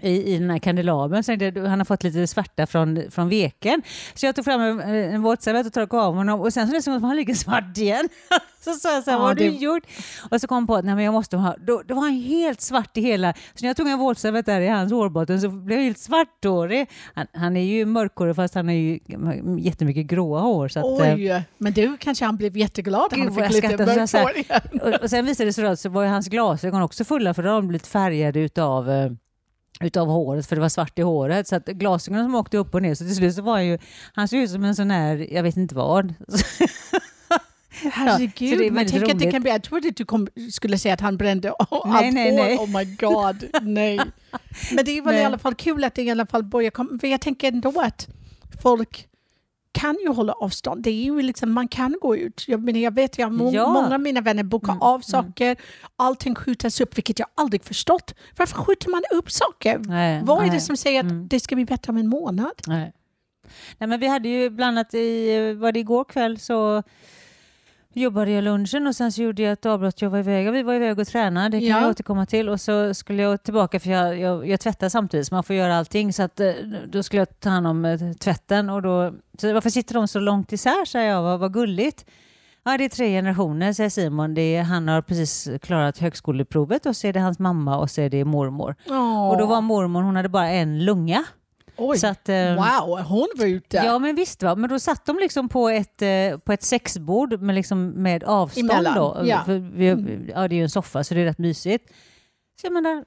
i, 0.00 0.34
i 0.34 0.38
den 0.38 0.50
här 0.50 0.58
kandelabern. 0.58 1.66
Han 1.66 1.80
har 1.80 1.84
fått 1.84 2.02
lite 2.02 2.26
svarta 2.26 2.66
från, 2.66 3.02
från 3.10 3.28
veken. 3.28 3.82
Så 4.14 4.26
jag 4.26 4.36
tog 4.36 4.44
fram 4.44 4.60
en, 4.60 4.80
en 4.80 5.22
våtservett 5.22 5.66
och 5.66 5.72
torkade 5.72 6.02
av 6.02 6.14
honom 6.14 6.40
och 6.40 6.52
sen 6.52 6.68
så 6.68 6.74
det 6.74 6.82
som 6.82 6.94
att 6.94 7.02
han 7.02 7.16
ligger 7.16 7.34
svart 7.34 7.78
igen. 7.78 8.08
Så 8.64 8.72
sa 8.72 8.94
jag 8.94 9.04
så 9.04 9.10
här, 9.10 9.18
Ja, 9.18 9.22
vad 9.22 9.28
har 9.28 9.34
du 9.34 9.48
gjort? 9.48 9.82
Och 10.30 10.40
så 10.40 10.46
kom 10.46 10.58
jag 10.58 10.66
på 10.66 10.74
att 10.74 10.84
nej, 10.84 10.94
men 10.94 11.04
jag 11.04 11.14
måste 11.14 11.36
ha, 11.36 11.56
då, 11.66 11.82
då 11.86 11.94
var 11.94 12.02
han 12.02 12.12
helt 12.12 12.60
svart 12.60 12.96
i 12.96 13.00
hela, 13.00 13.32
så 13.32 13.38
när 13.60 13.68
jag 13.68 13.76
tog 13.76 13.88
en 13.88 13.98
våtservett 13.98 14.46
där 14.46 14.60
i 14.60 14.68
hans 14.68 14.92
hårbotten 14.92 15.40
så 15.40 15.48
blev 15.48 15.78
jag 15.78 15.84
helt 15.84 15.98
svarthårig. 15.98 16.90
Han, 17.14 17.26
han 17.32 17.56
är 17.56 17.64
ju 17.64 17.86
mörkhårig 17.86 18.36
fast 18.36 18.54
han 18.54 18.68
har 18.68 18.74
ju 18.74 18.98
jättemycket 19.58 20.06
gråa 20.06 20.40
hår. 20.40 20.68
Så 20.68 20.78
att, 20.78 21.00
eh, 21.00 21.14
Oj, 21.14 21.42
men 21.58 21.72
du 21.72 21.96
kanske 21.96 22.24
han 22.24 22.36
blev 22.36 22.56
jätteglad 22.56 23.02
att 23.12 23.18
han 23.18 23.34
fick 23.34 23.62
lite 23.62 23.86
mörkt 23.86 24.12
hår 24.12 24.36
igen. 24.36 24.80
och, 24.82 25.02
och 25.02 25.10
sen 25.10 25.26
visade 25.26 25.48
det 25.48 25.52
sig 25.52 25.66
att 25.66 25.80
så 25.80 25.88
var 25.88 26.06
hans 26.06 26.28
glasögon 26.28 26.82
också 26.82 27.04
fulla 27.04 27.34
för 27.34 27.42
de 27.42 27.48
har 27.48 27.62
blivit 27.62 27.86
färgade 27.86 28.40
utav 28.40 28.90
eh, 28.90 29.10
utav 29.84 30.08
håret 30.08 30.46
för 30.46 30.56
det 30.56 30.62
var 30.62 30.68
svart 30.68 30.98
i 30.98 31.02
håret 31.02 31.48
så 31.48 31.56
att 31.56 31.66
glasögonen 31.66 32.24
som 32.24 32.34
åkte 32.34 32.58
upp 32.58 32.74
och 32.74 32.82
ner 32.82 32.94
så 32.94 33.04
till 33.04 33.16
slut 33.16 33.34
så 33.34 33.42
var 33.42 33.52
han 33.52 33.66
ju 33.66 33.78
han 34.14 34.28
såg 34.28 34.38
ut 34.38 34.50
som 34.50 34.64
en 34.64 34.74
sån 34.74 34.90
här 34.90 35.26
jag 35.30 35.42
vet 35.42 35.56
inte 35.56 35.74
vad 35.74 36.14
Herregud, 37.92 38.60
är 38.60 38.70
men 38.70 38.86
tänk 38.86 39.10
att 39.10 39.18
det 39.18 39.30
kan 39.30 39.42
bli... 39.42 39.50
Jag 39.50 39.62
trodde 39.62 39.88
att 39.88 39.96
du 39.96 40.04
kom, 40.04 40.28
skulle 40.52 40.78
säga 40.78 40.94
att 40.94 41.00
han 41.00 41.16
brände 41.16 41.52
allt 41.52 41.84
Nej, 41.86 42.12
nej, 42.12 42.30
hår. 42.30 42.44
nej. 42.44 42.58
Oh 42.58 42.78
my 42.78 42.84
god, 42.96 43.44
nej. 43.62 44.00
Men 44.72 44.84
det 44.84 44.98
är 44.98 45.02
väl 45.02 45.14
i 45.14 45.16
Nej. 45.16 45.24
alla 45.24 45.38
fall 45.38 45.54
kul 45.54 45.84
att 45.84 45.94
det 45.94 46.02
i 46.02 46.10
alla 46.10 46.26
fall 46.26 46.42
börjar 46.42 46.70
komma. 46.70 46.98
För 47.00 47.06
jag 47.06 47.20
tänker 47.20 47.48
ändå 47.48 47.80
att 47.80 48.08
folk 48.62 49.08
kan 49.74 49.96
ju 50.02 50.08
hålla 50.08 50.32
avstånd. 50.32 50.82
Det 50.82 50.90
är 50.90 51.04
ju 51.04 51.22
liksom, 51.22 51.52
man 51.52 51.68
kan 51.68 51.96
gå 52.00 52.16
ut. 52.16 52.44
Jag, 52.48 52.62
menar, 52.62 52.78
jag 52.80 52.94
vet, 52.94 53.18
jag, 53.18 53.32
må, 53.32 53.52
Ja. 53.52 53.72
många 53.72 53.94
av 53.94 54.00
mina 54.00 54.20
vänner 54.20 54.42
bokar 54.42 54.72
Mm, 54.72 54.82
av 54.82 54.94
mm. 54.94 55.02
saker. 55.02 55.56
Allting 55.96 56.34
skjutas 56.34 56.80
upp, 56.80 56.96
vilket 56.98 57.18
jag 57.18 57.28
aldrig 57.34 57.64
förstått. 57.64 58.14
Varför 58.36 58.56
skjuter 58.56 58.90
man 58.90 59.02
upp 59.14 59.30
saker? 59.30 59.78
Nej, 59.78 60.22
Vad 60.24 60.38
är 60.38 60.42
nej, 60.42 60.50
det 60.50 60.60
som 60.60 60.76
säger 60.76 61.00
att 61.00 61.10
Mm. 61.10 61.28
det 61.28 61.40
ska 61.40 61.54
bli 61.54 61.64
bättre 61.64 61.90
om 61.90 61.96
en 61.96 62.08
månad? 62.08 62.52
nej. 62.66 62.92
nej 63.78 63.88
men 63.88 64.00
vi 64.00 64.06
hade 64.06 64.28
ju 64.28 64.50
bland 64.50 64.78
annat 64.78 64.94
i 64.94 65.52
var 65.52 65.72
det 65.72 65.80
igår 65.80 66.04
kväll 66.04 66.38
så 66.38 66.82
jobbade 67.94 68.30
jag 68.30 68.44
lunchen 68.44 68.86
och 68.86 68.96
sen 68.96 69.12
så 69.12 69.22
gjorde 69.22 69.42
jag 69.42 69.52
ett 69.52 69.66
avbrott. 69.66 70.02
Jag 70.02 70.10
var 70.10 70.18
iväg, 70.18 70.52
vi 70.52 70.62
var 70.62 70.74
iväg 70.74 70.98
och 70.98 71.06
tränade, 71.06 71.48
det 71.48 71.60
kan 71.60 71.68
Ja. 71.68 71.80
jag 71.80 71.90
återkomma 71.90 72.26
till. 72.26 72.48
Och 72.48 72.60
så 72.60 72.94
skulle 72.94 73.22
jag 73.22 73.42
tillbaka 73.42 73.80
för 73.80 73.90
jag, 73.90 74.18
jag, 74.20 74.48
jag 74.48 74.60
tvättar 74.60 74.88
samtidigt 74.88 75.26
så 75.26 75.34
man 75.34 75.44
får 75.44 75.56
göra 75.56 75.76
allting. 75.76 76.12
Så 76.12 76.22
att, 76.22 76.40
eh, 76.40 76.52
då 76.86 77.02
skulle 77.02 77.20
jag 77.20 77.40
ta 77.40 77.50
hand 77.50 77.66
om 77.66 77.84
eh, 77.84 77.98
tvätten 78.20 78.70
och 78.70 78.82
då, 78.82 79.12
så 79.38 79.52
varför 79.52 79.70
sitter 79.70 79.94
de 79.94 80.08
så 80.08 80.18
långt 80.20 80.52
isär 80.52 80.84
säger 80.84 81.10
jag, 81.10 81.22
vad, 81.22 81.40
vad 81.40 81.52
gulligt. 81.52 82.04
Ja, 82.66 82.78
det 82.78 82.84
är 82.84 82.88
tre 82.88 83.08
generationer, 83.08 83.72
säger 83.72 83.90
Simon. 83.90 84.34
Det 84.34 84.56
är, 84.56 84.62
han 84.62 84.88
har 84.88 85.02
precis 85.02 85.48
klarat 85.62 85.98
högskoleprovet 85.98 86.86
och 86.86 86.96
så 86.96 87.06
är 87.06 87.12
det 87.12 87.20
hans 87.20 87.38
mamma 87.38 87.76
och 87.78 87.90
så 87.90 88.00
är 88.00 88.10
det 88.10 88.24
mormor. 88.24 88.74
Och 89.30 89.38
då 89.38 89.46
var 89.46 89.60
mormor, 89.60 90.02
hon 90.02 90.16
hade 90.16 90.28
bara 90.28 90.48
en 90.50 90.84
lunga. 90.84 91.24
Oj. 91.76 91.98
Så 91.98 92.06
att, 92.06 92.28
eh, 92.28 92.54
Wow, 92.54 93.00
hon 93.00 93.28
var 93.36 93.46
ute. 93.46 93.76
Ja 93.76 93.98
men 93.98 94.16
visst 94.16 94.42
va, 94.42 94.54
men 94.54 94.70
då 94.70 94.78
satt 94.78 95.06
de 95.06 95.18
liksom 95.18 95.48
på 95.48 95.68
ett, 95.68 96.02
eh, 96.02 96.38
på 96.44 96.52
ett 96.52 96.62
sexbord 96.62 97.40
med, 97.40 97.54
liksom, 97.54 97.88
med 97.88 98.24
avstånd 98.24 98.70
Emellan, 98.70 98.94
då. 98.94 99.22
ja. 99.24 99.44
Vi, 99.46 99.86
ja 100.34 100.48
det 100.48 100.54
är 100.54 100.56
ju 100.56 100.62
en 100.62 100.70
soffa 100.70 101.04
så 101.04 101.14
det 101.14 101.20
är 101.20 101.24
rätt 101.24 101.38
mysigt. 101.38 101.92
Så 102.60 102.66
jag 102.66 102.72
menar, 102.72 103.04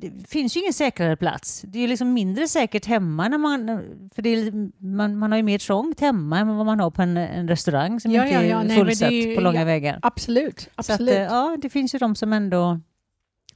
det, 0.00 0.28
finns 0.28 0.56
ju 0.56 0.60
ingen 0.60 0.72
säkrare 0.72 1.16
plats. 1.16 1.62
Det 1.66 1.78
är 1.78 1.80
ju 1.82 1.86
liksom 1.88 2.12
mindre 2.12 2.48
säkert 2.48 2.86
hemma 2.86 3.28
när 3.28 3.38
man, 3.38 3.66
för 4.14 4.22
det 4.22 4.28
är, 4.30 4.52
man, 4.84 5.18
man 5.18 5.30
har 5.32 5.36
ju 5.36 5.42
mer 5.42 5.58
trångt 5.58 6.00
hemma 6.00 6.38
än 6.38 6.56
vad 6.56 6.66
man 6.66 6.80
har 6.80 6.90
på 6.90 7.02
en, 7.02 7.16
en 7.16 7.48
restaurang 7.48 8.00
som 8.00 8.12
Ja, 8.12 8.22
inte 8.22 8.34
ja, 8.34 8.40
är 8.40 8.44
ja, 8.48 8.62
nej, 8.62 8.66
men 8.66 8.68
det 8.68 8.74
är 8.74 8.84
fullsatt 8.84 9.12
ju- 9.12 9.34
på 9.34 9.40
långa 9.40 9.64
vägar. 9.64 9.98
Absolut, 10.02 10.68
att, 10.74 10.90
absolut. 10.90 11.14
eh, 11.14 11.20
ja, 11.22 11.56
det 11.62 11.68
finns 11.70 11.94
ju 11.94 11.98
de 11.98 12.14
som 12.14 12.32
ändå 12.32 12.80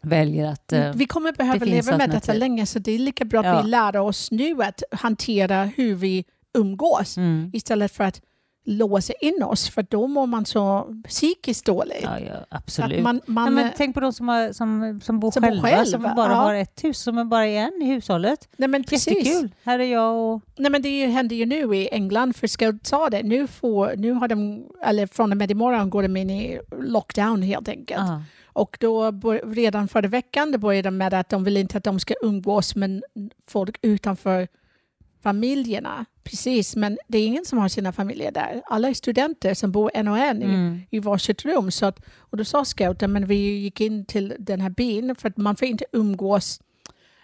väljer 0.07 0.53
att... 0.53 0.73
eh, 0.73 0.91
Vi 0.95 1.07
kommer 1.07 1.33
behöva 1.33 1.59
det 1.59 1.65
leva 1.65 1.97
med 1.97 2.11
detta 2.11 2.33
länge 2.33 2.67
så 2.67 2.79
det 2.79 2.93
är 2.93 2.99
lika 2.99 3.25
bra 3.25 3.41
att 3.41 3.47
Ja. 3.47 3.63
vi 3.63 3.69
lär 3.69 3.97
oss 3.97 4.31
nu 4.31 4.63
att 4.63 4.83
hantera 4.91 5.65
hur 5.65 5.95
vi 5.95 6.25
umgås 6.59 7.17
mm, 7.17 7.51
istället 7.53 7.93
för 7.93 8.05
att 8.05 8.21
låsa 8.67 9.13
in 9.21 9.43
oss 9.43 9.69
för 9.71 9.87
då 9.91 10.07
mår 10.07 10.27
man 10.27 10.47
så 10.47 10.87
psykiskt 11.09 11.67
dåligt. 11.67 12.01
ja, 12.03 12.19
ja, 12.21 12.35
absolut. 12.49 13.03
man, 13.03 13.21
man, 13.27 13.59
eh, 13.59 13.67
tänk 13.77 13.95
på 13.95 14.01
de 14.01 14.13
som, 14.13 14.29
har, 14.29 14.53
som, 14.53 15.01
som 15.05 15.21
bor 15.21 15.31
Som 15.31 15.41
bor 15.43 15.49
själva, 15.51 15.69
själv, 15.69 15.85
som 15.85 16.03
bara 16.03 16.31
ja. 16.31 16.35
har 16.35 16.55
ett 16.55 16.85
hus, 16.85 16.99
som 16.99 17.19
är 17.19 17.25
bara 17.25 17.47
en 17.47 17.83
i 17.83 17.85
hushållet. 17.85 18.49
nej 18.57 18.69
men 18.69 18.85
precis. 18.85 19.27
Jättekul. 19.27 19.51
Här 19.65 19.79
är 19.79 19.85
jag 19.85 20.15
och... 20.35 20.41
Nej 20.57 20.71
men 20.71 20.83
det 20.83 21.07
händer 21.07 21.37
ju 21.37 21.47
nu 21.47 21.77
i 21.77 21.89
England 21.93 22.37
för 22.37 22.47
Scout 22.47 22.87
sa 22.87 23.11
det. 23.11 23.23
Nu, 23.23 23.47
får, 23.47 23.93
nu 23.97 24.13
har 24.13 24.29
de, 24.29 24.67
eller 24.85 25.07
från 25.07 25.31
och 25.33 25.37
med 25.37 25.51
imorgon 25.51 25.91
går 25.91 26.03
de 26.03 26.17
in 26.17 26.31
i 26.31 26.61
lockdown 26.81 27.43
helt 27.43 27.69
enkelt. 27.69 28.01
Ja. 28.09 28.23
Och 28.55 28.77
då 28.81 29.11
redan 29.45 29.89
förra 29.89 30.09
veckan 30.09 30.53
då 30.53 30.59
började 30.59 30.87
de 30.87 30.97
med 30.97 31.15
att 31.15 31.29
de 31.29 31.45
vill 31.45 31.57
inte 31.57 31.79
att 31.79 31.85
de 31.85 32.01
ska 32.01 32.15
umgås 32.23 32.77
med 32.77 33.03
folk 33.47 33.77
utanför 33.83 34.49
familjerna. 35.23 36.05
Precis, 36.25 36.77
men 36.77 36.99
det 37.09 37.19
är 37.19 37.27
ingen 37.27 37.45
som 37.45 37.59
har 37.59 37.69
sina 37.69 37.93
familjer 37.93 38.33
där. 38.33 38.63
Alla 38.67 38.89
är 38.89 38.95
studenter 38.95 39.55
som 39.55 39.73
bor 39.73 39.91
en 39.95 40.09
och 40.09 40.19
en 40.19 40.43
i, 40.43 40.45
Mm. 40.45 40.81
i 40.91 40.99
varsitt 40.99 41.45
rum. 41.45 41.71
Så 41.71 41.87
att, 41.87 42.01
och 42.19 42.37
då 42.37 42.45
sa 42.45 42.65
scouten, 42.65 43.13
men 43.13 43.27
vi 43.27 43.35
gick 43.37 43.81
in 43.81 44.05
till 44.05 44.35
den 44.39 44.61
här 44.61 44.71
byn 44.71 45.15
för 45.17 45.29
att 45.29 45.37
man 45.37 45.57
får 45.57 45.69
inte 45.69 45.85
umgås 45.93 46.61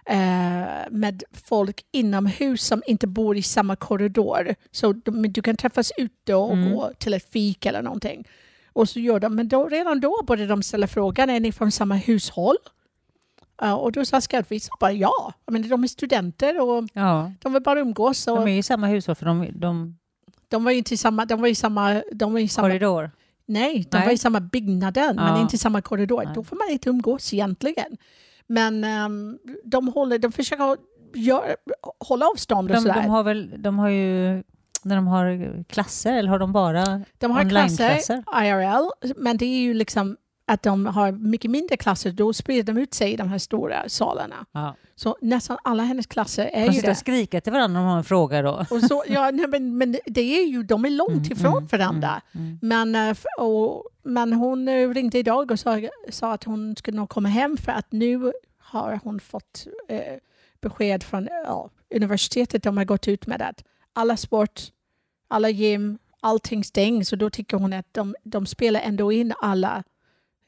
eh, 0.06 0.90
med 0.90 1.22
folk 1.32 1.84
inomhus 1.92 2.62
som 2.66 2.82
inte 2.86 3.06
bor 3.06 3.36
i 3.36 3.42
samma 3.42 3.76
korridor. 3.76 4.54
Så 4.70 4.92
de, 4.92 5.22
du 5.32 5.42
kan 5.42 5.56
träffas 5.56 5.92
ute 5.96 6.34
och 6.34 6.52
Mm. 6.52 6.72
gå 6.74 6.92
till 6.98 7.14
ett 7.14 7.30
fik 7.32 7.66
eller 7.66 7.82
någonting. 7.82 8.28
Och 8.72 8.88
så 8.88 9.00
gör 9.00 9.20
de, 9.20 9.34
men 9.34 9.48
då, 9.48 9.68
redan 9.68 10.00
då 10.00 10.22
började 10.26 10.48
de 10.48 10.62
ställa 10.62 10.86
frågan, 10.86 11.30
är 11.30 11.40
ni 11.40 11.52
från 11.52 11.70
samma 11.72 11.94
hushåll? 11.94 12.56
Ja, 13.60 13.74
och 13.74 13.92
då 13.92 14.04
sa 14.04 14.20
Scout, 14.20 14.46
vi 14.48 14.60
sa 14.60 14.72
bara 14.80 14.92
ja. 14.92 15.32
Men 15.46 15.68
de 15.68 15.82
är 15.84 15.88
studenter 15.88 16.60
och 16.60 16.84
ja, 16.92 17.32
de 17.42 17.52
vill 17.52 17.62
bara 17.62 17.80
umgås. 17.80 18.26
Och 18.26 18.36
de 18.36 18.48
är 18.48 18.58
i 18.58 18.62
samma 18.62 18.86
hushåll 18.86 19.14
för 19.14 19.26
de, 19.26 19.46
de 19.54 19.96
de 20.48 20.64
var 20.64 20.70
ju 20.70 20.78
inte 20.78 20.94
i 20.94 20.96
samma, 20.96 21.24
de 21.24 21.40
var 21.40 21.48
i 21.48 21.54
samma, 21.54 22.02
de 22.12 22.32
var 22.32 22.40
i 22.40 22.48
samma 22.48 22.68
korridor. 22.68 23.10
Nej, 23.46 23.86
de 23.90 23.96
Nej. 23.98 24.06
var 24.06 24.12
i 24.12 24.18
samma 24.18 24.40
byggnaden 24.40 25.16
men 25.16 25.26
Ja. 25.26 25.40
inte 25.40 25.56
i 25.56 25.58
samma 25.58 25.82
korridor. 25.82 26.22
Nej. 26.24 26.34
Då 26.34 26.44
får 26.44 26.56
man 26.56 26.70
inte 26.70 26.88
umgås 26.88 27.34
egentligen. 27.34 27.96
Men 28.46 28.84
ehm, 28.84 29.38
de, 29.64 29.88
håller, 29.88 30.18
de 30.18 30.32
försöker 30.32 30.76
gör, 31.14 31.56
hålla 31.98 32.26
avstånd 32.28 32.70
och 32.70 32.76
De, 32.76 32.80
sådär. 32.82 32.94
de 33.02 33.08
har 33.08 33.22
väl, 33.22 33.54
de 33.62 33.78
har 33.78 33.88
ju, 33.88 34.42
när 34.84 34.96
de 34.96 35.06
har 35.06 35.64
klasser 35.68 36.12
eller 36.12 36.28
har 36.30 36.38
de 36.38 36.52
bara 36.52 37.02
de 37.18 37.30
har 37.30 37.48
klasser? 37.50 38.22
IRL, 38.44 39.14
men 39.16 39.36
det 39.36 39.44
är 39.44 39.60
ju 39.60 39.74
liksom 39.74 40.16
att 40.46 40.62
de 40.62 40.86
har 40.86 41.12
mycket 41.12 41.50
mindre 41.50 41.76
klasser. 41.76 42.10
Då 42.12 42.32
sprider 42.32 42.72
de 42.74 42.80
ut 42.80 42.94
sig 42.94 43.12
i 43.12 43.16
de 43.16 43.28
här 43.28 43.38
stora 43.38 43.88
salarna. 43.88 44.46
Ja. 44.52 44.74
Så 44.94 45.16
nästan 45.20 45.58
alla 45.64 45.82
hennes 45.82 46.06
klasser 46.06 46.50
är 46.52 46.66
De 46.66 46.72
ju 46.72 46.80
det. 46.80 46.90
och 46.90 46.96
skriker 46.96 47.40
till 47.40 47.52
varandra 47.52 47.80
om 47.80 47.84
de 47.84 47.90
har 47.90 47.98
en 47.98 48.04
fråga 48.04 48.42
då. 48.42 48.66
Och 48.70 48.80
så, 48.80 49.04
ja, 49.08 49.30
nej, 49.30 49.46
men, 49.48 49.78
men 49.78 49.96
det 50.06 50.20
är 50.40 50.46
ju, 50.46 50.62
de 50.62 50.84
är 50.84 50.90
långt 50.90 51.10
Mm, 51.26 51.32
ifrån 51.32 51.52
mm, 51.56 51.66
varandra. 51.66 52.20
mm, 52.32 52.46
mm. 52.46 52.58
Men, 52.90 53.10
eh, 53.10 53.16
och, 53.38 53.84
men 54.02 54.32
hon 54.32 54.68
eh, 54.68 54.88
ringde 54.88 55.18
idag 55.18 55.50
och 55.50 55.60
sa, 55.60 55.80
sa 56.10 56.32
att 56.32 56.44
hon 56.44 56.76
skulle 56.76 56.96
nog 56.96 57.08
komma 57.08 57.28
hem 57.28 57.56
för 57.56 57.72
att 57.72 57.92
nu 57.92 58.32
har 58.58 59.00
hon 59.04 59.20
fått 59.20 59.66
eh, 59.88 60.00
besked 60.60 61.02
från 61.02 61.28
ja, 61.46 61.70
universitetet. 61.94 62.62
De 62.62 62.76
har 62.76 62.84
gått 62.84 63.08
ut 63.08 63.26
med 63.26 63.42
att 63.42 63.64
alla 63.92 64.16
sport, 64.16 64.60
alla 65.28 65.48
gym, 65.50 65.98
allting 66.20 66.64
stängs. 66.64 67.12
Och 67.12 67.18
då 67.18 67.30
tycker 67.30 67.56
hon 67.56 67.72
att 67.72 67.86
de, 67.92 68.14
de 68.24 68.46
spelar 68.46 68.80
ändå 68.80 69.12
in 69.12 69.32
alla 69.40 69.82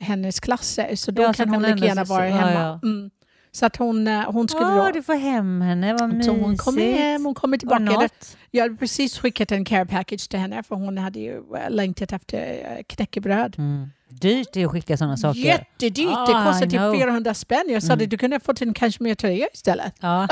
hennes 0.00 0.40
klasser 0.40 0.96
så 0.96 1.10
då 1.10 1.22
Ja, 1.22 1.32
så 1.32 1.36
kan 1.36 1.52
kan 1.52 1.64
hon 1.64 1.74
lika 1.74 1.86
gärna 1.86 2.04
vara 2.04 2.28
ja, 2.28 2.36
hemma. 2.36 2.60
ja. 2.82 2.88
Mm. 2.88 3.10
Så 3.54 3.66
att 3.66 3.76
hon, 3.76 4.08
eh, 4.08 4.30
hon 4.32 4.48
skulle 4.48 4.66
Ja, 4.66 4.84
då... 4.86 4.90
du 4.92 5.02
får 5.02 5.14
hem 5.14 5.60
henne, 5.60 5.92
vad 5.94 6.08
mysigt. 6.08 6.24
Så 6.24 6.32
hon 6.40 6.56
kommer 6.56 6.92
hem, 6.92 7.24
hon 7.24 7.34
kommer 7.34 7.58
tillbaka. 7.58 8.08
Jag 8.50 8.62
hade 8.62 8.76
precis 8.76 9.18
skickat 9.18 9.52
en 9.52 9.64
care 9.64 9.86
package 9.86 10.28
till 10.28 10.38
henne 10.38 10.62
för 10.62 10.74
hon 10.76 10.98
hade 10.98 11.18
ju 11.20 11.36
eh, 11.56 11.70
längtat 11.70 12.12
efter 12.12 12.38
eh, 12.76 12.82
knäckebröd. 12.86 13.54
Mm. 13.58 13.88
Dyrt 14.08 14.56
är 14.56 14.64
att 14.66 14.72
skicka 14.72 14.96
sådana 14.96 15.16
saker. 15.16 15.40
Jättedyrt, 15.40 16.08
det 16.26 16.34
Ah, 16.36 16.44
kostar 16.46 16.66
typ 16.66 16.78
know. 16.78 16.94
400 16.94 17.34
spänn. 17.34 17.64
Jag 17.68 17.82
sa 17.82 17.86
Mm. 17.92 17.98
det, 17.98 18.06
du 18.06 18.18
kunde 18.18 18.36
ha 18.36 18.40
fått 18.40 18.62
en 18.62 18.74
kashmirtröja 18.74 19.48
istället. 19.54 19.94
Ja. 20.00 20.28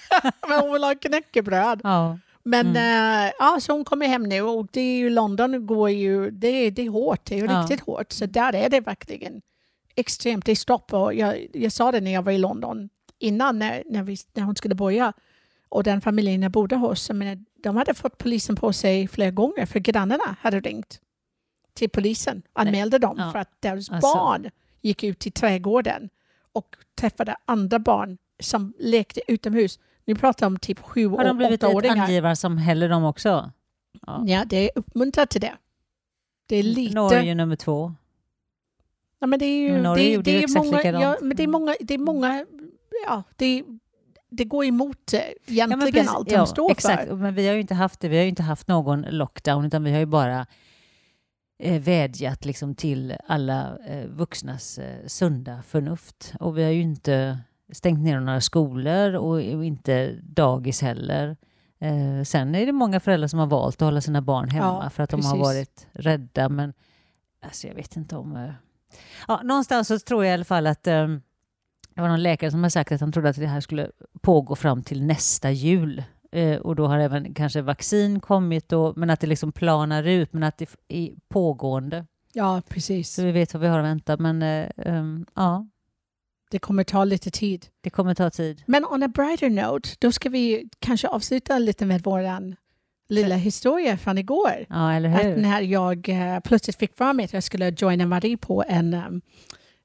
Men 0.48 0.60
hon 0.60 0.72
vill 0.72 0.84
ha 0.84 0.94
knäckebröd. 0.94 1.80
ja. 1.84 2.18
Men 2.50 2.66
Mm. 2.66 3.26
eh, 3.26 3.32
ja, 3.38 3.58
så 3.60 3.72
hon 3.72 3.84
kommer 3.84 4.06
hem 4.06 4.22
nu 4.22 4.42
och 4.42 4.66
det 4.72 4.80
är 4.80 4.98
ju 4.98 5.10
London 5.10 5.66
går 5.66 5.90
ju, 5.90 6.30
det, 6.30 6.48
är- 6.48 6.70
det 6.70 6.82
är 6.82 6.88
hårt, 6.90 7.24
det 7.24 7.38
är 7.38 7.44
Ja. 7.44 7.60
riktigt 7.60 7.80
hårt. 7.80 8.12
Så 8.12 8.26
där 8.26 8.54
är 8.54 8.68
det 8.70 8.80
verkligen 8.80 9.42
extremt, 9.94 10.44
det 10.46 10.52
är 10.52 10.56
stopp. 10.56 10.92
Och 10.92 11.14
jag, 11.14 11.46
jag 11.52 11.72
sa 11.72 11.92
det 11.92 12.00
när 12.00 12.10
jag 12.10 12.22
var 12.22 12.32
i 12.32 12.38
London 12.38 12.88
innan 13.18 13.58
när, 13.58 13.82
när, 13.86 14.02
vi, 14.02 14.16
när 14.34 14.42
hon 14.42 14.56
skulle 14.56 14.74
börja 14.74 15.12
och 15.68 15.82
den 15.84 16.00
familjen 16.00 16.42
jag 16.42 16.52
bodde 16.52 16.76
hos, 16.76 17.08
jag 17.08 17.16
menar, 17.16 17.38
de 17.62 17.76
hade 17.76 17.94
fått 17.94 18.18
polisen 18.18 18.56
på 18.56 18.72
sig 18.72 19.08
flera 19.08 19.30
gånger 19.30 19.66
för 19.66 19.78
grannarna 19.80 20.36
hade 20.40 20.60
ringt 20.60 21.00
till 21.74 21.90
polisen, 21.90 22.42
anmälde 22.52 22.98
dem 22.98 23.14
Ja. 23.18 23.32
för 23.32 23.38
att 23.38 23.50
deras 23.60 23.90
Alltså. 23.90 24.14
barn 24.14 24.50
gick 24.80 25.04
ut 25.04 25.26
i 25.26 25.30
trädgården 25.30 26.08
och 26.52 26.76
träffade 27.00 27.36
andra 27.44 27.78
barn 27.78 28.18
som 28.42 28.74
lekte 28.78 29.20
utomhus. 29.28 29.78
Nu 30.10 30.16
pratar 30.16 30.46
om 30.46 30.58
typ 30.58 30.80
sju 30.80 31.08
Har 31.08 31.24
de 31.24 31.30
och 31.30 31.36
blivit 31.36 31.62
ett 31.62 31.68
åttaåringar. 31.68 32.04
angivarsamhälle 32.04 32.88
de 32.88 33.04
också? 33.04 33.52
Ja. 34.06 34.24
Ja, 34.26 34.44
det 34.44 34.56
är 34.56 34.70
uppmuntrat 34.74 35.30
till 35.30 35.40
det. 35.40 35.52
Det 36.46 36.56
är 36.56 36.62
lite... 36.62 36.94
Norge 36.94 37.34
nummer 37.34 37.56
två. 37.56 37.94
Ja, 39.18 39.26
men 39.26 39.38
det 39.38 39.44
är 39.46 39.60
ju... 39.60 39.82
Norge 39.82 40.04
det, 40.04 40.12
gjorde 40.12 40.30
det 40.30 40.36
ju 40.36 40.44
exakt 40.44 40.64
många, 40.66 40.76
likadant. 40.76 41.02
ja, 41.02 41.16
men 41.22 41.36
det 41.36 41.42
är 41.42 41.46
många... 41.46 41.74
Det 41.80 41.94
är 41.94 41.98
många 41.98 42.46
ja, 43.06 43.22
det, 43.36 43.64
det 44.30 44.44
går 44.44 44.64
emot 44.64 45.12
eh, 45.12 45.20
egentligen 45.46 45.92
precis. 45.92 46.10
allt 46.10 46.28
de 46.28 46.34
Ja, 46.34 46.46
står 46.46 46.70
exakt. 46.70 47.08
för. 47.08 47.16
Men 47.16 47.34
vi 47.34 47.46
har 47.46 47.54
ju 47.54 47.60
inte 47.60 47.74
haft 47.74 48.00
det. 48.00 48.08
Vi 48.08 48.16
har 48.16 48.22
ju 48.22 48.28
inte 48.28 48.42
haft 48.42 48.68
någon 48.68 49.02
lockdown 49.02 49.64
utan 49.64 49.84
vi 49.84 49.92
har 49.92 49.98
ju 49.98 50.06
bara 50.06 50.46
eh, 51.58 51.80
vädjat 51.82 52.44
liksom 52.44 52.74
till 52.74 53.16
alla 53.26 53.78
eh, 53.86 54.06
vuxnas 54.06 54.78
eh, 54.78 55.06
sunda 55.06 55.62
förnuft. 55.62 56.32
Och 56.40 56.58
vi 56.58 56.62
har 56.62 56.70
ju 56.70 56.82
inte 56.82 57.38
stängt 57.72 58.00
ner 58.00 58.20
några 58.20 58.40
skolor 58.40 59.14
och, 59.14 59.32
och 59.32 59.64
inte 59.64 60.18
dagis 60.22 60.82
heller. 60.82 61.36
Eh, 61.80 62.24
sen 62.24 62.54
är 62.54 62.66
det 62.66 62.72
många 62.72 63.00
föräldrar 63.00 63.28
som 63.28 63.38
har 63.38 63.46
valt 63.46 63.76
att 63.76 63.86
hålla 63.86 64.00
sina 64.00 64.22
barn 64.22 64.48
hemma 64.48 64.80
Ja, 64.84 64.90
för 64.90 65.02
att 65.02 65.10
de 65.10 65.24
har 65.24 65.32
precis. 65.32 65.46
varit 65.46 65.86
rädda. 65.92 66.48
Men 66.48 66.72
alltså, 67.42 67.66
jag 67.66 67.74
vet 67.74 67.96
inte 67.96 68.16
om... 68.16 68.36
Eh, 68.36 68.50
ja, 69.28 69.40
någonstans 69.44 69.88
så 69.88 69.98
tror 69.98 70.24
jag 70.24 70.30
i 70.30 70.34
alla 70.34 70.44
fall 70.44 70.66
att 70.66 70.86
eh, 70.86 71.08
det 71.94 72.00
var 72.00 72.08
någon 72.08 72.22
läkare 72.22 72.50
som 72.50 72.62
har 72.62 72.70
sagt 72.70 72.92
att 72.92 73.00
han 73.00 73.12
trodde 73.12 73.28
att 73.28 73.36
det 73.36 73.46
här 73.46 73.60
skulle 73.60 73.90
pågå 74.20 74.56
fram 74.56 74.82
till 74.82 75.06
nästa 75.06 75.50
jul. 75.50 76.02
Eh, 76.32 76.56
och 76.56 76.76
då 76.76 76.86
har 76.86 76.98
även 76.98 77.34
kanske 77.34 77.62
vaccin 77.62 78.20
kommit, 78.20 78.68
då, 78.68 78.92
men 78.96 79.10
att 79.10 79.20
det 79.20 79.26
liksom 79.26 79.52
planar 79.52 80.04
ut, 80.04 80.32
men 80.32 80.42
att 80.42 80.58
det 80.58 80.76
är 80.88 81.10
pågående. 81.28 82.06
Ja, 82.32 82.62
precis. 82.68 83.14
Så 83.14 83.22
vi 83.22 83.32
vet 83.32 83.54
vad 83.54 83.60
vi 83.60 83.68
har 83.68 83.78
att 83.78 83.84
vänta, 83.84 84.16
men 84.16 84.42
eh, 84.42 84.70
ehm, 84.76 85.26
ja, 85.34 85.66
Det 86.50 86.58
kommer 86.58 86.84
ta 86.84 87.04
lite 87.04 87.30
tid. 87.30 87.66
det 87.80 87.90
kommer 87.90 88.14
ta 88.14 88.30
tid. 88.30 88.62
Men 88.66 88.84
on 88.84 89.02
a 89.02 89.08
brighter 89.08 89.50
note, 89.50 89.88
då 89.98 90.12
ska 90.12 90.28
vi 90.28 90.68
kanske 90.78 91.08
avsluta 91.08 91.58
lite 91.58 91.86
med 91.86 92.02
våran 92.02 92.56
lilla 93.08 93.34
historia 93.36 93.96
från 93.96 94.18
igår. 94.18 94.66
Ja, 94.68 94.92
eller 94.92 95.08
Att 95.16 95.24
hur? 95.24 95.36
när 95.36 95.60
jag 95.60 96.08
eh, 96.08 96.40
plötsligt 96.40 96.76
fick 96.78 96.96
för 96.96 97.12
mig 97.12 97.24
att 97.24 97.32
jag 97.32 97.42
skulle 97.42 97.74
joina 97.78 98.06
Marie 98.06 98.36
på 98.36 98.64
en 98.68 98.94
um, 98.94 99.20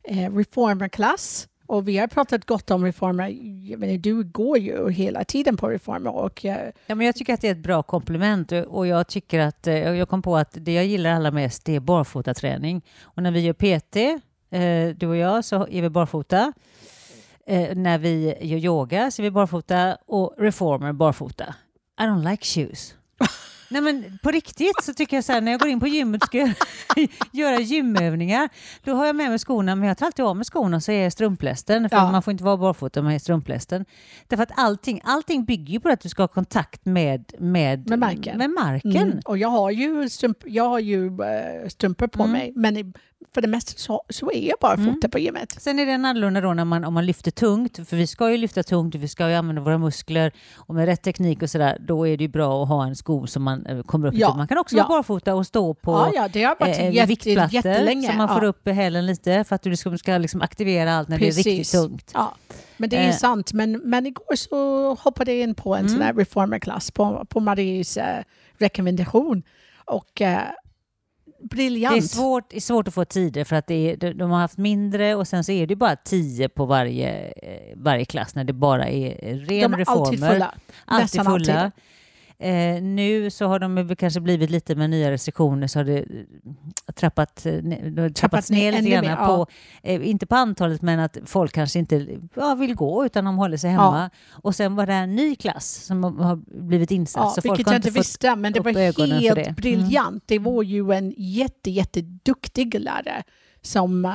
eh, 0.03 0.35
reformerklass. 0.35 1.47
Och 1.67 1.87
vi 1.87 1.97
har 1.97 2.07
pratat 2.07 2.45
gott 2.45 2.71
om 2.71 2.85
reformer. 2.85 3.29
Jag 3.71 3.79
menar, 3.79 3.97
du 3.97 4.23
går 4.23 4.57
ju 4.57 4.89
hela 4.91 5.23
tiden 5.23 5.57
på 5.57 5.67
reformer. 5.69 6.15
Och, 6.15 6.45
eh, 6.45 6.71
Ja, 6.87 6.95
men 6.95 7.05
jag 7.05 7.15
tycker 7.15 7.33
att 7.33 7.41
det 7.41 7.47
är 7.47 7.51
ett 7.51 7.57
bra 7.63 7.83
komplement 7.83 8.51
och- 8.51 8.87
jag 8.87 9.07
tycker 9.07 9.39
att, 9.39 9.65
jag 9.67 10.09
kom 10.09 10.21
på 10.21 10.37
att 10.37 10.49
det 10.53 10.73
jag 10.73 10.85
gillar 10.85 11.09
allra 11.11 11.31
mest 11.31 11.65
det 11.65 11.75
är 11.75 11.79
barfotaträning. 11.79 12.81
Och 13.01 13.23
när 13.23 13.31
vi 13.31 13.39
gör 13.39 13.53
PT, 13.53 14.21
eh, 14.55 14.95
du 14.95 15.07
och 15.07 15.17
jag, 15.17 15.45
så 15.45 15.67
är 15.67 15.81
vi 15.81 15.89
barfota. 15.89 16.53
Eh, 17.47 17.75
när 17.75 17.97
vi 17.97 18.35
gör 18.41 18.57
yoga 18.57 19.11
så 19.11 19.21
är 19.21 19.23
vi 19.23 19.31
barfota 19.31 19.97
och 20.07 20.35
reformer 20.37 20.93
barfota. 20.93 21.55
I 21.99 22.03
don't 22.03 22.29
like 22.31 22.45
shoes. 22.45 22.93
Nej 23.69 23.81
men 23.81 24.19
på 24.23 24.31
riktigt 24.31 24.83
så 24.83 24.93
tycker 24.93 25.17
jag 25.17 25.23
så 25.23 25.31
här 25.33 25.41
när 25.41 25.51
jag 25.51 25.59
går 25.61 25.69
in 25.69 25.79
på 25.79 25.87
gymmet 25.87 26.21
och 26.21 26.27
ska 26.27 26.37
göra- 27.31 27.59
gymövningar 27.59 28.49
då 28.83 28.93
har 28.93 29.05
jag 29.05 29.15
med 29.15 29.29
mig 29.29 29.39
skorna 29.39 29.75
men 29.75 29.87
jag 29.87 29.97
tar 29.97 30.05
alltid 30.05 30.25
av 30.25 30.35
mig 30.35 30.45
skorna 30.45 30.81
så 30.81 30.91
är 30.91 31.03
jag 31.03 31.11
strumplästen 31.11 31.89
för 31.89 31.97
Ja. 31.97 32.11
man 32.11 32.21
får 32.23 32.31
inte 32.31 32.43
vara 32.43 32.57
barfota 32.57 32.99
om 32.99 33.05
man 33.05 33.13
är 33.15 33.19
strumplästen. 33.19 33.85
Därför 34.27 34.43
att 34.43 34.51
allting, 34.55 35.01
allting 35.03 35.45
bygger 35.45 35.73
ju 35.73 35.79
på 35.79 35.89
att 35.89 35.99
du 36.01 36.09
ska 36.09 36.23
ha 36.23 36.27
kontakt 36.27 36.85
med, 36.85 37.31
med, 37.39 37.89
Med 37.89 37.99
marken. 37.99 38.37
Med 38.37 38.49
marken. 38.49 38.95
mm, 38.97 39.19
och 39.25 39.37
jag 39.37 39.49
har 39.49 39.71
ju, 39.71 40.09
strump, 40.09 40.37
jag 40.45 40.69
har 40.69 40.79
ju 40.79 41.05
eh, 41.07 41.67
strumpor 41.67 42.07
på 42.07 42.23
Mm. 42.23 42.31
mig. 42.31 42.53
Men 42.55 42.93
för 43.33 43.41
det 43.41 43.47
mesta 43.47 43.71
så, 43.75 44.03
så 44.09 44.31
är 44.31 44.47
jag 44.47 44.57
bara 44.61 44.77
fota 44.77 45.09
på 45.09 45.19
gymmet. 45.19 45.55
Sen 45.61 45.79
är 45.79 45.85
det 45.85 45.91
en 45.91 46.05
annorlunda 46.05 46.41
då 46.41 46.53
när 46.53 46.65
man, 46.65 46.83
om 46.83 46.93
man 46.93 47.05
lyfter 47.05 47.31
tungt, 47.31 47.89
för 47.89 47.97
vi 47.97 48.07
ska 48.07 48.31
ju 48.31 48.37
lyfta 48.37 48.63
tungt, 48.63 48.95
vi 48.95 49.07
ska 49.07 49.29
ju 49.29 49.35
använda 49.35 49.61
våra 49.61 49.77
muskler 49.77 50.31
och 50.55 50.75
med 50.75 50.85
rätt 50.85 51.01
teknik 51.01 51.41
och 51.41 51.49
sådär, 51.49 51.77
då 51.79 52.07
är 52.07 52.17
det 52.17 52.23
ju 52.23 52.27
bra 52.27 52.63
att 52.63 52.69
ha 52.69 52.85
en 52.85 52.95
sko 52.95 53.27
som 53.27 53.43
man 53.43 53.65
eh, 53.65 53.81
kommer 53.83 54.07
upp 54.07 54.13
i. 54.13 54.17
Ja, 54.19 54.35
Man 54.35 54.47
kan 54.47 54.57
också 54.57 54.75
ja. 54.77 54.87
vara 54.87 54.97
barfota 54.99 55.35
och 55.35 55.47
stå 55.47 55.73
på 55.73 55.91
ja, 55.91 56.11
ja, 56.15 56.27
det 56.33 56.43
har 56.43 56.55
varit 56.59 56.77
eh, 56.77 56.91
jätte, 56.93 57.07
viktplattor 57.07 57.53
jättelänge. 57.55 58.11
så 58.11 58.17
man 58.17 58.27
får 58.29 58.43
ja. 58.43 58.49
upp 58.49 58.67
hälen 58.69 59.05
lite 59.05 59.43
för 59.43 59.55
att 59.55 59.61
du 59.61 59.75
ska, 59.75 59.97
ska 59.97 60.17
liksom 60.17 60.41
aktivera 60.41 60.93
allt 60.93 61.09
när 61.09 61.19
det 61.19 61.25
är 61.25 61.31
riktigt 61.31 61.45
Precis. 61.57 61.71
tungt. 61.71 62.11
Ja, 62.13 62.35
men 62.77 62.89
det 62.89 62.97
är 62.97 63.07
Eh. 63.09 63.15
sant. 63.15 63.53
Men, 63.53 63.71
men 63.71 64.05
igår 64.05 64.35
så 64.35 64.93
hoppade 64.93 65.33
jag 65.33 65.41
in 65.43 65.55
på 65.55 65.75
en 65.75 65.79
Mm. 65.79 65.93
sån 65.93 66.01
här 66.01 66.13
reformerklass 66.13 66.91
på, 66.91 67.25
på 67.29 67.39
Maries 67.39 67.97
eh, 67.97 68.23
rekommendation. 68.57 69.43
Och 69.85 70.21
eh, 70.21 70.39
briljant. 71.49 71.95
Det 71.95 71.99
är 71.99 72.01
svårt, 72.07 72.53
är 72.53 72.59
svårt 72.59 72.87
att 72.87 72.93
få 72.93 73.05
tider 73.05 73.43
för 73.43 73.55
att 73.55 73.71
är, 73.71 74.13
de 74.13 74.31
har 74.31 74.39
haft 74.39 74.57
mindre 74.57 75.15
och 75.15 75.27
sen 75.27 75.43
så 75.43 75.51
är 75.51 75.67
det 75.67 75.75
bara 75.75 75.95
tio 75.95 76.49
på 76.49 76.65
varje, 76.65 77.27
eh, 77.27 77.73
varje 77.77 78.05
klass 78.05 78.35
när 78.35 78.43
det 78.43 78.53
bara 78.53 78.87
är 78.87 79.35
ren 79.37 79.47
De 79.47 79.53
är 79.55 79.63
alltid 79.63 79.79
reformer. 79.79 80.33
fulla. 80.33 80.53
alltid 80.85 81.03
Nästan 81.03 81.25
fulla. 81.25 81.59
alltid. 81.59 81.81
Eh, 82.39 82.81
nu 82.83 83.29
så 83.29 83.45
har 83.45 83.59
de 83.59 83.95
kanske 83.95 84.19
blivit 84.19 84.49
lite 84.49 84.75
med 84.75 84.89
nya 84.89 85.11
restriktioner 85.11 85.67
så 85.67 85.79
har 85.79 85.83
det 85.83 85.97
eh, 85.99 86.93
trappat, 86.95 87.45
eh, 87.45 87.53
har 87.53 88.09
trappats 88.09 88.49
ner 88.49 88.65
ner 88.71 88.81
lite 88.81 89.07
grann 89.07 89.27
på, 89.27 89.47
eh, 89.83 90.09
inte 90.09 90.25
på 90.25 90.35
antalet 90.35 90.81
men 90.81 90.99
att 90.99 91.17
folk 91.25 91.53
kanske 91.53 91.79
inte 91.79 92.07
ja, 92.35 92.55
vill 92.55 92.75
gå 92.75 93.05
utan 93.05 93.25
de 93.25 93.37
håller 93.37 93.57
sig 93.57 93.69
hemma. 93.69 94.09
Och 94.31 94.55
sen 94.55 94.75
var 94.75 94.85
det 94.85 94.93
en 94.93 95.15
ny 95.15 95.35
klass 95.35 95.85
som 95.85 96.03
har 96.03 96.35
blivit 96.67 96.91
insatt. 96.91 97.23
Ja, 97.23 97.29
så 97.29 97.41
folk 97.41 97.51
vilket 97.51 97.67
har 97.67 97.73
jag 97.73 97.79
inte 97.79 97.89
visste, 97.89 98.35
men 98.35 98.53
det 98.53 98.59
var 98.59 98.71
helt 99.21 99.35
det. 99.35 99.41
Mm. 99.41 99.55
briljant. 99.55 100.23
Det 100.25 100.39
var 100.39 100.63
ju 100.63 100.91
en 100.91 101.13
jätte, 101.17 101.71
jätteduktig 101.71 102.79
lärare 102.79 103.23
som 103.61 104.05
uh, 104.05 104.11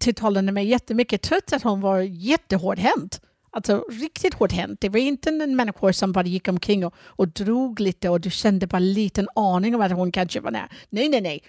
tilltalade 0.00 0.52
mig 0.52 0.66
jättemycket, 0.66 1.22
trots 1.22 1.52
att 1.52 1.62
hon 1.62 1.80
var 1.80 2.00
jättehårdhänt. 2.00 3.20
Alltså 3.56 3.84
riktigt 3.88 4.34
hårdhänt. 4.34 4.80
Det 4.80 4.88
var 4.88 5.00
inte 5.00 5.28
en 5.30 5.56
människa 5.56 5.92
som 5.92 6.12
bara 6.12 6.24
gick 6.26 6.48
omkring 6.48 6.86
och, 6.86 6.94
och 6.98 7.28
drog 7.28 7.80
lite 7.80 8.08
och 8.08 8.20
du 8.20 8.30
kände 8.30 8.66
bara 8.66 8.76
en 8.76 8.92
liten 8.92 9.28
aning 9.34 9.74
om 9.74 9.80
att 9.80 9.92
hon 9.92 10.12
kanske 10.12 10.40
var 10.40 10.50
nära. 10.50 10.68
Nej, 10.90 11.08
nej, 11.08 11.20
nej. 11.20 11.42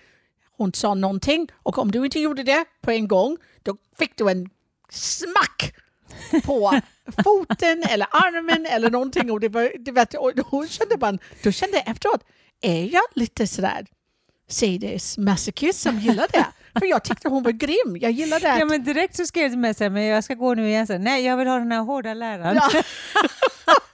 Hon 0.58 0.74
sa 0.74 0.94
någonting 0.94 1.48
och 1.54 1.78
om 1.78 1.92
du 1.92 2.06
inte 2.06 2.20
gjorde 2.20 2.44
det 2.44 2.66
på 2.82 2.92
en 2.92 3.08
gång, 3.08 3.38
då 3.64 3.78
fick 4.00 4.18
du 4.18 4.30
en 4.30 4.50
smack 4.90 5.74
på 6.44 6.80
foten 7.24 7.84
eller 7.84 8.08
armen 8.12 8.66
eller 8.66 8.90
någonting. 8.90 9.32
Och 9.32 9.40
det 9.40 9.50
var, 9.50 9.72
det 9.80 9.92
var, 9.92 10.08
och 10.20 10.32
hon 10.50 10.68
kände 10.68 10.98
bara, 10.98 11.18
då 11.44 11.52
kände 11.52 11.78
jag 11.78 11.88
efteråt, 11.88 12.24
är 12.62 12.94
jag 12.94 13.04
lite 13.14 13.48
sådär 13.48 13.86
sadist 14.48 15.18
som 15.82 16.00
gillar 16.00 16.28
det? 16.32 16.46
För 16.80 16.86
jag 16.86 17.04
tyckte 17.04 17.30
hon 17.30 17.44
var 17.44 17.52
grym. 17.52 17.98
Jag 18.02 18.12
gillade 18.12 18.54
att 18.54 18.60
Ja 18.60 18.66
men 18.66 18.84
direkt 18.84 19.16
så 19.16 19.26
skrev 19.26 19.52
du 19.52 19.58
med 19.58 19.78
sig 19.78 19.90
men 19.90 20.04
jag 20.04 20.24
ska 20.24 20.34
gå 20.34 20.54
nu 20.54 20.68
igen. 20.68 20.88
Så, 20.88 20.98
Nej 20.98 21.26
jag 21.26 21.38
vill 21.38 21.48
ha 21.48 21.58
den 21.58 21.72
här 21.72 21.82
hårda 21.82 22.14
läraren. 22.14 22.56
Ja, 22.56 22.70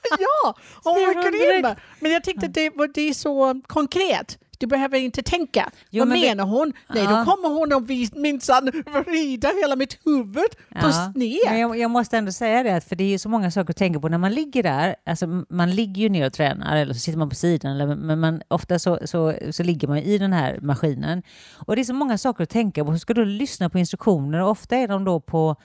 ja 0.19 0.55
hon 0.83 0.93
var 0.93 1.31
grym. 1.31 1.75
Men 1.99 2.11
jag 2.11 2.23
tyckte 2.23 2.45
att 2.45 2.53
det, 2.53 2.71
det 2.93 3.09
är 3.09 3.13
så 3.13 3.61
konkret. 3.67 4.37
Du 4.57 4.67
behöver 4.67 4.97
inte 4.97 5.23
tänka. 5.23 5.69
Jo, 5.89 6.01
Vad 6.01 6.07
men 6.07 6.21
det- 6.21 6.27
menar 6.27 6.43
hon? 6.45 6.73
Nej, 6.89 7.03
Ja. 7.03 7.09
då 7.09 7.31
kommer 7.31 7.49
hon 7.49 7.73
och 7.73 7.89
vis- 7.89 8.15
minsann 8.15 8.71
vrida 9.05 9.49
hela 9.61 9.75
mitt 9.75 9.99
huvud 10.05 10.35
på 10.69 10.87
Men 10.87 10.93
sned. 11.13 11.59
jag, 11.59 11.77
jag 11.79 11.91
måste 11.91 12.17
ändå 12.17 12.31
säga 12.31 12.63
det, 12.63 12.81
för 12.81 12.95
det 12.95 13.03
är 13.03 13.07
ju 13.09 13.17
så 13.17 13.29
många 13.29 13.51
saker 13.51 13.69
att 13.73 13.77
tänka 13.77 13.99
på 13.99 14.09
när 14.09 14.17
man 14.17 14.33
ligger 14.33 14.63
där. 14.63 14.95
Alltså, 15.05 15.27
man 15.49 15.71
ligger 15.71 16.01
ju 16.01 16.09
ner 16.09 16.25
och 16.27 16.33
tränar 16.33 16.77
eller 16.77 16.93
så 16.93 16.99
sitter 16.99 17.19
man 17.19 17.29
på 17.29 17.35
sidan. 17.35 17.71
Eller, 17.71 17.95
men 17.95 18.19
man, 18.19 18.41
ofta 18.47 18.79
så, 18.79 18.99
så, 19.05 19.33
så 19.51 19.63
ligger 19.63 19.87
man 19.87 19.97
i 19.97 20.17
den 20.17 20.33
här 20.33 20.59
maskinen. 20.61 21.23
Och 21.55 21.75
det 21.75 21.81
är 21.81 21.83
så 21.83 21.93
många 21.93 22.17
saker 22.17 22.43
att 22.43 22.49
tänka 22.49 22.85
på. 22.85 22.97
Ska 22.97 23.13
du 23.13 23.25
lyssna 23.25 23.69
på 23.69 23.79
instruktioner 23.79 24.41
och 24.41 24.49
ofta 24.49 24.75
är 24.75 24.87
de 24.87 25.03
då 25.05 25.19
på 25.19 25.55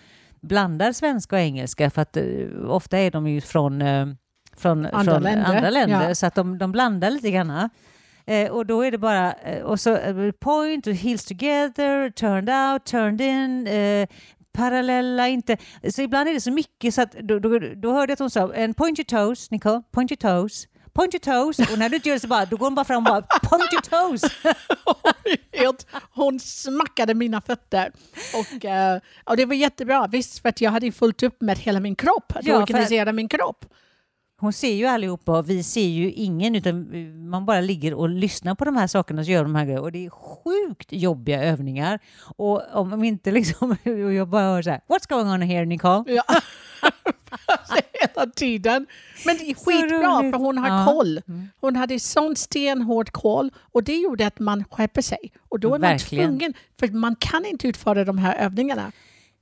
blandad 0.41 0.97
svenska 0.97 1.37
och 1.37 1.43
engelska 1.43 1.91
för 1.91 2.03
att 2.03 2.17
eh, 2.17 2.25
ofta 2.69 2.99
är 2.99 3.11
de 3.11 3.29
ju 3.29 3.41
från, 3.41 3.83
eh, 3.83 4.07
från, 4.57 4.87
Andra 4.87 5.13
från 5.13 5.23
länder, 5.23 5.45
andra 5.45 5.71
länder 5.71 6.09
ja. 6.09 6.15
så 6.15 6.27
att 6.27 6.35
de, 6.35 6.59
de 6.59 6.73
blandar 6.73 7.11
lite 7.11 7.31
grann. 7.31 7.71
Eh, 8.29 8.51
och 8.51 8.67
då 8.67 8.83
är 8.83 8.91
det 8.91 8.99
bara, 8.99 9.33
eh, 9.33 9.63
och 9.63 9.81
så 9.81 9.97
eh, 9.97 10.31
point, 10.33 10.87
och 10.87 10.95
heels 10.95 11.25
together, 11.25 12.11
turned 12.11 12.51
out, 12.51 12.85
turned 12.85 13.21
in, 13.21 13.67
eh, 13.67 14.09
parallella, 14.53 15.29
inte... 15.29 15.57
Så 15.91 16.03
ibland 16.03 16.29
är 16.29 16.33
det 16.33 16.41
så 16.41 16.51
mycket 16.51 16.95
så 16.95 17.03
att 17.03 17.13
då, 17.13 17.39
då, 17.39 17.59
då 17.59 17.93
hörde 17.93 18.11
jag 18.11 18.13
att 18.13 18.19
hon 18.19 18.31
sa 18.31 18.55
en 18.55 18.75
point 18.75 18.99
your 18.99 19.05
toes, 19.05 19.51
Nicole, 19.51 19.83
point 19.93 20.11
your 20.13 20.17
toes. 20.41 20.67
Point 20.93 21.15
your 21.15 21.21
toes. 21.45 21.73
Och 21.73 21.79
när 21.79 21.89
du 21.89 21.97
inte 21.97 22.09
gör 22.09 22.17
det 22.17 22.21
så 22.21 22.29
bara, 22.29 22.45
då 22.45 22.57
går 22.57 22.67
hon 22.67 22.75
bara 22.75 22.85
fram 22.85 22.97
och 22.97 23.03
bara 23.05 23.23
point 23.23 23.73
your 23.73 23.83
toes. 23.83 24.23
Hon 26.11 26.41
smackade 26.41 27.15
mina 27.15 27.41
fötter. 27.41 27.93
Och, 28.35 28.65
eh, 28.65 29.01
och 29.25 29.37
det 29.37 29.45
var 29.45 29.55
jättebra, 29.55 30.07
visst, 30.07 30.39
för 30.43 30.49
att 30.49 30.61
jag 30.61 30.71
hade 30.71 30.93
fullt 30.93 31.23
upp 31.23 31.41
med 31.41 31.59
hela 31.59 31.81
min 31.81 31.97
kropp, 31.97 32.33
att 32.35 32.47
Ja, 32.47 32.63
organisera 32.63 33.13
min 33.13 33.29
kropp. 33.29 33.65
Hon 34.41 34.53
ser 34.53 34.73
ju 34.75 34.87
allihopa 34.87 35.39
och 35.39 35.51
vi 35.51 35.63
ser 35.63 35.87
ju 35.89 36.13
ingen 36.13 36.55
utan 36.55 36.87
man 37.31 37.47
bara 37.47 37.61
ligger 37.61 37.95
och 37.95 38.09
lyssnar 38.09 38.55
på 38.55 38.65
de 38.65 38.77
här 38.77 38.87
sakerna 38.87 39.21
och 39.21 39.27
gör 39.27 39.43
de 39.43 39.55
här 39.55 39.65
grejerna. 39.65 39.83
Och 39.83 39.93
det 39.93 40.07
är 40.07 40.11
sjukt 40.11 40.93
jobbiga 40.93 41.43
övningar. 41.45 41.99
Och 42.37 42.63
om 42.75 43.05
inte 43.05 43.31
liksom, 43.33 43.71
och 43.71 43.79
jag 44.13 44.29
bara 44.29 44.43
hör 44.43 44.63
så 44.63 44.71
här, 44.71 44.81
what's 44.89 45.09
going 45.09 45.29
on 45.29 45.43
here 45.43 45.65
Nicole? 45.65 46.05
Ja. 46.07 46.23
Hela 47.93 48.27
tiden. 48.31 48.87
Men 49.27 49.37
det 49.37 49.51
är 49.51 49.55
skitbra 49.55 50.31
för 50.33 50.39
hon 50.39 50.59
har 50.59 50.69
Ja. 50.69 50.87
koll. 50.87 51.21
Mm. 51.29 51.49
Hon 51.61 51.77
hade 51.77 52.01
sån 52.01 52.37
stenhård 52.37 53.11
koll 53.13 53.51
och 53.73 53.83
det 53.85 53.97
gjorde 53.97 54.27
att 54.27 54.39
man 54.39 54.65
skärper 54.71 55.03
sig. 55.03 55.19
Och 55.49 55.61
då 55.61 55.69
är 55.69 55.71
man 55.79 55.81
Verkligen. 55.81 56.29
tvungen, 56.29 56.55
för 56.81 56.89
man 56.89 57.17
kan 57.17 57.45
inte 57.45 57.69
utföra 57.69 58.05
de 58.05 58.19
här 58.19 58.37
övningarna. 58.37 58.93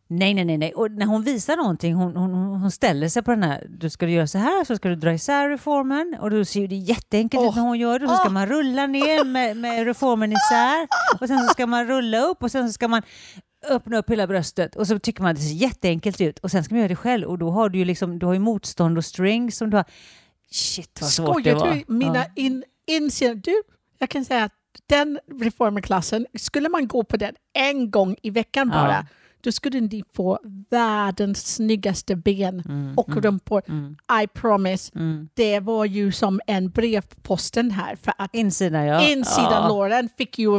Nej, 0.09 0.35
nej, 0.35 0.45
nej, 0.45 0.59
nej. 0.59 0.73
Och 0.75 0.91
när 0.91 1.07
hon 1.07 1.23
visar 1.23 1.57
någonting, 1.57 1.95
hon, 1.95 2.17
hon, 2.17 2.35
hon 2.35 2.71
ställer 2.71 3.09
sig 3.09 3.23
på 3.23 3.31
den 3.31 3.43
här, 3.43 3.67
du 3.71 3.91
ska 3.91 4.09
göra 4.09 4.27
så 4.27 4.39
här, 4.39 4.65
så 4.65 4.77
ska 4.77 4.89
du 4.89 4.97
dra 4.97 5.13
isär 5.13 5.49
reformen 5.49 6.17
och 6.21 6.31
då 6.31 6.45
ser 6.45 6.69
det 6.69 6.77
jätteenkelt 6.77 7.45
ut 7.45 7.55
när 7.57 7.63
hon 7.63 7.79
gör 7.79 7.99
det. 7.99 8.09
Så 8.09 8.15
ska 8.15 8.31
man 8.31 8.47
rulla 8.47 8.87
ner 8.87 9.25
med, 9.25 9.57
med 9.57 9.85
reformen 9.87 10.33
isär 10.33 10.89
och 11.21 11.29
sen 11.29 11.39
så 11.39 11.49
ska 11.49 11.67
man 11.67 11.87
rulla 11.87 12.21
upp 12.21 12.43
och 12.43 12.51
sen 12.51 12.67
så 12.69 12.73
ska 12.73 12.89
man 12.89 13.03
öppna 13.69 13.99
upp 13.99 14.11
hela 14.11 14.27
bröstet 14.27 14.77
och 14.77 14.87
så 14.87 14.99
tycker 14.99 15.23
man 15.23 15.31
att 15.31 15.37
det 15.37 15.43
ser 15.43 15.55
jätteenkelt 15.55 16.21
ut 16.21 16.39
och 16.39 16.51
sen 16.51 16.65
ska 16.65 16.75
man 16.75 16.79
göra 16.81 16.89
det 16.89 16.97
själv 16.97 17.29
och 17.29 17.39
då 17.39 17.51
har 17.51 17.69
du 17.69 17.79
ju 17.79 17.85
liksom, 17.85 18.19
du 18.19 18.27
har 18.27 18.33
ju 18.33 18.39
motstånd 18.39 18.99
och 18.99 19.05
string 19.05 19.53
som 19.53 19.71
du 19.71 19.77
har. 19.77 19.85
Shit 20.51 20.99
vad 21.01 21.11
svårt 21.11 21.45
det 21.45 21.51
Skojar 21.51 21.55
var. 21.57 21.75
du? 21.87 21.95
Mina 21.95 22.17
Ja. 22.19 22.25
in, 22.35 22.65
inser, 22.87 23.35
du, 23.35 23.63
jag 23.99 24.09
kan 24.09 24.25
säga 24.25 24.45
att 24.45 24.53
den 24.87 25.19
reformerklassen, 25.41 26.27
skulle 26.39 26.69
man 26.69 26.89
gå 26.89 27.05
på 27.05 27.17
den 27.17 27.35
en 27.53 27.91
gång 27.91 28.17
i 28.23 28.31
veckan 28.31 28.71
Ja. 28.75 29.05
Då 29.47 29.53
skulle 29.53 29.81
ni 29.81 30.03
få 30.15 30.39
världens 30.71 31.55
snyggaste 31.55 32.17
ben 32.17 32.63
Mm, 32.69 32.95
och 32.99 33.09
mm, 33.09 33.23
rumpor. 33.23 33.63
mm, 33.69 33.97
I 34.23 34.27
promise. 34.27 34.93
mm. 34.95 35.29
Det 35.35 35.61
var 35.61 35.85
ju 35.85 36.13
som 36.13 36.41
en 36.47 36.71
brev 36.71 37.01
på 37.01 37.21
posten 37.21 37.71
här 37.71 37.97
för 37.97 38.15
att 38.19 38.35
Insidan 38.35 38.85
ja. 38.87 39.09
insidan 39.09 39.53
ja. 39.53 39.69
låren 39.69 40.09
fick 40.19 40.39
ju 40.39 40.51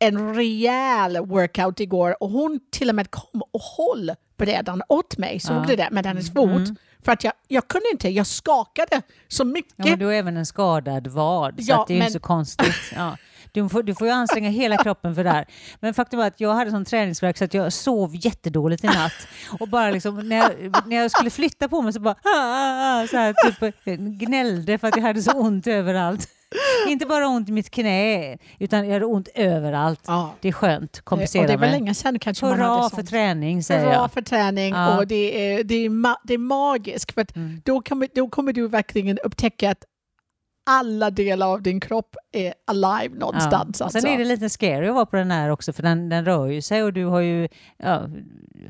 en 0.00 0.34
rejäl 0.34 1.18
workout 1.26 1.80
igår 1.80 2.22
och 2.22 2.30
hon 2.30 2.60
till 2.72 2.88
och 2.88 2.94
med 2.94 3.10
kom 3.10 3.42
och 3.52 3.60
håll 3.60 4.10
brädan 4.36 4.82
åt 4.88 5.18
mig. 5.18 5.40
Såg 5.40 5.56
Ja. 5.56 5.64
du 5.68 5.76
det 5.76 5.88
med 5.90 6.06
hennes 6.06 6.32
fot? 6.32 6.50
Mm. 6.50 6.76
För 7.04 7.12
att 7.12 7.24
jag, 7.24 7.32
jag 7.48 7.68
kunde 7.68 7.86
inte, 7.92 8.08
jag 8.08 8.26
skakade 8.26 9.02
så 9.28 9.44
mycket. 9.44 9.72
Ja, 9.76 9.84
men 9.86 9.98
du 9.98 10.04
har 10.06 10.12
även 10.12 10.36
en 10.36 10.46
skadad 10.46 11.06
vad, 11.06 11.54
så 11.64 11.70
Ja, 11.70 11.84
det 11.88 11.92
är 11.92 11.94
ju 11.94 11.98
men- 11.98 12.06
inte 12.06 12.18
så 12.18 12.20
konstigt. 12.26 12.74
Ja. 12.96 13.16
Du, 13.54 13.68
får, 13.68 13.82
du 13.82 13.94
får 13.94 14.06
ju 14.06 14.12
anstränga 14.12 14.50
hela 14.50 14.76
kroppen 14.76 15.14
för 15.14 15.24
det 15.24 15.30
här. 15.30 15.44
Men 15.80 15.94
faktum 15.94 16.18
var 16.18 16.26
att 16.26 16.40
jag 16.40 16.54
hade 16.54 16.70
sån 16.70 16.84
träningsvärk 16.84 17.38
så 17.38 17.44
att 17.44 17.54
jag 17.54 17.72
sov 17.72 18.10
jättedåligt 18.14 18.84
i 18.84 18.86
natt. 18.86 19.26
Och 19.60 19.68
bara 19.68 19.90
liksom, 19.90 20.28
när, 20.28 20.36
jag, 20.36 20.52
när 20.86 20.96
jag 20.96 21.10
skulle 21.10 21.30
flytta 21.30 21.68
på 21.68 21.82
mig 21.82 21.92
så 21.92 22.00
bara 22.00 22.14
ah, 22.24 22.28
ah, 22.38 23.02
ah, 23.02 23.06
så 23.06 23.16
här, 23.16 23.34
typ, 23.60 23.74
gnällde 24.20 24.78
för 24.78 24.88
att 24.88 24.96
jag 24.96 25.02
hade 25.02 25.22
så 25.22 25.32
ont 25.32 25.66
överallt. 25.66 26.28
Inte 26.88 27.06
bara 27.06 27.28
ont 27.28 27.48
i 27.48 27.52
mitt 27.52 27.70
knä, 27.70 28.38
utan 28.58 28.86
jag 28.86 28.92
hade 28.92 29.04
ont 29.06 29.28
överallt. 29.34 30.00
Ja. 30.06 30.34
Det 30.40 30.48
är 30.48 30.52
skönt, 30.52 31.00
kompensera 31.00 31.42
och 31.42 31.48
det 31.48 31.56
var 31.56 31.66
länge 31.66 31.94
sedan 31.94 32.18
kanske 32.18 32.44
man 32.46 32.54
Hurra 32.58 32.66
hade 32.68 32.90
för 32.90 32.96
sånt. 32.96 33.08
träning 33.10 33.62
säger 33.62 33.80
Hurra 33.84 33.92
jag. 33.94 34.12
för 34.12 34.22
träning 34.22 34.74
Ja. 34.74 34.98
och 34.98 35.06
det 35.06 35.54
är, 35.54 35.64
det, 35.64 35.74
är 35.74 35.88
ma- 35.88 36.16
det 36.24 36.34
är 36.34 36.38
magiskt. 36.38 37.12
För 37.14 37.26
Mm. 37.36 37.60
då, 37.64 37.82
kommer, 37.82 38.08
då 38.14 38.28
kommer 38.28 38.52
du 38.52 38.68
verkligen 38.68 39.18
upptäcka 39.24 39.70
att 39.70 39.84
alla 40.64 41.10
delar 41.10 41.46
av 41.46 41.62
din 41.62 41.80
kropp 41.80 42.16
är 42.32 42.54
alive 42.66 43.18
någonstans. 43.18 43.80
Ja. 43.80 43.88
Sen 43.88 43.96
alltså. 43.98 44.08
är 44.08 44.18
det 44.18 44.24
lite 44.24 44.48
scary 44.50 44.88
att 44.88 44.94
vara 44.94 45.06
på 45.06 45.16
den 45.16 45.30
här 45.30 45.48
också 45.50 45.72
för 45.72 45.82
den, 45.82 46.08
den 46.08 46.24
rör 46.24 46.46
ju 46.46 46.62
sig 46.62 46.82
och 46.82 46.92
du 46.92 47.04
har 47.04 47.20
ju, 47.20 47.48
ja, 47.76 48.02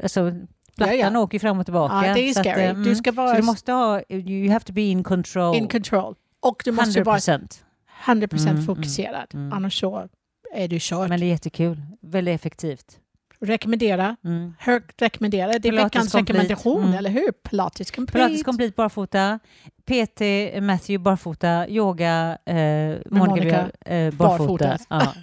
alltså 0.02 0.30
plattan 0.76 0.98
Ja, 0.98 1.10
ja. 1.12 1.18
åker 1.20 1.38
fram 1.38 1.58
och 1.58 1.66
tillbaka. 1.66 2.06
Ja, 2.06 2.14
det 2.14 2.20
är 2.20 2.32
Så 2.34 2.40
att, 2.40 2.46
scary. 2.46 2.62
eh, 2.62 2.74
Du 2.76 2.94
ska 2.94 3.10
Så 3.10 3.16
vara 3.16 3.36
du 3.36 3.42
måste 3.42 3.72
ha, 3.72 4.02
you 4.08 4.48
have 4.52 4.64
to 4.64 4.72
be 4.72 4.82
in 4.82 5.02
control. 5.04 5.56
in 5.56 5.68
control. 5.68 6.14
Och 6.40 6.62
du 6.64 6.72
måste 6.72 6.90
100 6.98 7.04
vara 7.04 7.14
procent. 7.16 7.64
100% 8.06 8.48
Mm, 8.50 8.62
fokuserad. 8.66 9.26
mm, 9.34 9.46
mm. 9.46 9.52
Annars 9.56 9.80
så 9.80 10.08
är 10.54 10.68
du 10.68 10.76
kört. 10.80 11.08
Men 11.08 11.20
det 11.20 11.26
är 11.26 11.28
jättekul. 11.28 11.82
Väldigt 12.02 12.34
effektivt. 12.34 12.98
Rekommendera. 13.40 14.16
Mm. 14.24 14.54
Högt 14.58 15.02
rekommendera. 15.02 15.46
Det 15.46 15.56
är 15.56 15.60
Pilates 15.60 15.84
veckans 15.84 16.12
complete. 16.12 16.32
rekommendation, 16.32 16.82
Mm. 16.84 16.94
eller 16.94 17.10
hur? 17.10 17.32
Pilates 17.32 17.90
complete. 17.90 18.12
Pilates 18.26 18.42
complete 18.44 18.72
barfota. 18.76 19.38
PT 19.86 20.20
Matthew 20.62 20.98
barfota. 20.98 21.68
Yoga 21.68 22.38
eh, 22.46 22.56
Monica, 22.56 23.00
Monica 23.10 23.70
eh, 23.86 24.14
barfota. 24.14 24.64
barfota. 24.68 24.78
Ja. 24.90 25.14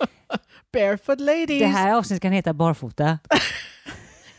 Barefoot 0.72 1.20
ladies. 1.20 1.58
Det 1.60 1.66
här 1.66 1.92
avsnittet 1.94 2.22
kan 2.22 2.32
heta 2.32 2.52
barfota. 2.54 3.18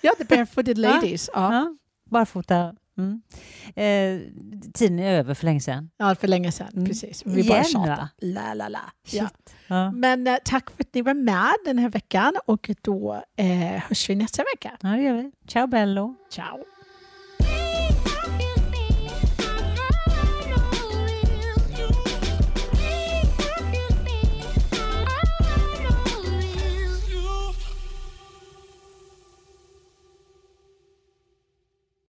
Ja, 0.04 0.12
the 0.18 0.24
barefooted 0.26 0.78
ladies. 0.88 1.30
ja. 1.34 1.54
Ja. 1.54 1.76
Barfota. 2.10 2.76
Mm. 2.98 3.22
Eh, 3.76 4.22
tiden 4.74 5.00
är 5.00 5.12
över 5.20 5.34
för 5.34 5.46
länge 5.46 5.60
sedan. 5.62 5.90
ja, 5.98 6.16
för 6.16 6.28
länge 6.28 6.52
sedan. 6.52 6.68
Mm. 6.74 6.86
Precis. 6.86 7.26
Vi 7.26 7.44
bara 7.50 7.64
tjatar. 7.64 8.08
La, 8.22 8.54
la, 8.54 8.68
la. 8.70 8.80
Ja. 9.12 9.30
Ja. 9.68 9.92
Men 9.92 10.28
eh, 10.28 10.36
tack 10.46 10.70
för 10.72 10.84
att 10.84 10.94
ni 10.94 11.02
var 11.02 11.14
med 11.14 11.54
den 11.66 11.78
här 11.78 11.90
veckan 11.90 12.34
och 12.46 12.70
då 12.82 13.24
eh, 13.38 13.48
hörs 13.58 14.10
vi 14.10 14.16
nästa 14.16 14.44
vecka. 14.56 14.78
ja, 14.82 14.90
det 14.90 15.02
gör 15.02 15.14
vi. 15.14 15.32
Ciao 15.48 15.68
bello. 15.68 16.16
Ciao! 16.32 16.60